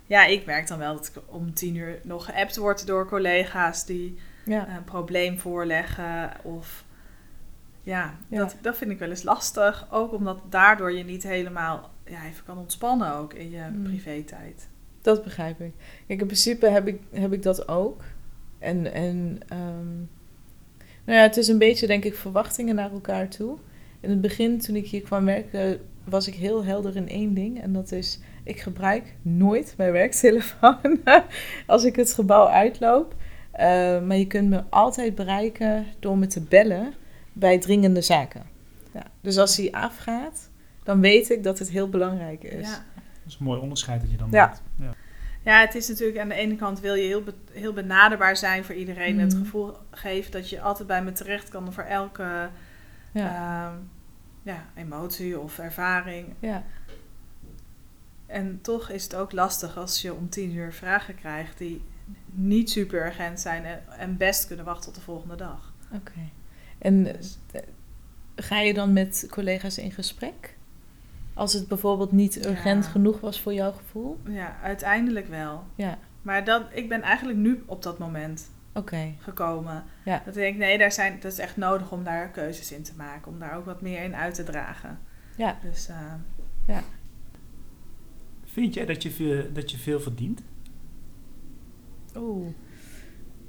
ja, 0.07 0.25
ik 0.25 0.47
merk 0.47 0.69
dan 0.69 0.79
wel 0.79 0.95
dat 0.95 1.07
ik 1.15 1.23
om 1.27 1.55
tien 1.55 1.77
uur 1.77 1.99
nog 2.03 2.25
geappt 2.25 2.57
word 2.57 2.87
door 2.87 3.09
collega's 3.09 3.85
die 3.85 4.19
Ja. 4.45 4.67
een 4.77 4.85
probleem 4.85 5.39
voorleggen. 5.39 6.31
Of 6.43 6.85
ja, 7.87 8.15
Ja. 8.29 8.39
Dat, 8.39 8.57
dat 8.61 8.77
vind 8.77 8.91
ik 8.91 8.99
wel 8.99 9.09
eens 9.09 9.23
lastig. 9.23 9.87
Ook 9.91 10.13
omdat 10.13 10.39
daardoor 10.49 10.93
je 10.93 11.05
niet 11.05 11.23
helemaal 11.23 11.91
ja, 12.05 12.25
even 12.25 12.45
kan 12.45 12.59
ontspannen 12.59 13.15
ook 13.15 13.35
in 13.35 13.51
je 13.51 13.63
Mm. 13.73 13.83
privé-tijd. 13.83 14.69
Dat 15.03 15.25
begrijp 15.25 15.61
ik. 15.61 15.73
Kijk, 16.07 16.21
in 16.21 16.27
principe 16.27 16.67
heb 16.69 16.87
ik, 16.89 17.01
heb 17.11 17.33
ik 17.33 17.43
dat 17.43 17.69
ook. 17.69 18.03
En, 18.59 18.93
en 18.93 19.39
ehm, 19.49 19.95
nou 21.05 21.19
ja, 21.19 21.23
het 21.23 21.37
is 21.37 21.49
een 21.49 21.59
beetje, 21.59 21.87
denk 21.87 22.05
ik, 22.05 22.15
verwachtingen 22.15 22.75
naar 22.75 22.93
elkaar 22.93 23.29
toe. 23.29 23.57
In 24.01 24.11
het 24.11 24.21
begin, 24.21 24.59
toen 24.61 24.77
ik 24.77 24.87
hier 24.87 25.03
kwam 25.03 25.25
werken, 25.25 25.81
was 26.05 26.27
ik 26.29 26.35
heel 26.35 26.65
helder 26.65 26.97
in 26.97 27.09
één 27.09 27.35
ding. 27.35 27.63
En 27.63 27.73
dat 27.73 27.93
is, 27.93 28.21
ik 28.45 28.61
gebruik 28.61 29.15
nooit 29.23 29.75
mijn 29.77 29.93
werktelefoon 29.93 31.01
als 31.67 31.85
ik 31.85 31.97
het 31.97 32.15
gebouw 32.15 32.47
uitloop. 32.47 33.15
Eh, 33.51 34.03
maar 34.03 34.17
je 34.17 34.27
kunt 34.27 34.49
me 34.49 34.63
altijd 34.71 35.15
bereiken 35.15 35.87
door 35.99 36.19
me 36.19 36.27
te 36.27 36.41
bellen 36.41 36.93
bij 37.39 37.59
dringende 37.59 38.01
zaken. 38.03 38.43
Ja. 38.93 39.03
Dus 39.21 39.39
als 39.39 39.57
die 39.57 39.77
afgaat, 39.77 40.51
dan 40.83 41.01
weet 41.01 41.31
ik 41.31 41.43
dat 41.43 41.59
het 41.59 41.69
heel 41.71 41.89
belangrijk 41.89 42.43
is. 42.43 42.69
Ja. 42.69 42.75
Dat 42.95 43.27
is 43.35 43.37
een 43.39 43.45
mooi 43.45 43.61
onderscheid 43.61 44.01
dat 44.01 44.11
je 44.11 44.17
dan 44.17 44.29
Ja. 44.31 44.47
maakt. 44.47 44.63
Ja. 44.79 44.95
Ja, 45.43 45.61
het 45.61 45.75
is 45.75 45.89
natuurlijk 45.89 46.19
aan 46.19 46.29
de 46.29 46.35
ene 46.35 46.57
kant 46.57 46.81
wil 46.81 46.95
je 46.95 47.07
heel, 47.07 47.23
be- 47.23 47.35
heel 47.53 47.73
benaderbaar 47.73 48.37
zijn 48.37 48.65
voor 48.65 48.75
iedereen. 48.75 49.19
Het 49.21 49.33
Mhm. 49.35 49.43
gevoel 49.43 49.73
geven 49.91 50.33
dat 50.33 50.51
je 50.51 50.61
altijd 50.61 50.89
bij 50.89 51.03
me 51.05 51.13
terecht 51.13 51.49
kan 51.49 51.73
voor 51.73 51.83
elke 51.83 52.49
Ja. 53.13 53.35
ehm, 53.71 53.75
ja, 54.43 54.65
emotie 54.75 55.39
of 55.41 55.59
ervaring. 55.59 56.27
ja. 56.39 56.63
En 58.27 58.59
toch 58.63 58.91
is 58.91 59.03
het 59.03 59.15
ook 59.15 59.33
lastig 59.33 59.77
als 59.77 60.03
je 60.03 60.15
om 60.15 60.29
tien 60.29 60.55
uur 60.55 60.73
vragen 60.73 61.15
krijgt 61.15 61.59
die 61.59 61.85
niet 62.25 62.71
super 62.71 63.07
urgent 63.07 63.41
zijn 63.41 63.65
en, 63.65 63.83
en 63.99 64.17
best 64.17 64.47
kunnen 64.47 64.65
wachten 64.65 64.85
tot 64.85 64.95
de 64.95 65.01
volgende 65.01 65.37
dag. 65.37 65.73
Oké. 65.93 66.13
En 66.87 67.07
eh, 67.07 67.61
ga 68.37 68.61
je 68.61 68.75
dan 68.75 68.93
met 68.93 69.27
collega's 69.31 69.79
in 69.79 69.91
gesprek? 69.93 70.57
Als 71.35 71.53
het 71.53 71.69
bijvoorbeeld 71.69 72.13
niet 72.13 72.47
urgent 72.47 72.85
Ja. 72.85 72.91
genoeg 72.91 73.21
was 73.21 73.41
voor 73.41 73.53
jouw 73.55 73.73
gevoel? 73.73 74.19
ja, 74.29 74.57
uiteindelijk 74.63 75.29
wel. 75.29 75.65
Ja, 75.75 75.99
Maar 76.23 76.45
dat, 76.45 76.63
ik 76.73 76.89
ben 76.89 77.03
eigenlijk 77.03 77.39
nu 77.39 77.63
op 77.67 77.83
dat 77.83 77.99
moment 77.99 78.51
oké. 78.75 79.13
gekomen. 79.19 79.85
Ja. 80.05 80.19
Dat 80.25 80.37
ik 80.37 80.43
denk, 80.43 80.57
nee, 80.57 80.79
daar 80.79 80.93
zijn, 80.93 81.19
dat 81.21 81.33
is 81.33 81.39
echt 81.39 81.57
nodig 81.57 81.93
om 81.93 82.05
daar 82.05 82.29
keuzes 82.29 82.73
in 82.73 82.83
te 82.83 82.93
maken. 82.97 83.33
Om 83.33 83.39
daar 83.39 83.57
ook 83.57 83.65
wat 83.65 83.81
meer 83.81 84.03
in 84.03 84.15
uit 84.17 84.35
te 84.35 84.45
dragen. 84.45 84.99
Ja. 85.37 85.59
Dus 85.63 85.89
eh, 85.89 86.77
Vind 88.45 88.75
jij 88.75 88.87
dat 88.87 89.03
je, 89.03 89.11
veel, 89.11 89.53
dat 89.53 89.71
je 89.71 89.79
veel 89.79 90.01
verdient? 90.01 90.43
Oeh, 92.17 92.47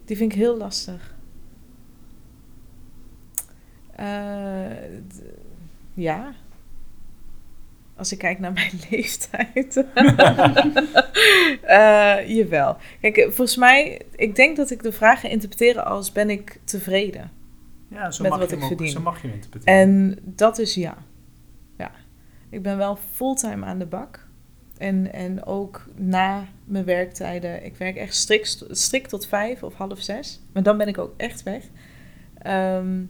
die 0.05 0.17
vind 0.17 0.31
ik 0.31 0.37
heel 0.37 0.57
lastig. 0.57 1.15
Eh, 3.97 4.77
ja. 5.93 6.33
Als 7.95 8.11
ik 8.11 8.17
kijk 8.17 8.39
naar 8.39 8.51
mijn 8.53 8.71
leeftijd. 8.89 9.83
Eh, 11.61 12.17
jawel. 12.27 12.77
Kijk, 13.01 13.17
eh, 13.17 13.23
volgens 13.25 13.55
mij, 13.57 14.01
ik 14.15 14.35
denk 14.35 14.57
dat 14.57 14.71
ik 14.71 14.83
de 14.83 14.91
vraag 14.91 15.19
ga 15.19 15.27
interpreteren 15.27 15.85
als 15.85 16.11
ben 16.11 16.29
ik 16.29 16.59
tevreden? 16.63 17.31
Ja, 17.89 18.11
zo 18.11 18.21
Met 18.21 18.31
mag 18.31 18.39
wat 18.39 18.49
je 18.49 18.55
ik 18.55 18.61
ook- 18.61 18.67
verdien. 18.67 18.89
Zo 18.89 18.99
mag 19.01 19.21
je 19.21 19.33
interpreteren. 19.33 19.79
En 19.79 20.17
dat 20.23 20.57
is 20.59 20.73
ja. 20.75 20.97
Ja. 21.77 21.91
Ik 22.49 22.61
ben 22.61 22.77
wel 22.77 22.95
fulltime 23.11 23.65
aan 23.65 23.79
de 23.79 23.85
bak. 23.85 24.25
En, 24.77 25.13
en 25.13 25.45
ook 25.45 25.85
na 25.95 26.45
mijn 26.65 26.85
werktijden. 26.85 27.65
Ik 27.65 27.75
werk 27.75 27.95
echt 27.95 28.15
strikt, 28.15 28.65
strikt 28.69 29.09
tot 29.09 29.27
vijf 29.27 29.63
of 29.63 29.73
half 29.73 29.99
zes. 30.01 30.41
Maar 30.53 30.63
dan 30.63 30.77
ben 30.77 30.87
ik 30.87 30.97
ook 30.97 31.13
echt 31.17 31.43
weg. 31.43 31.63
Ehm, 32.41 33.01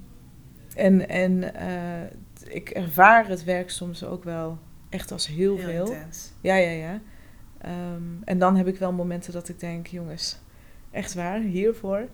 en 0.77 1.09
en 1.09 1.55
eh, 1.55 2.11
ik 2.53 2.69
ervaar 2.69 3.27
het 3.27 3.43
werk 3.43 3.69
soms 3.69 4.03
ook 4.03 4.23
wel 4.23 4.57
echt 4.89 5.11
als 5.11 5.27
heel, 5.27 5.57
heel 5.57 5.65
veel. 5.65 5.93
intens. 5.93 6.31
Ja, 6.41 6.55
ja, 6.55 6.69
ja. 6.69 7.01
Ehm, 7.57 8.03
en 8.23 8.39
dan 8.39 8.55
heb 8.55 8.67
ik 8.67 8.77
wel 8.77 8.91
momenten 8.91 9.33
dat 9.33 9.49
ik 9.49 9.59
denk, 9.59 9.87
jongens, 9.87 10.39
echt 10.91 11.13
waar, 11.13 11.39
hiervoor. 11.39 12.07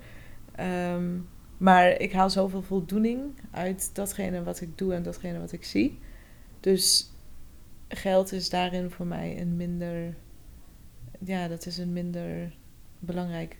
Ehm, 0.56 1.18
maar 1.58 2.00
ik 2.00 2.12
haal 2.12 2.30
zoveel 2.30 2.62
voldoening 2.62 3.22
uit 3.52 3.90
datgene 3.96 4.44
wat 4.44 4.62
ik 4.62 4.78
doe 4.78 4.94
en 4.94 5.04
datgene 5.04 5.40
wat 5.40 5.52
ik 5.52 5.64
zie. 5.64 6.00
Dus 6.60 7.12
geld 7.88 8.32
is 8.32 8.50
daarin 8.50 8.90
voor 8.90 9.06
mij 9.08 9.42
een 9.42 9.56
minder, 9.56 10.16
ja, 11.20 11.48
dat 11.48 11.66
is 11.66 11.78
een 11.78 11.94
minder 11.94 12.56
belangrijk 13.00 13.58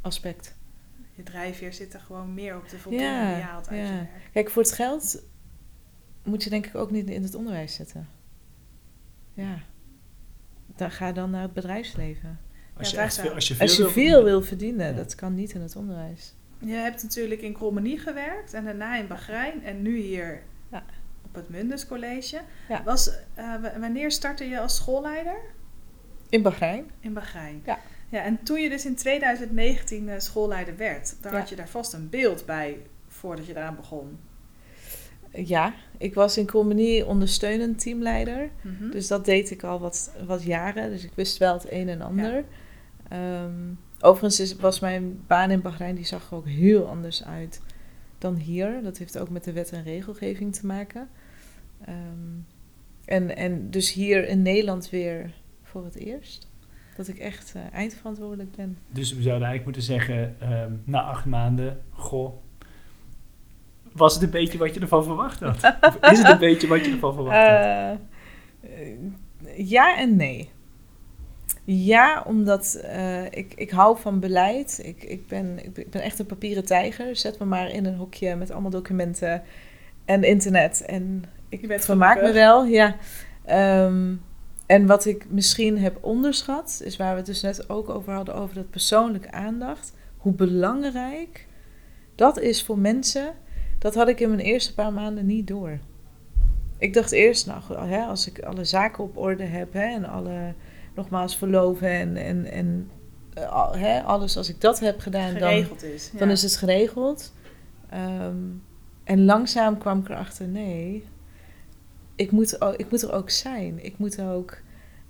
aspect. 0.00 0.55
Je 1.16 1.22
drijfveer 1.22 1.72
zit 1.72 1.94
er 1.94 2.00
gewoon 2.00 2.34
meer 2.34 2.56
op 2.56 2.68
de 2.68 2.78
voldoening 2.78 3.12
Ja, 3.14 3.28
die 3.28 3.36
je 3.36 3.42
haalt 3.42 3.68
uit 3.68 3.78
ja. 3.78 3.84
je 3.86 3.92
werk. 3.92 4.08
Kijk, 4.32 4.50
voor 4.50 4.62
het 4.62 4.72
geld 4.72 5.22
moet 6.24 6.42
je 6.44 6.50
denk 6.50 6.66
ik 6.66 6.74
ook 6.74 6.90
niet 6.90 7.10
in 7.10 7.22
het 7.22 7.34
onderwijs 7.34 7.74
zetten. 7.74 8.08
Ja. 9.34 9.58
Dan 10.76 10.90
ga 10.90 11.12
dan 11.12 11.30
naar 11.30 11.42
het 11.42 11.52
bedrijfsleven. 11.52 12.28
Ja, 12.28 12.78
als, 12.78 12.90
je 12.90 12.96
echt 12.98 13.18
veel, 13.20 13.34
als 13.34 13.48
je 13.48 13.54
veel, 13.54 13.66
Als 13.66 13.76
je 13.76 13.82
wil 13.82 13.90
veel 13.92 14.02
verdienen. 14.02 14.24
wil 14.24 14.42
verdienen, 14.42 14.86
Ja. 14.86 14.92
dat 14.92 15.14
kan 15.14 15.34
niet 15.34 15.52
in 15.52 15.60
het 15.60 15.76
onderwijs. 15.76 16.34
Je 16.58 16.72
hebt 16.72 17.02
natuurlijk 17.02 17.40
in 17.40 17.52
Krommenie 17.52 17.98
gewerkt 17.98 18.54
en 18.54 18.64
daarna 18.64 18.96
in 18.96 19.06
Bahrein 19.06 19.64
en 19.64 19.82
nu 19.82 19.98
hier 19.98 20.42
Ja. 20.70 20.84
op 21.24 21.34
het 21.34 21.48
Mundus 21.48 21.86
College. 21.86 22.40
Ja. 22.68 22.82
Was, 22.84 23.10
eh, 23.34 23.54
wanneer 23.78 24.10
startte 24.10 24.44
je 24.44 24.60
als 24.60 24.76
schoolleider? 24.76 25.36
In 26.28 26.42
Bahrein? 26.42 26.90
In 27.00 27.12
Bahrein. 27.12 27.62
Ja. 27.64 27.78
Ja. 28.08 28.22
En 28.24 28.38
toen 28.42 28.60
je 28.60 28.68
dus 28.68 28.86
in 28.86 28.94
2019 28.94 30.08
eh, 30.08 30.18
schoolleider 30.18 30.76
werd, 30.76 31.16
dan 31.20 31.32
Ja. 31.32 31.38
had 31.38 31.48
je 31.48 31.56
daar 31.56 31.68
vast 31.68 31.92
een 31.92 32.08
beeld 32.08 32.46
bij 32.46 32.78
voordat 33.08 33.46
je 33.46 33.52
eraan 33.56 33.76
begon. 33.76 34.18
Ja, 35.32 35.74
ik 35.98 36.14
was 36.14 36.38
in 36.38 36.46
Communie 36.46 37.06
ondersteunend 37.06 37.78
teamleider. 37.80 38.50
Mhm. 38.62 38.90
Dus 38.90 39.06
dat 39.06 39.24
deed 39.24 39.50
ik 39.50 39.62
al 39.62 39.80
wat, 39.80 40.10
wat 40.26 40.42
jaren. 40.42 40.90
Dus 40.90 41.04
ik 41.04 41.12
wist 41.14 41.38
wel 41.38 41.52
het 41.54 41.70
een 41.72 41.88
en 41.88 42.00
ander. 42.00 42.44
Ehm, 43.08 43.52
overigens 44.00 44.40
is, 44.40 44.56
was 44.56 44.80
mijn 44.80 45.24
baan 45.26 45.50
in 45.50 45.60
Bahrein, 45.60 45.94
die 45.94 46.04
zag 46.04 46.30
er 46.30 46.36
ook 46.36 46.46
heel 46.46 46.86
anders 46.88 47.24
uit 47.24 47.60
dan 48.18 48.34
hier. 48.36 48.82
Dat 48.82 48.98
heeft 48.98 49.18
ook 49.18 49.28
met 49.30 49.44
de 49.44 49.52
wet 49.52 49.70
en 49.72 49.82
regelgeving 49.82 50.54
te 50.54 50.66
maken. 50.66 51.08
Ehm, 51.84 51.96
en, 53.04 53.36
en 53.36 53.70
dus 53.70 53.92
hier 53.92 54.28
in 54.28 54.42
Nederland 54.42 54.90
weer 54.90 55.34
voor 55.62 55.84
het 55.84 55.94
eerst. 55.96 56.45
Dat 56.96 57.08
ik 57.08 57.18
echt 57.18 57.52
eh, 57.54 57.62
eindverantwoordelijk 57.72 58.56
ben. 58.56 58.78
Dus 58.88 59.14
we 59.14 59.22
zouden 59.22 59.48
eigenlijk 59.48 59.64
moeten 59.64 59.82
zeggen, 59.82 60.36
ehm, 60.40 60.72
na 60.84 61.02
acht 61.02 61.24
maanden, 61.24 61.82
goh, 61.90 62.32
was 63.96 64.14
het 64.14 64.22
een 64.22 64.30
beetje 64.30 64.58
wat 64.58 64.74
je 64.74 64.80
ervan 64.80 65.04
verwacht 65.04 65.40
had? 65.40 65.74
Of 65.80 65.98
is 66.12 66.18
het 66.18 66.28
een 66.28 66.38
beetje 66.38 66.66
wat 66.66 66.84
je 66.84 66.90
ervan 66.90 67.14
verwacht 67.14 67.36
had? 67.36 67.48
Eh, 67.48 67.90
eh, 67.90 67.98
ja 69.56 69.98
en 69.98 70.16
nee. 70.16 70.50
Ja, 71.64 72.22
omdat 72.26 72.74
eh, 72.74 73.24
ik, 73.24 73.52
ik 73.56 73.70
hou 73.70 73.98
van 73.98 74.20
beleid. 74.20 74.80
Ik, 74.82 75.02
ik, 75.02 75.26
ben, 75.26 75.64
ik, 75.64 75.90
ben, 75.90 76.02
echt 76.02 76.18
een 76.18 76.26
papieren 76.26 76.64
tijger. 76.64 77.16
Zet 77.16 77.38
me 77.38 77.44
maar 77.44 77.70
in 77.70 77.86
een 77.86 77.96
hokje 77.96 78.36
met 78.36 78.50
allemaal 78.50 78.70
documenten 78.70 79.42
en 80.04 80.22
internet. 80.22 80.84
En 80.84 81.24
ik 81.48 81.80
vermaak 81.80 82.22
me 82.22 82.32
wel, 82.32 82.64
ja. 82.64 82.96
Ehm, 83.44 84.14
en 84.66 84.86
wat 84.86 85.04
ik 85.04 85.30
misschien 85.30 85.78
heb 85.78 85.98
onderschat, 86.00 86.80
is 86.84 86.96
waar 86.96 87.10
we 87.10 87.16
het 87.16 87.26
dus 87.26 87.42
net 87.42 87.68
ook 87.68 87.88
over 87.88 88.12
hadden, 88.12 88.34
over 88.34 88.54
dat 88.54 88.70
persoonlijke 88.70 89.30
aandacht. 89.30 89.92
Hoe 90.16 90.32
belangrijk 90.32 91.46
dat 92.14 92.40
is 92.40 92.64
voor 92.64 92.78
mensen, 92.78 93.34
dat 93.78 93.94
had 93.94 94.08
ik 94.08 94.20
in 94.20 94.28
mijn 94.28 94.40
eerste 94.40 94.74
paar 94.74 94.92
maanden 94.92 95.26
niet 95.26 95.46
door. 95.46 95.78
Ik 96.78 96.94
dacht 96.94 97.12
eerst, 97.12 97.46
nou, 97.46 97.88
hè, 97.88 98.04
als 98.04 98.26
ik 98.26 98.40
alle 98.42 98.64
zaken 98.64 99.04
op 99.04 99.16
orde 99.16 99.44
heb 99.44 99.72
hè, 99.72 99.94
en 99.94 100.04
alle, 100.04 100.54
nogmaals, 100.94 101.36
verloven 101.36 101.90
en, 101.90 102.16
en, 102.16 102.44
en 102.44 102.90
eh, 103.34 103.72
hè, 103.72 104.02
alles, 104.02 104.36
als 104.36 104.48
ik 104.48 104.60
dat 104.60 104.80
heb 104.80 105.00
gedaan, 105.00 105.34
dan, 105.34 105.50
Geregeld 105.50 105.82
is. 105.82 106.10
dan 106.18 106.30
is 106.30 106.42
het 106.42 106.56
geregeld. 106.56 107.32
Ehm, 107.90 108.36
en 109.04 109.24
langzaam 109.24 109.78
kwam 109.78 109.98
ik 109.98 110.08
erachter, 110.08 110.46
nee, 110.46 111.04
ik 112.16 112.30
moet, 112.30 112.58
ik 112.76 112.90
moet 112.90 113.02
er 113.02 113.12
ook 113.12 113.30
zijn. 113.30 113.84
Ik 113.84 113.98
moet 113.98 114.20
ook 114.20 114.58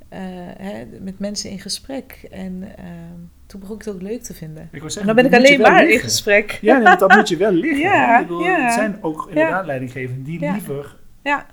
eh, 0.09 0.21
hè, 0.59 0.85
met 1.01 1.19
mensen 1.19 1.51
in 1.51 1.61
gesprek. 1.61 2.27
En 2.31 2.63
ehm, 2.77 3.19
toen 3.47 3.61
begon 3.61 3.77
ik 3.79 3.85
het 3.85 3.95
ook 3.95 4.03
leuk 4.03 4.23
te 4.23 4.35
vinden. 4.35 4.69
Ik 4.73 4.83
En 4.83 4.91
zeggen, 4.91 5.07
dan 5.07 5.15
ben 5.15 5.33
ik 5.33 5.45
alleen 5.45 5.61
maar 5.61 5.89
in 5.89 5.99
gesprek. 5.99 6.59
Ja, 6.61 6.75
nee, 6.75 6.85
want 6.85 6.99
dat 7.01 7.15
moet 7.15 7.29
je 7.29 7.37
wel 7.37 7.53
liggen. 7.65 7.79
Ja, 7.79 8.21
bedoel. 8.23 8.45
Het 8.45 8.73
zijn 8.73 8.99
ook 9.01 9.27
inderdaad 9.29 9.67
leidinggevenden 9.67 10.25
die 10.25 10.41
liever 10.53 10.97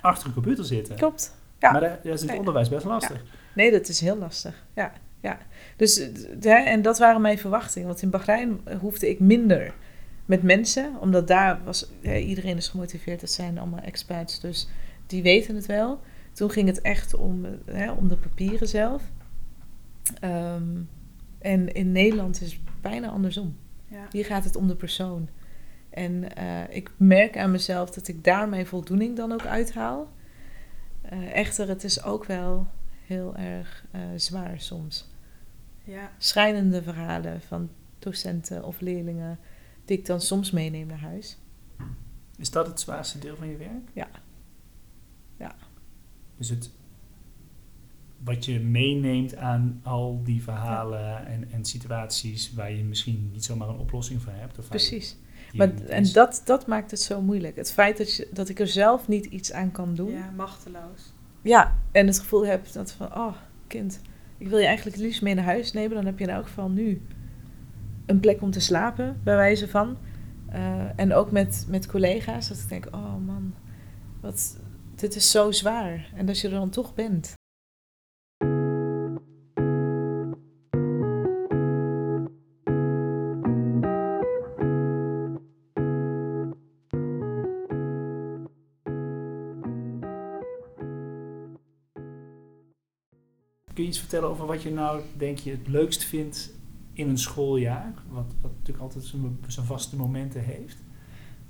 achter 0.02 0.28
een 0.28 0.34
computer 0.34 0.66
zitten. 0.66 0.96
Klopt. 0.96 1.36
Ja. 1.60 1.72
Maar 1.72 1.82
daar, 1.82 2.00
daar 2.04 2.14
is 2.14 2.20
het 2.20 2.30
Nee. 2.30 2.40
onderwijs 2.40 2.70
best 2.70 2.86
lastig. 2.86 3.24
Nee, 3.56 3.72
dat 3.72 3.88
is 3.88 4.00
heel 4.00 4.18
lastig. 4.18 4.64
Ja, 4.76 4.92
ja. 5.22 5.38
Dus, 5.76 6.08
hè, 6.42 6.56
en 6.56 6.82
dat 6.82 6.98
waren 6.98 7.22
mijn 7.22 7.38
verwachtingen. 7.38 7.88
Want 7.88 8.02
in 8.02 8.10
Bahrein 8.10 8.62
hoefde 8.80 9.10
ik 9.10 9.20
minder 9.20 9.74
met 10.26 10.44
mensen. 10.44 10.92
Omdat 11.00 11.28
daar 11.28 11.60
was... 11.66 11.92
hè, 12.02 12.18
iedereen 12.18 12.58
is 12.58 12.68
gemotiveerd. 12.68 13.20
Dat 13.20 13.32
zijn 13.32 13.58
allemaal 13.58 13.80
expats. 13.80 14.40
Dus 14.40 14.68
die 15.14 15.24
weten 15.24 15.56
het 15.56 15.66
wel. 15.66 16.00
Toen 16.32 16.52
ging 16.52 16.68
het 16.68 16.82
echt 16.82 17.14
om, 17.14 17.46
hè, 17.66 17.92
om 17.92 18.08
de 18.08 18.18
papieren 18.18 18.68
zelf. 18.68 19.04
Ehm, 20.20 20.82
en 21.40 21.74
in 21.74 21.92
Nederland 21.92 22.42
is 22.42 22.52
het 22.52 22.62
bijna 22.82 23.10
andersom. 23.10 23.58
Ja. 23.88 24.08
Hier 24.12 24.26
gaat 24.26 24.44
het 24.44 24.56
om 24.56 24.68
de 24.68 24.76
persoon. 24.76 25.30
En 25.90 26.36
eh, 26.36 26.76
ik 26.76 26.92
merk 26.98 27.38
aan 27.38 27.52
mezelf 27.52 27.92
dat 27.92 28.08
ik 28.08 28.24
daar 28.24 28.50
mijn 28.50 28.66
voldoening 28.66 29.16
dan 29.16 29.32
ook 29.32 29.46
uithaal. 29.46 30.12
Eh, 31.02 31.36
echter, 31.36 31.68
het 31.68 31.84
is 31.84 32.04
ook 32.04 32.26
wel 32.26 32.68
heel 33.06 33.36
erg 33.36 33.86
eh, 33.92 34.02
zwaar 34.16 34.60
soms. 34.60 35.12
Ja. 35.84 36.12
Schrijnende 36.18 36.84
verhalen 36.84 37.42
van 37.42 37.70
docenten 38.00 38.64
of 38.64 38.80
leerlingen 38.80 39.40
die 39.86 39.98
ik 39.98 40.06
dan 40.06 40.22
soms 40.22 40.52
meeneem 40.52 40.88
naar 40.88 41.00
huis. 41.00 41.38
Is 42.38 42.52
dat 42.52 42.68
het 42.68 42.80
zwaarste 42.80 43.20
deel 43.20 43.36
van 43.36 43.48
je 43.48 43.58
werk? 43.58 43.90
Ja. 43.94 44.08
Ja. 45.38 45.56
Dus 46.38 46.50
het 46.50 46.72
wat 48.24 48.46
je 48.46 48.60
meeneemt 48.60 49.36
aan 49.36 49.80
al 49.84 50.22
die 50.24 50.44
verhalen 50.44 51.26
en, 51.26 51.52
en 51.52 51.66
situaties 51.66 52.54
waar 52.54 52.72
je 52.72 52.84
misschien 52.84 53.30
niet 53.32 53.44
zomaar 53.44 53.70
een 53.70 53.78
oplossing 53.78 54.22
voor 54.22 54.34
hebt. 54.36 54.60
Of 54.60 54.68
Precies. 54.68 55.18
Maar, 55.54 55.74
en 55.76 56.12
dat, 56.12 56.42
dat 56.46 56.68
maakt 56.68 56.92
het 56.92 57.00
zo 57.00 57.22
moeilijk. 57.22 57.56
Het 57.56 57.72
feit 57.72 57.98
dat, 57.98 58.16
je, 58.16 58.28
dat 58.32 58.50
ik 58.50 58.60
er 58.60 58.68
zelf 58.68 59.08
niet 59.08 59.26
iets 59.26 59.52
aan 59.52 59.72
kan 59.72 59.96
doen. 59.96 60.12
ja, 60.12 60.30
machteloos. 60.36 61.14
Ja, 61.42 61.80
en 61.92 62.08
het 62.08 62.20
gevoel 62.20 62.46
heb 62.46 62.72
dat 62.72 62.92
van, 62.92 63.16
oh 63.16 63.36
kind, 63.68 64.02
ik 64.38 64.48
wil 64.48 64.58
je 64.58 64.66
eigenlijk 64.66 64.96
het 64.96 65.06
liefst 65.06 65.22
mee 65.22 65.34
naar 65.34 65.44
huis 65.46 65.72
nemen. 65.72 65.96
Dan 65.96 66.06
heb 66.06 66.20
je 66.20 66.26
in 66.26 66.34
elk 66.34 66.46
geval 66.46 66.70
nu 66.70 67.02
een 68.06 68.20
plek 68.20 68.42
om 68.42 68.52
te 68.52 68.60
slapen, 68.60 69.20
bij 69.24 69.36
wijze 69.36 69.68
van. 69.68 69.98
Eh, 70.50 71.00
en 71.00 71.14
ook 71.14 71.32
met, 71.32 71.66
met 71.70 71.88
collega's, 71.88 72.48
dat 72.48 72.58
ik 72.58 72.70
denk, 72.70 72.88
oh 72.92 73.26
man, 73.26 73.54
wat, 74.22 74.58
dit 75.04 75.16
is 75.16 75.32
zo 75.32 75.52
zwaar. 75.52 76.12
En 76.16 76.26
dat 76.26 76.40
je 76.40 76.48
er 76.48 76.54
dan 76.54 76.70
toch 76.70 76.94
bent. 76.94 77.34
Kun 93.74 93.84
je 93.84 93.90
iets 93.90 94.00
vertellen 94.00 94.30
over 94.30 94.46
wat 94.46 94.62
je 94.62 94.72
nou, 94.72 95.02
denk 95.18 95.38
je, 95.38 95.52
het 95.52 95.68
leukst 95.68 96.04
vindt 96.04 96.54
in 96.94 97.10
een 97.10 97.18
schooljaar? 97.18 97.94
Wat, 98.10 98.34
wat 98.42 98.52
natuurlijk 98.52 98.80
altijd 98.80 99.04
zijn, 99.04 99.66
vaste 99.66 99.96
momenten 99.96 100.44
heeft. 100.44 100.78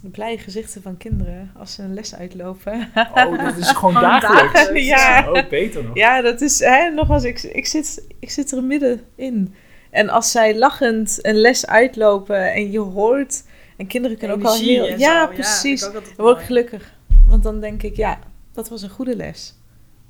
De 0.04 0.10
blije 0.10 0.38
gezichten 0.38 0.82
van 0.82 0.98
kinderen 0.98 1.52
als 1.58 1.74
ze 1.74 1.82
een 1.82 1.94
les 1.94 2.16
uitlopen. 2.16 2.92
Oh, 3.14 3.46
dat 3.46 3.58
is 3.58 3.70
gewoon 3.80 3.94
dagelijks. 3.94 4.54
dagelijks, 4.54 4.88
ja. 4.88 5.32
Oh, 5.32 5.50
beter 5.50 5.84
nog. 5.84 5.96
Ja, 5.96 6.22
dat 6.22 6.42
is, 6.42 6.60
hè, 6.60 6.90
nogmaals, 6.90 7.24
ik, 7.24 7.42
ik, 7.42 7.66
zit, 7.66 8.06
ik 8.20 8.30
zit 8.30 8.52
er 8.52 8.64
middenin. 8.64 9.54
En 9.90 10.10
als 10.10 10.32
zij 10.32 10.58
lachend 10.58 11.20
een 11.22 11.36
les 11.36 11.68
uitlopen 11.68 12.54
en 12.54 12.72
je 12.72 12.80
hoort, 12.80 13.44
en 13.78 13.88
kinderen 13.88 14.18
kunnen 14.18 14.38
ook 14.38 14.44
al 14.44 14.58
heel... 14.58 14.98
Ja, 14.98 15.26
zo. 15.28 15.34
precies. 15.34 15.84
altijd 15.84 16.06
Dan 16.06 16.26
word 16.26 16.40
ik 16.40 16.46
gelukkig. 16.46 16.94
Want 17.28 17.44
dan 17.44 17.60
denk 17.60 17.84
ik, 17.84 17.96
ja, 17.96 18.20
dat 18.54 18.70
was 18.70 18.82
een 18.82 18.90
goede 18.90 19.16
les. 19.16 19.56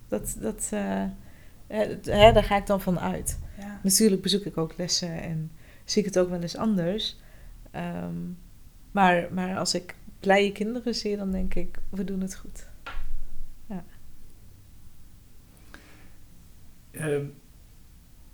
Dat, 0.07 0.35
dat, 0.39 0.69
eh, 0.71 1.03
hè, 2.03 2.31
daar 2.31 2.43
ga 2.43 2.57
ik 2.57 2.67
dan 2.67 2.81
van 2.81 2.99
uit. 2.99 3.39
Ja. 3.59 3.79
Natuurlijk 3.83 4.21
bezoek 4.21 4.43
ik 4.43 4.57
ook 4.57 4.73
lessen 4.77 5.21
en 5.21 5.51
zie 5.85 6.01
ik 6.01 6.07
het 6.07 6.17
ook 6.19 6.29
wel 6.29 6.41
eens 6.41 6.57
anders. 6.57 7.17
Ehm, 7.71 8.15
maar, 8.93 9.27
maar 9.33 9.57
als 9.57 9.73
ik 9.73 9.95
blije 10.19 10.51
kinderen 10.51 10.95
zie, 10.95 11.17
dan 11.17 11.31
denk 11.31 11.53
ik, 11.53 11.79
we 11.89 12.03
doen 12.03 12.21
het 12.21 12.35
goed. 12.35 12.71
Ehm, 16.93 17.25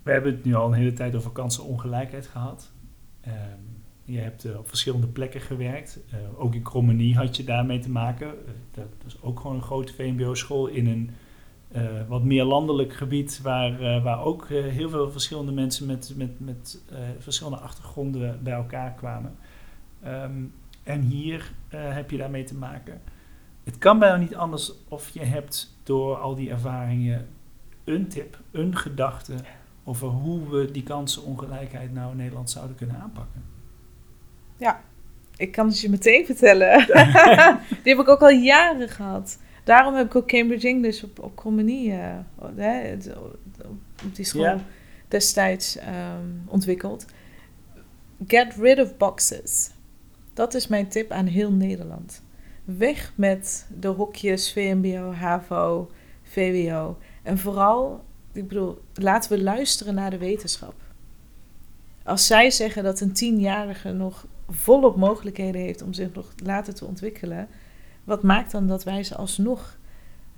we 0.02 0.10
hebben 0.10 0.32
het 0.32 0.44
nu 0.44 0.54
al 0.54 0.66
een 0.66 0.78
hele 0.78 0.92
tijd 0.92 1.14
over 1.14 1.30
kansenongelijkheid 1.30 2.26
gehad. 2.26 2.72
Ehm, 3.20 3.60
je 4.04 4.18
hebt 4.18 4.44
eh, 4.44 4.58
op 4.58 4.68
verschillende 4.68 5.06
plekken 5.06 5.40
gewerkt. 5.40 5.98
Eh, 6.10 6.18
ook 6.40 6.54
in 6.54 6.62
Krommenie 6.62 7.16
had 7.16 7.36
je 7.36 7.44
daarmee 7.44 7.78
te 7.78 7.90
maken. 7.90 8.26
Eh, 8.26 8.52
dat 8.70 8.86
was 9.02 9.22
ook 9.22 9.40
gewoon 9.40 9.56
een 9.56 9.62
grote 9.62 9.92
VMBO-school 9.92 10.66
in 10.66 10.86
een 10.86 11.10
wat 12.08 12.24
meer 12.24 12.44
landelijk 12.44 12.92
gebied... 12.94 13.40
waar, 13.42 14.02
waar 14.02 14.24
ook 14.24 14.48
heel 14.48 14.88
veel 14.88 15.10
verschillende 15.10 15.52
mensen 15.52 15.86
met, 15.86 16.12
met, 16.16 16.40
met 16.40 16.82
verschillende 17.18 17.58
achtergronden 17.58 18.42
bij 18.42 18.52
elkaar 18.52 18.92
kwamen. 18.92 19.36
Ehm, 20.02 20.42
en 20.82 21.00
hier 21.00 21.52
eh, 21.68 21.94
heb 21.94 22.10
je 22.10 22.16
daarmee 22.16 22.44
te 22.44 22.54
maken. 22.54 23.00
Het 23.64 23.78
kan 23.78 23.98
bijna 23.98 24.16
niet 24.16 24.34
anders 24.34 24.72
of 24.88 25.08
je 25.08 25.24
hebt 25.24 25.76
door 25.82 26.16
al 26.16 26.34
die 26.34 26.50
ervaringen 26.50 27.28
een 27.84 28.08
tip, 28.08 28.38
een 28.50 28.76
gedachte 28.76 29.34
over 29.84 30.08
hoe 30.08 30.48
we 30.48 30.70
die 30.70 30.82
kansenongelijkheid 30.82 31.92
nou 31.92 32.10
in 32.10 32.16
Nederland 32.16 32.50
zouden 32.50 32.76
kunnen 32.76 32.96
aanpakken. 32.96 33.42
Ik 35.36 35.52
kan 35.52 35.66
het 35.66 35.80
je 35.80 35.90
meteen 35.90 36.26
vertellen. 36.26 36.86
Die 37.82 37.94
heb 37.94 37.98
ik 37.98 38.08
ook 38.08 38.20
al 38.20 38.30
jaren 38.30 38.88
gehad. 38.88 39.38
Daarom 39.64 39.94
heb 39.94 40.06
ik 40.06 40.14
ook 40.14 40.28
Cambridge 40.28 40.66
English 40.68 41.02
op, 41.02 41.18
op 41.18 41.36
Cromenie, 41.36 41.92
eh, 41.92 42.16
hè, 42.56 42.70
het- 42.88 43.16
op 44.04 44.14
die 44.14 44.24
school 44.24 44.42
Ja. 44.42 44.58
destijds 45.08 45.76
ehm, 45.76 46.26
ontwikkeld. 46.46 47.06
Get 48.26 48.54
rid 48.56 48.80
of 48.80 48.96
boxes. 48.96 49.70
Dat 50.40 50.54
is 50.54 50.66
mijn 50.66 50.88
tip 50.88 51.10
aan 51.10 51.26
heel 51.26 51.52
Nederland. 51.52 52.22
Weg 52.64 53.12
met 53.14 53.66
de 53.78 53.88
hokjes 53.88 54.52
VMBO, 54.52 55.12
HAVO, 55.12 55.90
VWO. 56.22 56.98
En 57.22 57.38
vooral, 57.38 58.04
ik 58.32 58.48
bedoel, 58.48 58.82
laten 58.94 59.30
we 59.30 59.42
luisteren 59.42 59.94
naar 59.94 60.10
de 60.10 60.18
wetenschap. 60.18 60.74
Als 62.04 62.26
zij 62.26 62.50
zeggen 62.50 62.84
dat 62.84 63.00
een 63.00 63.12
tienjarige 63.12 63.92
nog 63.92 64.26
volop 64.48 64.96
mogelijkheden 64.96 65.60
heeft 65.60 65.82
om 65.82 65.92
zich 65.92 66.12
nog 66.14 66.32
later 66.44 66.74
te 66.74 66.84
ontwikkelen, 66.84 67.48
wat 68.04 68.22
maakt 68.22 68.50
dan 68.50 68.66
dat 68.66 68.84
wij 68.84 69.02
ze 69.02 69.16
alsnog 69.16 69.78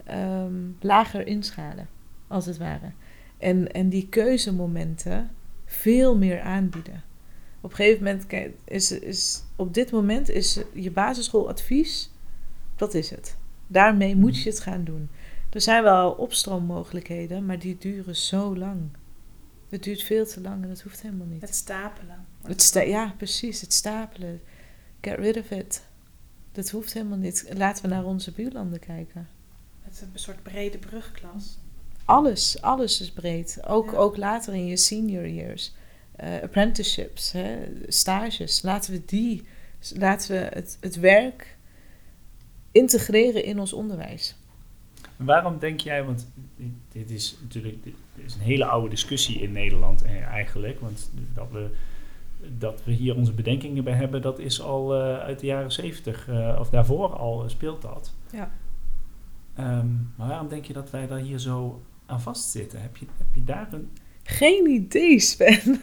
ehm, 0.04 0.54
lager 0.80 1.26
inschalen, 1.26 1.88
als 2.28 2.46
het 2.46 2.58
ware? 2.58 2.92
En, 3.38 3.72
en 3.72 3.88
die 3.88 4.08
keuzemomenten 4.08 5.30
veel 5.64 6.16
meer 6.16 6.40
aanbieden. 6.40 7.11
Op 7.62 7.70
een 7.70 7.76
gegeven 7.76 8.04
moment 8.04 8.26
kijk, 8.26 8.54
is, 8.64 8.90
is 8.90 9.42
op 9.56 9.74
dit 9.74 9.90
moment 9.90 10.28
is 10.28 10.58
je 10.72 10.90
basisschooladvies, 10.90 12.10
dat 12.76 12.94
is 12.94 13.10
het. 13.10 13.36
Daarmee 13.66 14.16
moet 14.16 14.42
je 14.42 14.50
het 14.50 14.60
gaan 14.60 14.84
doen. 14.84 15.08
Er 15.50 15.60
zijn 15.60 15.82
wel 15.82 16.10
opstroommogelijkheden, 16.10 17.46
maar 17.46 17.58
die 17.58 17.76
duren 17.78 18.16
zo 18.16 18.56
lang. 18.56 18.80
Het 19.68 19.82
duurt 19.82 20.02
veel 20.02 20.26
te 20.26 20.40
lang 20.40 20.62
en 20.62 20.68
dat 20.68 20.80
hoeft 20.80 21.02
helemaal 21.02 21.26
niet. 21.26 21.40
Het 21.40 21.54
stapelen. 21.54 22.26
Het 22.42 22.62
sta 22.62 22.80
ja, 22.80 23.14
precies. 23.16 23.60
Het 23.60 23.72
stapelen. 23.72 24.40
Get 25.00 25.18
rid 25.18 25.36
of 25.36 25.50
it. 25.50 25.82
Dat 26.52 26.70
hoeft 26.70 26.92
helemaal 26.92 27.18
niet. 27.18 27.46
Laten 27.56 27.82
we 27.82 27.88
naar 27.88 28.04
onze 28.04 28.32
buurlanden 28.32 28.78
kijken. 28.78 29.28
Het 29.82 29.92
is 29.94 30.00
een 30.00 30.08
soort 30.14 30.42
brede 30.42 30.78
brugklas. 30.78 31.58
Alles, 32.04 32.60
alles 32.62 33.00
is 33.00 33.10
breed. 33.10 33.58
Ook, 33.66 33.90
Ja. 33.90 33.96
ook 33.96 34.16
later 34.16 34.54
in 34.54 34.66
je 34.66 34.76
senior 34.76 35.28
years. 35.28 35.74
Eh, 36.22 36.42
apprenticeships, 36.42 37.32
hè, 37.32 37.58
stages. 37.86 38.62
Laten 38.62 38.92
we 38.92 39.02
die, 39.04 39.46
laten 39.94 40.30
we 40.30 40.48
het, 40.52 40.78
het 40.80 40.96
werk 40.96 41.56
integreren 42.72 43.44
in 43.44 43.58
ons 43.58 43.72
onderwijs. 43.72 44.36
Waarom 45.16 45.58
denk 45.58 45.80
jij, 45.80 46.04
want 46.04 46.32
dit 46.92 47.10
is 47.10 47.36
natuurlijk 47.42 47.84
dit 47.84 47.94
is 48.24 48.34
een 48.34 48.40
hele 48.40 48.64
oude 48.64 48.88
discussie 48.88 49.40
in 49.40 49.52
Nederland 49.52 50.02
eh, 50.02 50.22
eigenlijk, 50.22 50.80
want 50.80 51.10
dat 51.34 51.50
we, 51.50 51.70
dat 52.58 52.84
we 52.84 52.92
hier 52.92 53.16
onze 53.16 53.32
bedenkingen 53.32 53.84
bij 53.84 53.94
hebben, 53.94 54.22
dat 54.22 54.38
is 54.38 54.60
al 54.60 54.94
eh, 54.94 55.18
uit 55.18 55.40
de 55.40 55.46
jaren 55.46 55.72
zeventig 55.72 56.28
of 56.58 56.70
daarvoor 56.70 57.16
al 57.16 57.48
speelt 57.48 57.82
dat. 57.82 58.14
Ja. 58.32 58.50
Ehm, 59.54 59.86
maar 60.16 60.28
waarom 60.28 60.48
denk 60.48 60.64
je 60.64 60.72
dat 60.72 60.90
wij 60.90 61.06
daar 61.06 61.18
hier 61.18 61.38
zo 61.38 61.82
aan 62.06 62.20
vastzitten? 62.20 62.82
Heb 62.82 62.96
je, 62.96 63.06
heb 63.18 63.34
je 63.34 63.44
daar 63.44 63.72
een... 63.72 63.90
Geen 64.24 64.70
idee, 64.70 65.20
Sven. 65.20 65.82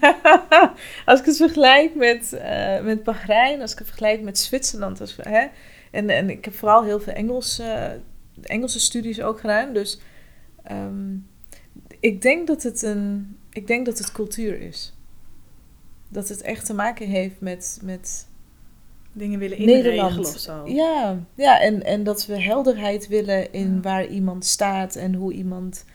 als 1.06 1.20
ik 1.20 1.26
het 1.26 1.38
vergelijk 1.38 1.96
met, 1.96 2.34
eh 2.34 2.82
met 2.82 3.04
Bahrein, 3.04 3.62
als 3.62 3.72
ik 3.72 3.78
het 3.78 3.88
vergelijk 3.88 4.22
met 4.22 4.40
Zwitserland. 4.40 5.02
Als, 5.02 5.18
hè, 5.22 5.48
en, 5.92 6.10
en 6.10 6.30
ik 6.30 6.46
heb 6.46 6.54
vooral 6.54 6.84
heel 6.84 7.00
veel 7.00 7.14
Engels, 7.14 7.60
eh, 7.60 7.92
Engelse 8.42 8.80
studies 8.80 9.22
ook 9.22 9.40
gedaan. 9.40 9.74
Dus 9.74 10.00
ehm, 10.64 11.16
ik, 12.00 12.22
denk 12.22 12.48
dat 12.48 12.64
het 12.64 12.82
een, 12.82 13.38
ik 13.52 13.68
denk 13.68 13.86
dat 13.86 13.98
het 13.98 14.12
cultuur 14.12 14.62
is. 14.62 14.94
Dat 16.10 16.30
het 16.30 16.42
echt 16.42 16.66
te 16.66 16.74
maken 16.74 17.08
heeft 17.08 17.42
met, 17.42 17.80
met 17.84 18.28
Dingen 19.14 19.40
willen 19.40 19.58
inregelen 19.58 20.20
of 20.20 20.38
zo. 20.38 20.68
Ja, 20.68 21.20
ja 21.36 21.60
en, 21.60 21.84
en 21.84 22.04
dat 22.04 22.26
we 22.26 22.42
helderheid 22.42 23.08
willen 23.08 23.54
in 23.54 23.74
Ja. 23.74 23.82
waar 23.82 24.08
iemand 24.08 24.46
staat 24.46 24.96
en 24.96 25.14
hoe 25.14 25.34
iemand 25.34 25.86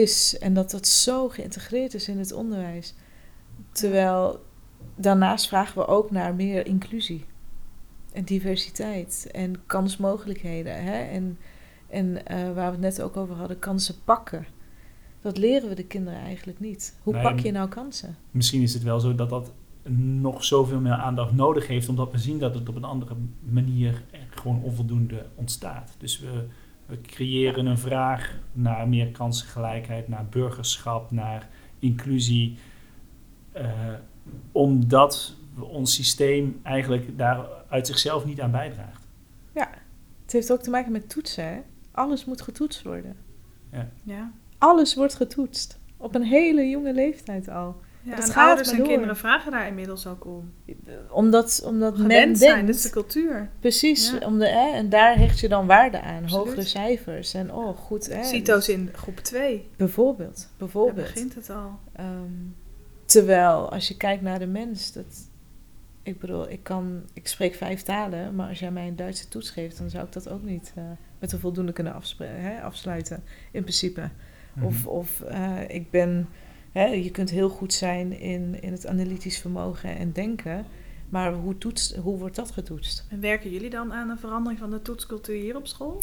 is. 0.00 0.38
En 0.38 0.54
dat 0.54 0.70
dat 0.70 0.86
zo 0.86 1.28
geïntegreerd 1.28 1.94
is 1.94 2.08
in 2.08 2.18
het 2.18 2.32
onderwijs. 2.32 2.94
Terwijl 3.72 4.44
daarnaast 4.96 5.48
vragen 5.48 5.78
we 5.78 5.86
ook 5.86 6.10
naar 6.10 6.34
meer 6.34 6.66
inclusie 6.66 7.24
en 8.12 8.24
diversiteit 8.24 9.28
en 9.32 9.66
kansmogelijkheden. 9.66 10.84
Hè? 10.84 11.02
En, 11.02 11.38
en 11.88 12.26
eh, 12.26 12.36
waar 12.36 12.66
we 12.66 12.76
het 12.76 12.80
net 12.80 13.02
ook 13.02 13.16
over 13.16 13.34
hadden, 13.34 13.58
kansen 13.58 13.94
pakken. 14.04 14.46
Dat 15.20 15.38
leren 15.38 15.68
we 15.68 15.74
de 15.74 15.86
kinderen 15.86 16.20
eigenlijk 16.20 16.60
niet. 16.60 16.96
Hoe 17.02 17.12
Nee, 17.12 17.22
pak 17.22 17.38
je 17.38 17.52
nou 17.52 17.68
kansen? 17.68 18.16
Misschien 18.30 18.62
is 18.62 18.74
het 18.74 18.82
wel 18.82 19.00
zo 19.00 19.14
dat 19.14 19.30
dat 19.30 19.52
nog 20.20 20.44
zoveel 20.44 20.80
meer 20.80 20.92
aandacht 20.92 21.32
nodig 21.32 21.66
heeft, 21.66 21.88
omdat 21.88 22.12
we 22.12 22.18
zien 22.18 22.38
dat 22.38 22.54
het 22.54 22.68
op 22.68 22.76
een 22.76 22.84
andere 22.84 23.14
manier 23.40 24.02
er 24.10 24.26
gewoon 24.30 24.62
onvoldoende 24.62 25.26
ontstaat. 25.34 25.94
Dus 25.98 26.20
we, 26.20 26.46
we 26.86 27.00
creëren 27.00 27.66
een 27.66 27.78
vraag 27.78 28.38
naar 28.52 28.88
meer 28.88 29.10
kansengelijkheid, 29.10 30.08
naar 30.08 30.26
burgerschap, 30.26 31.10
naar 31.10 31.48
inclusie, 31.78 32.58
eh, 33.52 33.68
omdat 34.52 35.34
we 35.54 35.64
ons 35.64 35.94
systeem 35.94 36.60
eigenlijk 36.62 37.18
daar 37.18 37.46
uit 37.68 37.86
zichzelf 37.86 38.24
niet 38.24 38.40
aan 38.40 38.50
bijdraagt. 38.50 39.04
Het 40.24 40.32
heeft 40.32 40.52
ook 40.52 40.62
te 40.62 40.70
maken 40.70 40.92
met 40.92 41.08
toetsen. 41.08 41.44
Hè? 41.44 41.60
Alles 41.92 42.24
moet 42.24 42.40
getoetst 42.40 42.82
worden. 42.82 43.16
Ja. 44.02 44.32
Alles 44.58 44.94
wordt 44.94 45.14
getoetst. 45.14 45.78
Op 45.96 46.14
een 46.14 46.22
hele 46.22 46.68
jonge 46.68 46.92
leeftijd 46.94 47.48
al. 47.48 47.76
Ja, 48.04 48.16
Dat 48.16 48.24
en 48.24 48.30
gaat 48.32 48.46
ouders 48.46 48.66
maar 48.68 48.76
en 48.76 48.82
door. 48.82 48.92
kinderen 48.92 49.16
vragen 49.16 49.52
daar 49.52 49.66
inmiddels 49.66 50.06
ook 50.06 50.26
om. 50.26 50.52
Omdat, 51.10 51.62
omdat 51.66 51.96
men 51.98 52.36
zijn, 52.36 52.54
denkt... 52.54 52.66
dat 52.66 52.76
is 52.76 52.82
de 52.82 52.90
cultuur. 52.90 53.50
Precies, 53.60 54.10
Ja. 54.10 54.26
om 54.26 54.38
de, 54.38 54.48
hè, 54.48 54.72
en 54.72 54.88
daar 54.88 55.16
hecht 55.18 55.40
je 55.40 55.48
dan 55.48 55.66
waarde 55.66 56.00
aan. 56.00 56.22
Absoluut. 56.22 56.44
Hogere 56.46 56.62
cijfers. 56.62 57.34
En 57.34 57.52
oh, 57.52 57.76
goed. 57.76 58.06
Hè, 58.12 58.24
CITO's 58.24 58.68
in 58.68 58.90
groep 58.92 59.16
2. 59.16 59.68
Bijvoorbeeld. 59.76 60.36
Daar 60.36 60.48
bijvoorbeeld. 60.58 61.12
begint 61.12 61.34
het 61.34 61.50
al. 61.50 61.78
Ehm, 61.92 62.32
terwijl, 63.04 63.70
als 63.70 63.88
je 63.88 63.96
kijkt 63.96 64.22
naar 64.22 64.38
de 64.38 64.46
mens... 64.46 64.92
Dat, 64.92 65.28
ik 66.02 66.18
bedoel, 66.18 66.50
ik, 66.50 66.62
kan, 66.62 67.02
ik 67.12 67.26
spreek 67.28 67.54
vijf 67.54 67.82
talen... 67.82 68.34
maar 68.34 68.48
als 68.48 68.58
jij 68.58 68.70
mij 68.70 68.86
een 68.88 68.96
Duitse 68.96 69.28
toets 69.28 69.50
geeft... 69.50 69.78
dan 69.78 69.90
zou 69.90 70.04
ik 70.06 70.12
dat 70.12 70.28
ook 70.28 70.42
niet 70.42 70.72
eh, 70.76 70.84
met 71.18 71.32
een 71.32 71.38
voldoende 71.40 71.72
kunnen 71.72 71.94
hè, 72.18 72.60
afsluiten. 72.60 73.22
In 73.52 73.62
principe. 73.62 74.08
Of, 74.62 74.78
Mhm. 74.80 74.88
of 74.88 75.20
eh, 75.20 75.68
ik 75.68 75.90
ben, 75.90 76.28
hè, 76.74 76.84
je 76.84 77.10
kunt 77.10 77.30
heel 77.30 77.48
goed 77.48 77.72
zijn 77.72 78.20
in, 78.20 78.62
in 78.62 78.72
het 78.72 78.86
analytisch 78.86 79.38
vermogen 79.38 79.96
en 79.96 80.12
denken, 80.12 80.66
maar 81.08 81.32
hoe, 81.32 81.58
toetst, 81.58 81.94
hoe 81.96 82.18
wordt 82.18 82.36
dat 82.36 82.50
getoetst? 82.50 83.04
En 83.08 83.20
werken 83.20 83.50
jullie 83.50 83.70
dan 83.70 83.92
aan 83.92 84.10
een 84.10 84.18
verandering 84.18 84.58
van 84.60 84.70
de 84.70 84.82
toetscultuur 84.82 85.40
hier 85.40 85.56
op 85.56 85.66
school? 85.66 86.02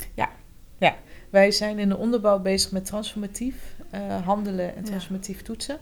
Wij 1.29 1.51
zijn 1.51 1.79
in 1.79 1.89
de 1.89 1.97
onderbouw 1.97 2.39
bezig 2.39 2.71
met 2.71 2.85
transformatief 2.85 3.75
eh, 3.89 4.21
handelen 4.25 4.75
en 4.75 4.81
Ja. 4.81 4.87
transformatief 4.87 5.41
toetsen. 5.41 5.77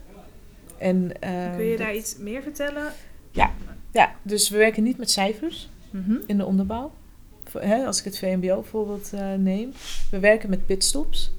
En, 0.78 1.20
eh, 1.20 1.54
Kun 1.56 1.64
je 1.64 1.70
dat- 1.76 1.78
daar 1.86 1.94
iets 1.94 2.16
meer 2.16 2.42
vertellen? 2.42 2.92
Ja, 3.92 4.14
dus 4.22 4.48
we 4.48 4.56
werken 4.56 4.82
niet 4.82 4.96
met 4.98 5.10
cijfers 5.10 5.68
Mhm. 5.90 6.14
in 6.26 6.36
de 6.36 6.44
onderbouw. 6.44 6.92
Voor- 7.44 7.60
Hè, 7.62 7.84
als 7.86 7.98
ik 7.98 8.04
het 8.04 8.18
VMBO 8.18 8.60
bijvoorbeeld 8.60 9.12
eh, 9.12 9.34
neem. 9.34 9.72
We 10.10 10.18
werken 10.18 10.50
met 10.50 10.66
pitstops. 10.66 11.32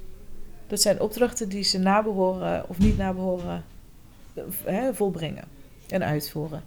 Dat 0.72 0.80
zijn 0.80 1.00
opdrachten 1.00 1.48
die 1.48 1.62
ze 1.64 1.78
nabehoren 1.78 2.64
of 2.68 2.78
niet 2.78 2.98
nabehoren 2.98 3.64
eh, 4.34 4.42
hè, 4.64 4.94
volbrengen 4.94 5.44
en 5.88 6.04
uitvoeren. 6.04 6.62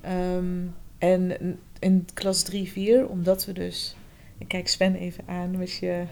Ehm, 0.00 0.58
en 0.98 1.36
in 1.78 2.08
klas 2.14 2.42
3, 2.42 2.70
4, 2.70 3.08
omdat 3.08 3.46
we 3.46 3.52
dus... 3.52 3.96
Ik 4.38 4.48
kijk 4.48 4.68
Sven 4.68 4.94
even 4.94 5.24
aan 5.26 5.58
met 5.58 5.72
je, 5.72 6.02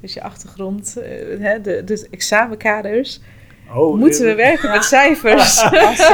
met 0.00 0.12
je 0.12 0.22
achtergrond. 0.22 0.96
eh, 0.96 1.38
hè, 1.38 1.60
de, 1.60 1.84
de 1.84 2.06
examenkaders. 2.10 3.20
Oh, 3.74 3.98
moeten 3.98 4.26
we 4.26 4.34
werken 4.34 4.70
met 4.70 4.84
cijfers. 4.84 5.62
Als, 5.62 5.98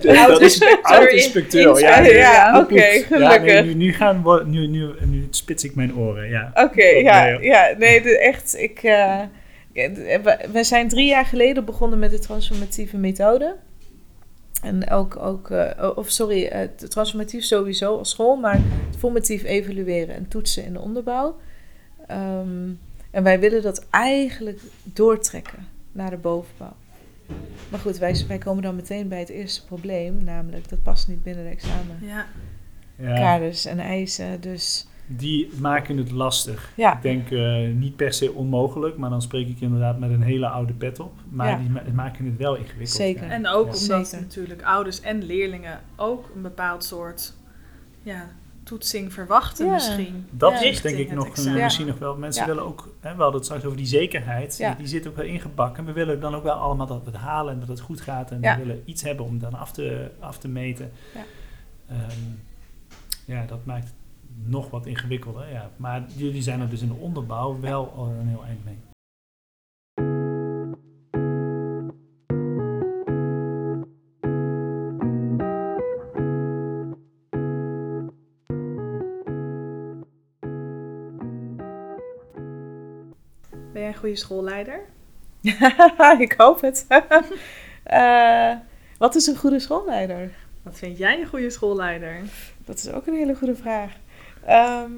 Ja, 0.00 0.26
dat 0.26 0.40
is 0.40 0.62
Oud-inspecteur. 0.82 1.80
Ja, 1.80 1.98
ja, 1.98 2.60
oké, 2.60 2.74
nee, 2.74 3.02
gelukkig. 3.02 3.64
nu, 3.64 3.74
nu, 3.74 3.92
gaan 3.92 4.22
we, 4.22 4.42
nu, 4.46 4.66
nu, 4.66 4.90
nu 5.06 5.26
spits 5.30 5.64
ik 5.64 5.74
mijn 5.74 5.96
oren, 5.96 6.28
ja. 6.28 6.50
Oké, 6.54 6.84
ja, 6.84 7.26
ja, 7.26 7.74
nee, 7.78 8.02
de, 8.02 8.18
echt, 8.18 8.58
ik, 8.58 8.82
eh, 8.82 9.20
we, 9.74 10.48
we 10.52 10.64
zijn 10.64 10.88
drie 10.88 11.06
jaar 11.06 11.26
geleden 11.26 11.64
begonnen 11.64 11.98
met 11.98 12.10
de 12.10 12.18
transformatieve 12.18 12.96
methode. 12.96 13.56
En 14.62 14.90
ook, 14.90 15.16
ook 15.16 15.50
eh, 15.50 15.90
of 15.94 16.10
sorry, 16.10 16.44
het 16.44 16.90
transformatief 16.90 17.44
sowieso 17.44 17.98
als 17.98 18.10
school, 18.10 18.36
maar 18.36 18.60
het 18.86 18.96
formatief 18.98 19.42
evalueren 19.42 20.14
en 20.14 20.28
toetsen 20.28 20.64
in 20.64 20.72
de 20.72 20.80
onderbouw. 20.80 21.36
Ehm, 22.06 22.70
en 23.10 23.22
wij 23.22 23.40
willen 23.40 23.62
dat 23.62 23.86
eigenlijk 23.90 24.60
doortrekken 24.82 25.68
naar 25.92 26.10
de 26.10 26.16
bovenbouw. 26.16 26.76
Maar 27.70 27.80
goed, 27.80 27.98
wij, 27.98 28.24
wij 28.28 28.38
komen 28.38 28.62
dan 28.62 28.76
meteen 28.76 29.08
bij 29.08 29.18
het 29.18 29.28
eerste 29.28 29.64
probleem, 29.64 30.24
namelijk 30.24 30.68
dat 30.68 30.82
past 30.82 31.08
niet 31.08 31.22
binnen 31.22 31.44
de 31.44 31.50
examenkaders 31.50 33.62
Ja. 33.62 33.70
Ja, 33.70 33.70
en 33.70 33.78
eisen. 33.78 34.40
Dus 34.40 34.86
die 35.06 35.50
maken 35.60 35.96
het 35.96 36.10
lastig. 36.10 36.72
ja, 36.76 36.96
Ik 36.96 37.02
denk 37.02 37.30
eh, 37.30 37.68
niet 37.74 37.96
per 37.96 38.12
se 38.12 38.32
onmogelijk, 38.32 38.96
maar 38.96 39.10
dan 39.10 39.22
spreek 39.22 39.48
ik 39.48 39.60
inderdaad 39.60 39.98
met 39.98 40.10
een 40.10 40.22
hele 40.22 40.48
oude 40.48 40.72
pet 40.72 41.00
op. 41.00 41.12
Maar 41.28 41.48
Ja. 41.48 41.56
die 41.58 41.70
ma- 41.70 41.82
maken 41.92 42.24
het 42.26 42.36
wel 42.36 42.54
ingewikkeld. 42.54 42.88
Zeker. 42.96 43.24
Ja. 43.24 43.30
En 43.30 43.46
ook 43.48 43.74
Ja. 43.74 43.80
omdat 43.80 44.08
Zeker. 44.08 44.24
natuurlijk 44.26 44.62
ouders 44.62 45.00
en 45.00 45.22
leerlingen 45.22 45.80
ook 45.96 46.30
een 46.34 46.42
bepaald 46.42 46.84
soort 46.84 47.34
ja, 48.02 48.28
toetsing 48.62 49.12
verwachten 49.12 49.66
Ja. 49.66 49.72
misschien. 49.72 50.26
Dat 50.30 50.52
Ja. 50.52 50.60
is 50.60 50.80
denk 50.80 50.96
ik 50.98 51.12
nog, 51.12 51.44
misschien 51.46 51.86
nog 51.86 51.98
wel. 51.98 52.16
Mensen 52.16 52.42
Ja. 52.42 52.48
willen 52.48 52.64
ook, 52.64 52.94
hè, 53.00 53.10
we 53.14 53.16
hadden 53.22 53.34
het 53.36 53.44
straks 53.44 53.64
over 53.64 53.76
die 53.76 53.86
zekerheid. 53.86 54.56
Ja. 54.58 54.68
Die, 54.68 54.76
die 54.78 54.86
zit 54.86 55.06
ook 55.08 55.16
wel 55.16 55.24
ingebakken. 55.24 55.84
We 55.84 55.92
willen 55.92 56.20
dan 56.20 56.34
ook 56.34 56.42
wel 56.42 56.54
allemaal 56.54 56.86
dat 56.86 57.04
we 57.04 57.10
het 57.10 57.20
halen 57.20 57.52
en 57.52 57.58
dat 57.60 57.68
het 57.68 57.80
goed 57.80 58.00
gaat. 58.00 58.30
En 58.30 58.38
Ja. 58.40 58.56
we 58.58 58.64
willen 58.64 58.82
iets 58.84 59.02
hebben 59.02 59.24
om 59.26 59.38
dan 59.38 59.54
af 59.54 59.72
te, 59.72 60.10
af 60.20 60.38
te 60.38 60.48
meten. 60.48 60.90
Ja. 61.14 61.20
Ehm, 61.88 62.20
ja, 63.24 63.44
dat 63.46 63.64
maakt 63.64 63.84
het 63.84 63.94
nog 64.42 64.70
wat 64.70 64.86
ingewikkelder. 64.86 65.50
Ja. 65.50 65.70
Maar 65.76 66.04
jullie 66.16 66.42
zijn 66.42 66.60
er 66.60 66.70
dus 66.70 66.82
in 66.82 66.88
de 66.88 66.94
onderbouw 66.94 67.60
wel 67.60 67.92
al 67.92 68.06
een 68.06 68.28
heel 68.28 68.44
eind 68.44 68.64
mee. 68.64 68.78
Ben 83.72 83.82
jij 83.82 83.88
een 83.88 83.98
goede 83.98 84.16
schoolleider? 84.16 84.80
ik 86.18 86.34
hoop 86.36 86.60
het. 86.60 86.86
Eh, 87.84 88.54
wat 88.98 89.14
is 89.14 89.26
een 89.26 89.36
goede 89.36 89.58
schoolleider? 89.58 90.30
Wat 90.62 90.78
vind 90.78 90.98
jij 90.98 91.20
een 91.20 91.26
goede 91.26 91.50
schoolleider? 91.50 92.20
Dat 92.64 92.76
is 92.76 92.90
ook 92.90 93.06
een 93.06 93.14
hele 93.14 93.34
goede 93.34 93.54
vraag. 93.54 93.96
Ehm, 94.46 94.92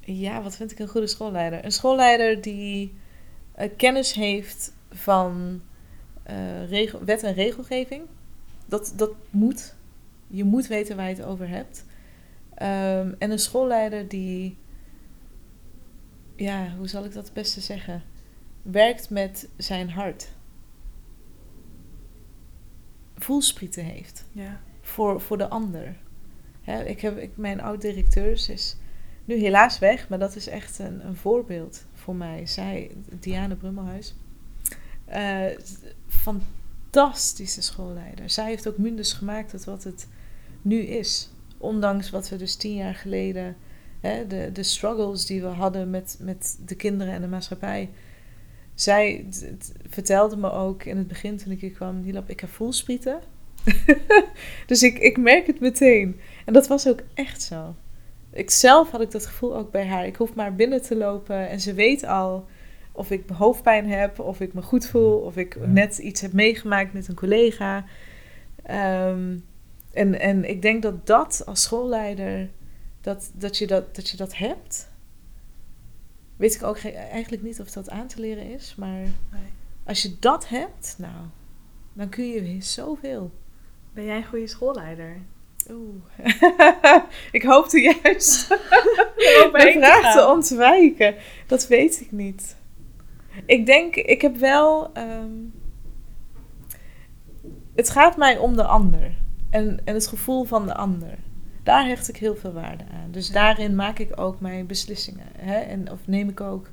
ja, 0.00 0.42
wat 0.42 0.56
vind 0.56 0.70
ik 0.72 0.78
een 0.78 0.88
goede 0.88 1.06
schoolleider? 1.06 1.64
Een 1.64 1.72
schoolleider 1.72 2.40
die 2.42 2.94
eh, 3.52 3.70
kennis 3.76 4.12
heeft 4.12 4.72
van 4.90 5.60
eh, 6.22 6.68
regel, 6.68 7.04
wet 7.04 7.22
en 7.22 7.34
regelgeving. 7.34 8.02
Dat, 8.66 8.92
dat 8.96 9.10
moet. 9.30 9.74
Je 10.26 10.44
moet 10.44 10.66
weten 10.66 10.96
waar 10.96 11.08
je 11.08 11.14
het 11.14 11.24
over 11.24 11.48
hebt. 11.48 11.84
Ehm, 12.54 13.12
en 13.18 13.30
een 13.30 13.38
schoolleider 13.38 14.08
die, 14.08 14.56
ja, 16.36 16.74
hoe 16.76 16.88
zal 16.88 17.04
ik 17.04 17.12
dat 17.12 17.24
het 17.24 17.32
beste 17.32 17.60
zeggen? 17.60 18.02
Werkt 18.62 19.10
met 19.10 19.48
zijn 19.56 19.90
hart. 19.90 20.28
Voelsprieten 23.16 23.84
heeft 23.84 24.24
Ja. 24.32 24.60
voor, 24.80 25.20
voor 25.20 25.38
de 25.38 25.48
ander. 25.48 25.96
Hè, 26.62 26.84
ik 26.84 27.00
heb, 27.00 27.18
ik, 27.18 27.30
mijn 27.34 27.60
oud-directeur, 27.60 28.32
is 28.32 28.76
nu 29.24 29.36
helaas 29.36 29.78
weg, 29.78 30.08
maar 30.08 30.18
dat 30.18 30.36
is 30.36 30.46
echt 30.46 30.78
een, 30.78 31.06
een 31.06 31.16
voorbeeld 31.16 31.84
voor 31.94 32.14
mij. 32.14 32.46
Zij, 32.46 32.90
Diane 33.20 33.54
Brummelhuis, 33.54 34.14
eh, 35.04 35.44
fantastische 36.08 37.62
schoolleider. 37.62 38.30
Zij 38.30 38.46
heeft 38.46 38.68
ook 38.68 38.78
Mundus 38.78 39.12
gemaakt 39.12 39.50
tot 39.50 39.64
wat 39.64 39.84
het 39.84 40.08
nu 40.62 40.78
is. 40.78 41.30
Ondanks 41.58 42.10
wat 42.10 42.28
we 42.28 42.36
dus 42.36 42.54
tien 42.54 42.74
jaar 42.74 42.94
geleden, 42.94 43.56
hè, 44.00 44.26
de, 44.26 44.50
de 44.52 44.62
struggles 44.62 45.26
die 45.26 45.40
we 45.40 45.46
hadden 45.46 45.90
met, 45.90 46.16
met 46.20 46.58
de 46.64 46.74
kinderen 46.74 47.14
en 47.14 47.20
de 47.20 47.28
maatschappij. 47.28 47.90
Zij 48.74 49.26
vertelde 49.88 50.36
me 50.36 50.50
ook 50.50 50.84
in 50.84 50.96
het 50.96 51.08
begin 51.08 51.36
toen 51.36 51.52
ik 51.52 51.60
hier 51.60 51.70
kwam, 51.70 52.00
Nilab, 52.00 52.30
ik 52.30 52.40
heb 52.40 52.50
voelsprieten. 52.50 53.20
dus 54.66 54.82
ik, 54.82 54.98
ik 54.98 55.16
merk 55.16 55.46
het 55.46 55.60
meteen. 55.60 56.20
En 56.50 56.56
dat 56.56 56.66
was 56.66 56.88
ook 56.88 57.00
echt 57.14 57.42
zo. 57.42 57.74
Ik 58.30 58.50
zelf 58.50 58.90
had 58.90 59.00
ik 59.00 59.10
dat 59.10 59.26
gevoel 59.26 59.56
ook 59.56 59.70
bij 59.70 59.86
haar. 59.86 60.06
Ik 60.06 60.16
hoef 60.16 60.34
maar 60.34 60.54
binnen 60.54 60.82
te 60.82 60.96
lopen 60.96 61.48
en 61.48 61.60
ze 61.60 61.74
weet 61.74 62.04
al 62.04 62.46
of 62.92 63.10
ik 63.10 63.28
hoofdpijn 63.28 63.88
heb, 63.90 64.18
of 64.18 64.40
ik 64.40 64.52
me 64.54 64.62
goed 64.62 64.86
voel, 64.86 65.18
of 65.18 65.36
ik 65.36 65.54
Ja. 65.60 65.66
net 65.66 65.98
iets 65.98 66.20
heb 66.20 66.32
meegemaakt 66.32 66.92
met 66.92 67.08
een 67.08 67.14
collega. 67.14 67.84
Ehm, 68.62 69.38
en, 69.92 70.20
en 70.20 70.48
ik 70.48 70.62
denk 70.62 70.82
dat 70.82 71.06
dat 71.06 71.42
als 71.46 71.62
schoolleider, 71.62 72.48
dat, 73.00 73.30
dat, 73.34 73.58
je, 73.58 73.66
dat, 73.66 73.94
dat 73.96 74.08
je 74.08 74.16
dat 74.16 74.36
hebt. 74.36 74.88
Weet 76.36 76.54
ik 76.54 76.62
ook 76.62 76.78
ge- 76.80 76.90
eigenlijk 76.92 77.42
niet 77.42 77.60
of 77.60 77.70
dat 77.70 77.90
aan 77.90 78.06
te 78.06 78.20
leren 78.20 78.50
is, 78.52 78.74
maar 78.78 79.02
als 79.84 80.02
je 80.02 80.16
dat 80.20 80.48
hebt, 80.48 80.94
nou, 80.98 81.24
dan 81.92 82.08
kun 82.08 82.28
je 82.28 82.42
weer 82.42 82.62
zoveel. 82.62 83.30
Ben 83.92 84.04
jij 84.04 84.16
een 84.16 84.26
goede 84.26 84.46
schoolleider? 84.46 85.16
Oeh. 85.70 86.02
ik 87.32 87.42
hoopte 87.42 87.80
juist 87.80 88.48
de 89.52 89.70
vraag 89.78 90.12
te 90.12 90.26
ontwijken. 90.26 91.14
Dat 91.46 91.66
weet 91.66 92.00
ik 92.00 92.12
niet. 92.12 92.56
Ik 93.46 93.66
denk, 93.66 93.96
ik 93.96 94.20
heb 94.22 94.36
wel. 94.36 94.92
ehm, 94.92 95.30
het 97.74 97.90
gaat 97.90 98.16
mij 98.16 98.38
om 98.38 98.56
de 98.56 98.64
ander 98.64 99.16
en, 99.50 99.80
en 99.84 99.94
het 99.94 100.06
gevoel 100.06 100.44
van 100.44 100.66
de 100.66 100.74
ander. 100.74 101.18
Daar 101.62 101.86
hecht 101.86 102.08
ik 102.08 102.16
heel 102.16 102.36
veel 102.36 102.52
waarde 102.52 102.84
aan. 102.84 103.10
Dus 103.10 103.30
daarin 103.30 103.74
maak 103.74 103.98
ik 103.98 104.20
ook 104.20 104.40
mijn 104.40 104.66
beslissingen. 104.66 105.26
Hè? 105.38 105.58
En, 105.58 105.90
of 105.90 106.06
neem 106.06 106.28
ik 106.28 106.40
ook 106.40 106.70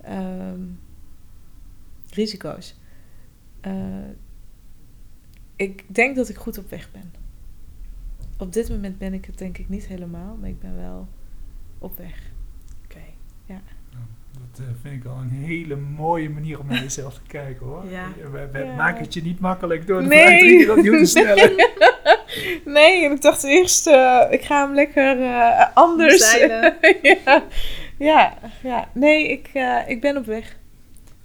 ehm, 0.00 0.60
risico's. 2.10 2.78
Eh, 3.60 3.72
ik 5.56 5.94
denk 5.94 6.16
dat 6.16 6.28
ik 6.28 6.36
goed 6.36 6.58
op 6.58 6.70
weg 6.70 6.90
ben. 6.92 7.12
Op 8.40 8.52
dit 8.52 8.68
moment 8.70 8.98
ben 8.98 9.14
ik 9.14 9.24
het 9.24 9.38
denk 9.38 9.58
ik 9.58 9.68
niet 9.68 9.86
helemaal, 9.86 10.36
maar 10.40 10.48
ik 10.48 10.60
ben 10.60 10.76
wel 10.76 11.08
op 11.78 11.96
weg. 11.96 12.14
Oké. 12.84 12.98
Dat 14.50 14.60
eh, 14.60 14.64
vind 14.82 15.04
ik 15.04 15.10
al 15.10 15.16
een 15.18 15.30
hele 15.30 15.76
mooie 15.76 16.30
manier 16.30 16.58
om 16.60 16.66
naar 16.66 16.82
jezelf 16.82 17.14
te 17.14 17.20
kijken 17.26 17.66
hoor. 17.66 17.84
Ja. 17.90 18.08
We, 18.32 18.48
we 18.52 18.58
Ja. 18.58 18.74
maken 18.74 19.02
het 19.02 19.14
je 19.14 19.22
niet 19.22 19.40
makkelijk 19.40 19.86
door 19.86 20.00
de 20.02 20.06
Nee. 20.06 20.18
vraag 20.26 20.38
drie 20.38 20.58
keer 20.58 20.70
opnieuw 20.76 20.98
te 20.98 21.04
stellen. 21.04 21.54
Nee, 22.64 23.04
en 23.04 23.12
ik 23.12 23.22
dacht 23.22 23.42
eerst, 23.44 23.86
eh, 23.86 24.26
ik 24.30 24.42
ga 24.44 24.64
hem 24.66 24.74
lekker 24.74 25.20
eh, 25.22 25.66
anders. 25.74 26.32
Ja. 27.02 27.44
ja, 27.98 28.34
ja. 28.62 28.88
Nee, 28.94 29.28
ik, 29.28 29.50
eh, 29.52 29.88
ik 29.88 30.00
ben 30.00 30.16
op 30.16 30.24
weg. 30.26 30.56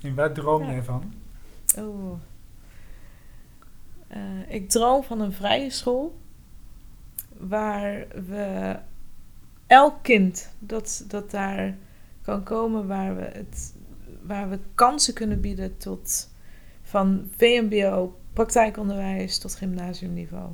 En 0.01 0.15
waar 0.15 0.31
droom 0.33 0.63
Ja. 0.63 0.71
jij 0.71 0.83
van? 0.83 1.13
Oh. 1.79 2.19
Eh, 4.07 4.19
ik 4.47 4.69
droom 4.69 5.03
van 5.03 5.21
een 5.21 5.33
vrije 5.33 5.69
school. 5.69 6.15
Waar 7.37 8.07
we 8.27 8.75
elk 9.67 10.03
kind 10.03 10.49
dat, 10.59 11.05
dat 11.07 11.31
daar 11.31 11.77
kan 12.21 12.43
komen, 12.43 12.87
waar 12.87 13.15
we, 13.15 13.21
het, 13.21 13.75
waar 14.21 14.49
we 14.49 14.59
kansen 14.75 15.13
kunnen 15.13 15.41
bieden 15.41 15.77
tot 15.77 16.29
van 16.81 17.27
VMBO, 17.37 18.19
praktijkonderwijs 18.33 19.37
tot 19.37 19.55
gymnasiumniveau. 19.55 20.51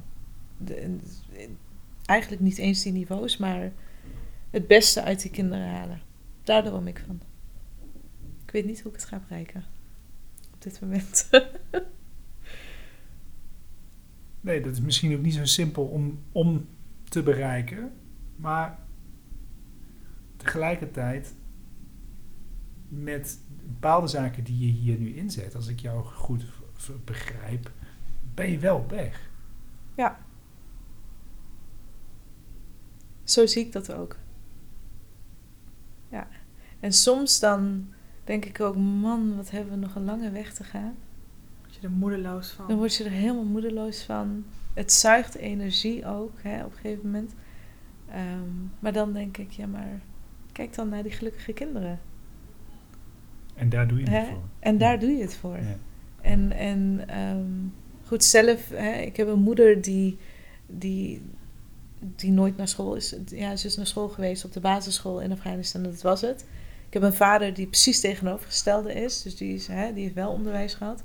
Eigenlijk 2.05 2.41
niet 2.41 2.57
eens 2.57 2.83
die 2.83 2.91
niveaus, 2.91 3.37
maar 3.37 3.71
het 4.49 4.67
beste 4.67 5.03
uit 5.03 5.21
die 5.21 5.31
kinderen 5.31 5.69
halen. 5.69 6.01
Daar 6.43 6.63
droom 6.63 6.87
ik 6.87 7.03
van. 7.07 7.21
Ik 8.45 8.51
weet 8.51 8.65
niet 8.65 8.81
hoe 8.81 8.91
ik 8.91 8.97
het 8.97 9.07
ga 9.07 9.21
bereiken 9.27 9.63
op 10.53 10.61
dit 10.61 10.81
moment. 10.81 11.29
Nee, 14.41 14.61
dat 14.61 14.73
is 14.73 14.81
misschien 14.81 15.15
ook 15.15 15.21
niet 15.21 15.33
zo 15.33 15.45
simpel 15.45 15.85
om, 15.85 16.19
om 16.31 16.67
te 17.03 17.23
bereiken. 17.23 17.91
Maar 18.35 18.79
tegelijkertijd 20.37 21.35
met 22.87 23.39
bepaalde 23.63 24.07
zaken 24.07 24.43
die 24.43 24.65
je 24.65 24.71
hier 24.71 24.97
nu 24.97 25.15
inzet, 25.15 25.55
als 25.55 25.67
ik 25.67 25.79
jou 25.79 26.05
goed 26.05 26.43
begrijp, 27.05 27.71
ben 28.33 28.51
je 28.51 28.59
wel 28.59 28.85
weg. 28.87 29.29
Zo 33.23 33.45
zie 33.45 33.65
ik 33.65 33.71
dat 33.71 33.93
ook. 33.93 34.17
Ja. 36.09 36.27
En 36.79 36.93
soms 36.93 37.39
dan 37.39 37.93
denk 38.23 38.45
ik 38.45 38.59
ook, 38.59 38.75
man, 38.75 39.35
wat 39.35 39.51
hebben 39.51 39.73
we 39.73 39.79
nog 39.79 39.95
een 39.95 40.05
lange 40.05 40.31
weg 40.31 40.53
te 40.53 40.63
gaan. 40.63 40.95
Word 41.81 41.93
je 41.93 41.99
er 41.99 42.09
moedeloos 42.09 42.49
van? 42.49 42.67
Dan 42.67 42.77
word 42.77 42.95
je 42.95 43.03
er 43.03 43.11
helemaal 43.11 43.43
moedeloos 43.43 44.03
van. 44.03 44.45
Het 44.73 44.91
zuigt 44.91 45.35
energie 45.35 46.05
ook, 46.05 46.31
hè, 46.41 46.63
op 46.63 46.71
een 46.71 46.77
gegeven 46.77 47.05
moment. 47.05 47.33
Ehm, 48.09 48.49
maar 48.79 48.93
dan 48.93 49.13
denk 49.13 49.37
ik, 49.37 49.51
ja, 49.51 49.67
maar 49.67 50.01
kijk 50.51 50.75
dan 50.75 50.89
naar 50.89 51.03
die 51.03 51.11
gelukkige 51.11 51.53
kinderen. 51.53 51.99
En 53.55 53.69
daar 53.69 53.87
doe 53.87 53.99
je 53.99 54.09
het 54.09 54.27
voor. 54.27 54.41
En 54.59 54.77
daar 54.77 54.99
doe 54.99 55.09
je 55.09 55.21
het 55.21 55.35
voor. 55.35 55.57
Ja. 55.57 55.77
En, 56.21 56.51
en 56.51 57.03
ehm, 57.07 57.49
goed, 58.05 58.23
zelf, 58.23 58.69
hè, 58.69 58.91
ik 58.91 59.17
heb 59.17 59.27
een 59.27 59.41
moeder 59.41 59.81
die, 59.81 60.17
die, 60.67 61.21
die 61.99 62.31
nooit 62.31 62.57
naar 62.57 62.67
school 62.67 62.95
is. 62.95 63.15
Ja, 63.25 63.55
ze 63.55 63.67
is 63.67 63.75
naar 63.75 63.87
school 63.87 64.09
geweest 64.09 64.45
op 64.45 64.53
de 64.53 64.59
basisschool 64.59 65.21
in 65.21 65.31
Afghanistan, 65.31 65.83
dat 65.83 66.01
was 66.01 66.21
het. 66.21 66.45
Ik 66.87 66.93
heb 66.93 67.03
een 67.03 67.13
vader 67.13 67.53
die 67.53 67.67
precies 67.67 67.99
tegenovergestelde 67.99 68.93
is, 68.93 69.21
dus 69.21 69.35
die, 69.35 69.53
is, 69.53 69.67
hè, 69.67 69.93
die 69.93 70.03
heeft 70.03 70.15
wel 70.15 70.31
onderwijs 70.31 70.73
gehad. 70.73 71.03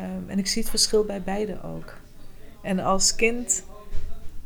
Ehm, 0.00 0.28
en 0.28 0.38
ik 0.38 0.46
zie 0.46 0.62
het 0.62 0.70
verschil 0.70 1.04
bij 1.04 1.22
beide 1.22 1.62
ook. 1.62 1.96
En 2.62 2.78
als 2.78 3.14
kind, 3.14 3.64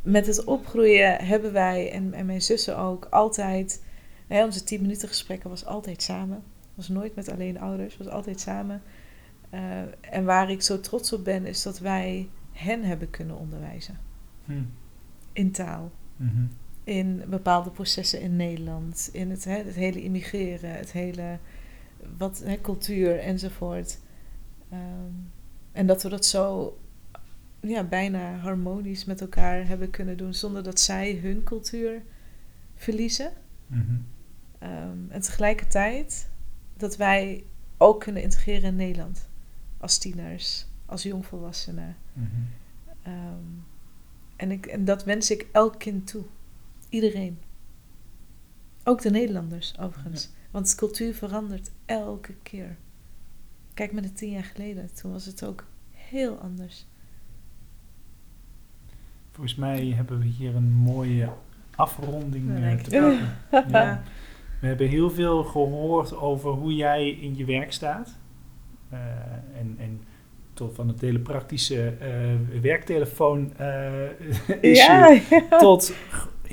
met 0.01 0.27
het 0.27 0.43
opgroeien, 0.43 1.25
hebben 1.25 1.53
wij, 1.53 1.91
en, 1.91 2.13
en 2.13 2.25
mijn 2.25 2.41
zussen 2.41 2.77
ook, 2.77 3.07
altijd... 3.09 3.83
Onze 4.27 4.63
10 4.63 4.81
minuten 4.81 5.07
gesprekken 5.07 5.49
was 5.49 5.65
altijd 5.65 6.01
samen. 6.01 6.43
Was 6.75 6.87
nooit 6.87 7.15
met 7.15 7.31
alleen 7.31 7.59
ouders, 7.59 7.97
was 7.97 8.07
altijd 8.07 8.39
samen. 8.39 8.81
Eh, 9.49 9.61
en 10.01 10.25
waar 10.25 10.49
ik 10.51 10.61
zo 10.61 10.79
trots 10.79 11.13
op 11.13 11.23
ben, 11.23 11.45
is 11.45 11.63
dat 11.63 11.79
wij 11.79 12.29
hen 12.51 12.83
hebben 12.83 13.09
kunnen 13.09 13.37
onderwijzen. 13.37 13.97
Hm. 14.45 14.61
In 15.33 15.51
taal, 15.51 15.91
Mhm. 16.15 16.45
in 16.83 17.23
bepaalde 17.27 17.69
processen 17.69 18.21
in 18.21 18.35
Nederland, 18.35 19.09
in 19.11 19.29
het, 19.29 19.43
hè, 19.43 19.57
het 19.57 19.75
hele 19.75 20.03
immigreren, 20.03 20.71
het 20.71 20.91
hele 20.91 21.37
wat, 22.17 22.41
hè, 22.45 22.61
cultuur 22.61 23.19
enzovoort. 23.19 23.99
Ehm, 24.69 25.13
en 25.75 25.87
dat 25.87 26.03
we 26.03 26.09
dat 26.09 26.25
zo 26.25 26.77
ja, 27.59 27.83
bijna 27.83 28.35
harmonisch 28.35 29.05
met 29.05 29.21
elkaar 29.21 29.67
hebben 29.67 29.89
kunnen 29.89 30.17
doen, 30.17 30.33
zonder 30.33 30.63
dat 30.63 30.79
zij 30.79 31.15
hun 31.15 31.43
cultuur 31.43 32.01
verliezen. 32.75 33.31
Mhm. 33.67 33.95
Ehm, 34.59 34.97
en 35.09 35.21
tegelijkertijd 35.21 36.29
dat 36.77 36.97
wij 36.97 37.43
ook 37.77 37.99
kunnen 37.99 38.21
integreren 38.21 38.63
in 38.63 38.75
Nederland. 38.75 39.29
Als 39.77 39.97
tieners, 39.97 40.65
als 40.85 41.03
jongvolwassenen. 41.03 41.95
Mhm. 42.13 42.25
Ehm, 43.01 43.43
en, 44.35 44.51
ik, 44.51 44.65
en 44.65 44.85
dat 44.85 45.03
wens 45.03 45.31
ik 45.31 45.47
elk 45.51 45.79
kind 45.79 46.07
toe. 46.07 46.23
Iedereen. 46.89 47.39
Ook 48.83 49.01
de 49.01 49.09
Nederlanders, 49.09 49.79
overigens. 49.79 50.29
Want 50.51 50.75
cultuur 50.75 51.13
verandert 51.13 51.71
elke 51.85 52.33
keer. 52.43 52.77
Kijk 53.75 53.91
maar 53.91 54.01
naar 54.01 54.13
tien 54.13 54.31
jaar 54.31 54.43
geleden. 54.43 54.89
Toen 54.93 55.11
was 55.11 55.25
het 55.25 55.45
ook 55.45 55.65
heel 55.91 56.37
anders. 56.37 56.85
Volgens 59.31 59.55
mij 59.55 59.85
hebben 59.85 60.19
we 60.19 60.25
hier 60.25 60.55
een 60.55 60.71
mooie 60.71 61.29
afronding 61.75 62.49
eh, 62.49 62.75
te 62.75 62.89
pakken. 62.89 63.71
Ja. 63.71 64.03
We 64.59 64.67
hebben 64.67 64.87
heel 64.87 65.09
veel 65.09 65.43
gehoord 65.43 66.15
over 66.17 66.51
hoe 66.51 66.75
jij 66.75 67.09
in 67.09 67.35
je 67.35 67.45
werk 67.45 67.73
staat. 67.73 68.17
Eh, 68.89 68.99
en, 69.59 69.75
en 69.79 70.01
tot 70.53 70.75
van 70.75 70.87
het 70.87 71.01
hele 71.01 71.19
praktische 71.19 71.87
eh, 71.87 72.61
werktelefoon 72.61 73.53
issue. 74.61 75.21
Ja. 75.29 75.57
Tot 75.57 75.93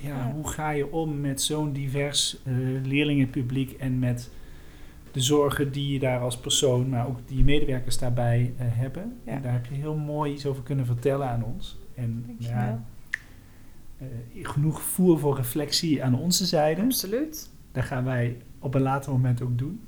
ja, 0.02 0.32
hoe 0.32 0.48
ga 0.48 0.70
je 0.70 0.92
om 0.92 1.20
met 1.20 1.42
zo'n 1.42 1.72
divers 1.72 2.38
leerlingenpubliek 2.82 3.72
en 3.72 3.98
met 3.98 4.30
de 5.12 5.20
zorgen 5.20 5.72
die 5.72 5.92
je 5.92 5.98
daar 5.98 6.20
als 6.20 6.38
persoon, 6.38 6.88
maar 6.88 7.06
ook 7.08 7.18
die 7.26 7.36
je 7.36 7.44
medewerkers 7.44 7.98
daarbij 7.98 8.52
eh, 8.58 8.66
hebben. 8.70 9.18
Ja. 9.24 9.32
En 9.32 9.42
daar 9.42 9.52
heb 9.52 9.66
je 9.66 9.74
heel 9.74 9.96
mooi 9.96 10.32
iets 10.32 10.46
over 10.46 10.62
kunnen 10.62 10.86
vertellen 10.86 11.28
aan 11.28 11.44
ons. 11.44 11.78
En 11.94 12.24
Dankjewel. 12.26 12.56
ja, 12.58 12.82
eh, 13.98 14.06
genoeg 14.42 14.82
voer 14.82 15.18
voor 15.18 15.36
reflectie 15.36 16.04
aan 16.04 16.14
onze 16.18 16.44
zijde. 16.46 16.82
Absoluut. 16.82 17.50
Dat 17.72 17.84
gaan 17.84 18.04
wij 18.04 18.36
op 18.58 18.74
een 18.74 18.80
later 18.82 19.12
moment 19.12 19.42
ook 19.42 19.58
doen. 19.58 19.80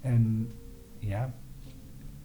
En 0.00 0.50
ja, 0.98 1.34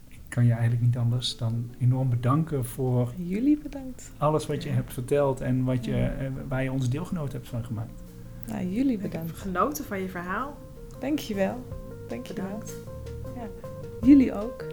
ik 0.07 0.19
kan 0.27 0.45
je 0.45 0.51
eigenlijk 0.51 0.81
niet 0.81 0.97
anders 0.97 1.37
dan 1.37 1.69
enorm 1.79 2.09
bedanken 2.09 2.65
voor 2.65 3.13
Jullie 3.17 3.57
bedankt. 3.57 4.11
alles 4.17 4.45
wat 4.47 4.63
je 4.63 4.69
Ja. 4.69 4.75
hebt 4.75 4.93
verteld 4.93 5.41
en 5.41 5.63
wat 5.63 5.85
je, 5.85 5.95
eh, 5.95 6.27
waar 6.47 6.63
je 6.63 6.71
ons 6.71 6.89
deelgenoot 6.89 7.31
hebt 7.31 7.47
van 7.47 7.63
gemaakt. 7.65 8.03
Nou, 8.47 8.65
jullie 8.67 8.93
Ik 8.95 9.01
heb 9.01 9.11
bedankt. 9.11 9.31
genoten 9.37 9.85
van 9.85 9.99
je 10.01 10.09
verhaal. 10.09 10.57
Dankjewel. 10.99 11.65
Dankjewel. 12.11 12.45
Bedankt. 12.45 12.73
Jullie 14.01 14.33
ook. 14.33 14.65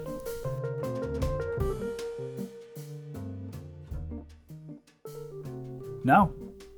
Nou, 6.02 6.28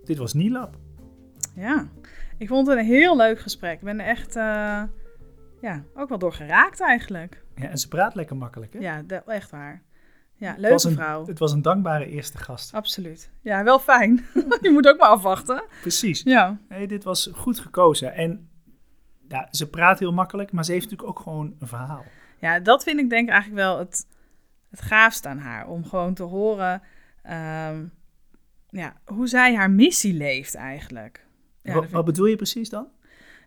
dit 0.04 0.18
was 0.18 0.32
Nilab. 0.32 0.76
Ja, 1.54 1.88
ik 2.38 2.48
vond 2.48 2.66
het 2.66 2.78
een 2.78 2.84
heel 2.84 3.16
leuk 3.16 3.40
gesprek. 3.40 3.72
Ik 3.78 3.84
ben 3.84 4.00
er 4.00 4.06
echt, 4.06 4.36
eh, 4.36 4.82
ja, 5.60 5.82
ook 5.94 6.08
wel 6.08 6.18
door 6.18 6.32
geraakt 6.32 6.80
eigenlijk. 6.80 7.42
Ja, 7.54 7.68
en 7.68 7.78
ze 7.78 7.88
praat 7.88 8.14
lekker 8.14 8.36
makkelijk, 8.36 8.72
hè? 8.72 8.78
Ja, 8.78 9.02
de- 9.06 9.22
echt 9.26 9.50
waar. 9.50 9.82
Ja, 10.34 10.48
Het 10.50 10.58
leuke 10.58 10.72
was 10.74 10.84
een- 10.84 10.92
vrouw. 10.94 11.26
Het 11.26 11.38
was 11.38 11.52
een 11.52 11.62
dankbare 11.62 12.06
eerste 12.06 12.38
gast. 12.38 12.74
Absoluut. 12.74 13.30
Ja, 13.40 13.64
wel 13.64 13.78
fijn. 13.78 14.24
je 14.62 14.70
moet 14.70 14.88
ook 14.88 14.98
maar 14.98 15.08
afwachten. 15.08 15.62
Precies. 15.80 16.22
Ja. 16.22 16.58
Nee, 16.68 16.86
dit 16.86 17.04
was 17.04 17.30
goed 17.34 17.58
gekozen. 17.58 18.14
En 18.14 18.48
ja, 19.30 19.48
ze 19.50 19.68
praat 19.68 19.98
heel 19.98 20.12
makkelijk, 20.12 20.52
maar 20.52 20.64
ze 20.64 20.72
heeft 20.72 20.90
natuurlijk 20.90 21.18
ook 21.18 21.22
gewoon 21.24 21.54
een 21.58 21.68
verhaal. 21.68 22.04
Ja, 22.38 22.60
dat 22.60 22.82
vind 22.82 23.00
ik 23.00 23.10
denk 23.10 23.28
ik 23.28 23.32
eigenlijk 23.32 23.62
wel 23.62 23.78
het, 23.78 24.06
het 24.70 24.80
gaafste 24.80 25.28
aan 25.28 25.38
haar. 25.38 25.68
Om 25.68 25.84
gewoon 25.84 26.14
te 26.14 26.22
horen 26.22 26.82
ehm, 27.22 27.84
ja, 28.68 28.94
hoe 29.04 29.28
zij 29.28 29.54
haar 29.54 29.70
missie 29.70 30.14
leeft 30.14 30.54
eigenlijk. 30.54 31.26
Ja, 31.62 31.74
wat, 31.74 31.90
wat 31.90 32.04
bedoel 32.04 32.26
je 32.26 32.36
precies 32.36 32.68
dan? 32.68 32.86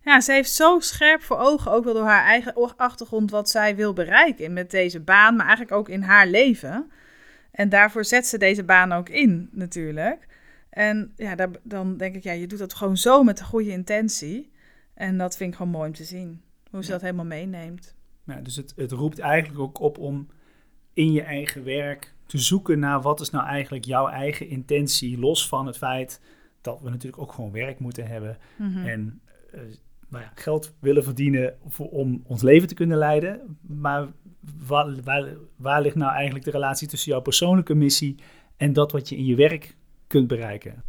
Ja, 0.01 0.21
ze 0.21 0.31
heeft 0.31 0.51
zo 0.51 0.79
scherp 0.79 1.21
voor 1.21 1.38
ogen, 1.38 1.71
ook 1.71 1.84
wel 1.84 1.93
door 1.93 2.05
haar 2.05 2.25
eigen 2.25 2.77
achtergrond, 2.77 3.31
wat 3.31 3.49
zij 3.49 3.75
wil 3.75 3.93
bereiken 3.93 4.53
met 4.53 4.71
deze 4.71 4.99
baan, 4.99 5.36
maar 5.36 5.45
eigenlijk 5.45 5.77
ook 5.77 5.89
in 5.89 6.01
haar 6.01 6.27
leven. 6.27 6.91
En 7.51 7.69
daarvoor 7.69 8.05
zet 8.05 8.27
ze 8.27 8.38
deze 8.38 8.63
baan 8.63 8.91
ook 8.91 9.09
in, 9.09 9.49
natuurlijk. 9.51 10.27
En 10.69 11.13
ja, 11.15 11.36
daar, 11.36 11.49
dan 11.63 11.97
denk 11.97 12.15
ik, 12.15 12.23
ja, 12.23 12.31
je 12.31 12.47
doet 12.47 12.59
dat 12.59 12.73
gewoon 12.73 12.97
zo 12.97 13.23
met 13.23 13.38
de 13.38 13.43
goede 13.43 13.69
intentie. 13.69 14.53
En 14.93 15.17
dat 15.17 15.37
vind 15.37 15.49
ik 15.51 15.55
gewoon 15.57 15.71
mooi 15.71 15.87
om 15.87 15.93
te 15.95 16.03
zien, 16.03 16.41
hoe 16.69 16.81
ze 16.81 16.87
Ja. 16.87 16.93
dat 16.93 17.01
helemaal 17.01 17.25
meeneemt. 17.25 17.95
Ja, 18.25 18.35
dus 18.41 18.55
het, 18.55 18.73
het 18.75 18.91
roept 18.91 19.19
eigenlijk 19.19 19.59
ook 19.59 19.79
op 19.79 19.97
om 19.97 20.27
in 20.93 21.11
je 21.11 21.21
eigen 21.21 21.63
werk 21.63 22.13
te 22.25 22.37
zoeken 22.37 22.79
naar 22.79 23.01
wat 23.01 23.21
is 23.21 23.29
nou 23.29 23.45
eigenlijk 23.45 23.85
jouw 23.85 24.07
eigen 24.07 24.47
intentie, 24.47 25.19
los 25.19 25.47
van 25.47 25.65
het 25.67 25.77
feit 25.77 26.21
dat 26.61 26.81
we 26.81 26.89
natuurlijk 26.89 27.21
ook 27.21 27.31
gewoon 27.31 27.51
werk 27.51 27.79
moeten 27.79 28.07
hebben 28.07 28.37
Mhm. 28.57 28.85
en 28.87 29.21
eh, 29.51 29.59
nou 30.09 30.23
ja, 30.23 30.31
geld 30.35 30.73
willen 30.79 31.03
verdienen 31.03 31.55
voor, 31.67 31.89
om 31.89 32.23
ons 32.27 32.41
leven 32.41 32.67
te 32.67 32.73
kunnen 32.73 32.97
leiden. 32.97 33.57
Maar 33.61 34.07
waar, 34.67 35.01
waar, 35.03 35.27
waar 35.55 35.81
ligt 35.81 35.95
nou 35.95 36.11
eigenlijk 36.13 36.45
de 36.45 36.51
relatie 36.51 36.87
tussen 36.87 37.11
jouw 37.11 37.21
persoonlijke 37.21 37.73
missie 37.75 38.15
en 38.57 38.73
dat 38.73 38.91
wat 38.91 39.09
je 39.09 39.15
in 39.17 39.25
je 39.25 39.35
werk 39.35 39.75
kunt 40.07 40.27
bereiken? 40.27 40.83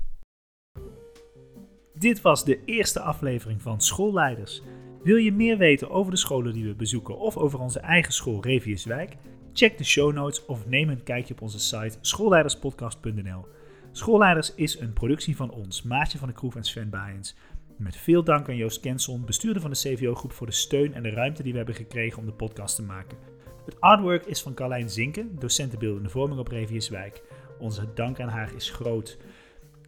Dit 2.05 2.21
was 2.21 2.45
de 2.45 2.65
eerste 2.65 3.01
aflevering 3.01 3.63
van 3.63 3.81
Schoolleiders. 3.81 4.63
Wil 5.03 5.17
je 5.17 5.33
meer 5.33 5.59
weten 5.59 5.91
over 5.91 6.11
de 6.11 6.19
scholen 6.19 6.53
die 6.53 6.65
we 6.65 6.75
bezoeken 6.75 7.19
of 7.19 7.37
over 7.37 7.59
onze 7.59 7.79
eigen 7.79 8.13
school 8.13 8.43
Reviuswijk? 8.43 9.17
Check 9.53 9.79
de 9.79 9.85
show 9.85 10.13
notes 10.13 10.45
of 10.47 10.67
neem 10.67 10.89
een 10.89 11.03
kijkje 11.03 11.35
op 11.35 11.41
onze 11.41 11.59
site 11.59 11.99
schoolleiderspodcast.nl. 12.01 13.47
Schoolleiders 13.93 14.55
is 14.55 14.79
een 14.81 14.93
productie 14.93 15.37
van 15.37 15.51
ons, 15.51 15.83
Maatje 15.83 16.19
van 16.19 16.29
de 16.29 16.35
Kroef 16.35 16.57
en 16.57 16.65
Sven 16.65 16.91
Baaiens. 16.91 17.37
Met 17.77 17.97
veel 17.97 18.25
dank 18.25 18.49
aan 18.49 18.57
Joost 18.57 18.81
Kenson, 18.81 19.25
bestuurder 19.25 19.63
van 19.63 19.71
de 19.71 19.77
CVO-groep, 19.77 20.33
voor 20.33 20.47
de 20.47 20.53
steun 20.53 20.95
en 20.95 21.03
de 21.03 21.11
ruimte 21.11 21.43
die 21.43 21.53
we 21.53 21.59
hebben 21.59 21.75
gekregen 21.75 22.19
om 22.19 22.27
de 22.27 22.33
podcast 22.33 22.77
te 22.77 22.83
maken. 22.83 23.19
Het 23.65 23.81
artwork 23.81 24.27
is 24.27 24.43
van 24.43 24.55
Carlijn 24.55 24.91
Zinken, 24.91 25.39
docent 25.39 25.79
beeldende 25.79 26.09
vorming 26.09 26.41
op 26.41 26.49
Reviuswijk. 26.49 27.23
Onze 27.59 27.87
dank 27.95 28.21
aan 28.21 28.29
haar 28.29 28.55
is 28.55 28.71
groot. 28.71 29.19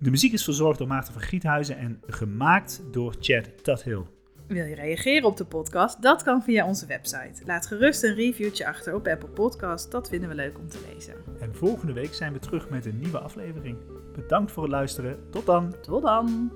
De 0.00 0.10
muziek 0.10 0.32
is 0.32 0.44
verzorgd 0.44 0.78
door 0.78 0.88
Maarten 0.88 1.12
van 1.12 1.22
Giethuizen 1.22 1.78
en 1.78 2.00
gemaakt 2.06 2.82
door 2.90 3.14
Chad 3.20 3.64
Tuthill. 3.64 4.02
Wil 4.46 4.64
je 4.64 4.74
reageren 4.74 5.28
op 5.28 5.36
de 5.36 5.44
podcast? 5.44 6.02
Dat 6.02 6.22
kan 6.22 6.42
via 6.42 6.66
onze 6.66 6.86
website. 6.86 7.42
Laat 7.44 7.66
gerust 7.66 8.02
een 8.02 8.14
reviewtje 8.14 8.66
achter 8.66 8.94
op 8.94 9.06
Apple 9.06 9.28
Podcast. 9.28 9.90
Dat 9.90 10.08
vinden 10.08 10.28
we 10.28 10.34
leuk 10.34 10.58
om 10.58 10.68
te 10.68 10.78
lezen. 10.94 11.14
En 11.40 11.54
volgende 11.54 11.92
week 11.92 12.14
zijn 12.14 12.32
we 12.32 12.38
terug 12.38 12.70
met 12.70 12.86
een 12.86 12.98
nieuwe 12.98 13.18
aflevering. 13.18 13.76
Bedankt 14.14 14.52
voor 14.52 14.62
het 14.62 14.72
luisteren. 14.72 15.18
Tot 15.30 15.46
dan! 15.46 15.74
Tot 15.82 16.02
dan! 16.02 16.52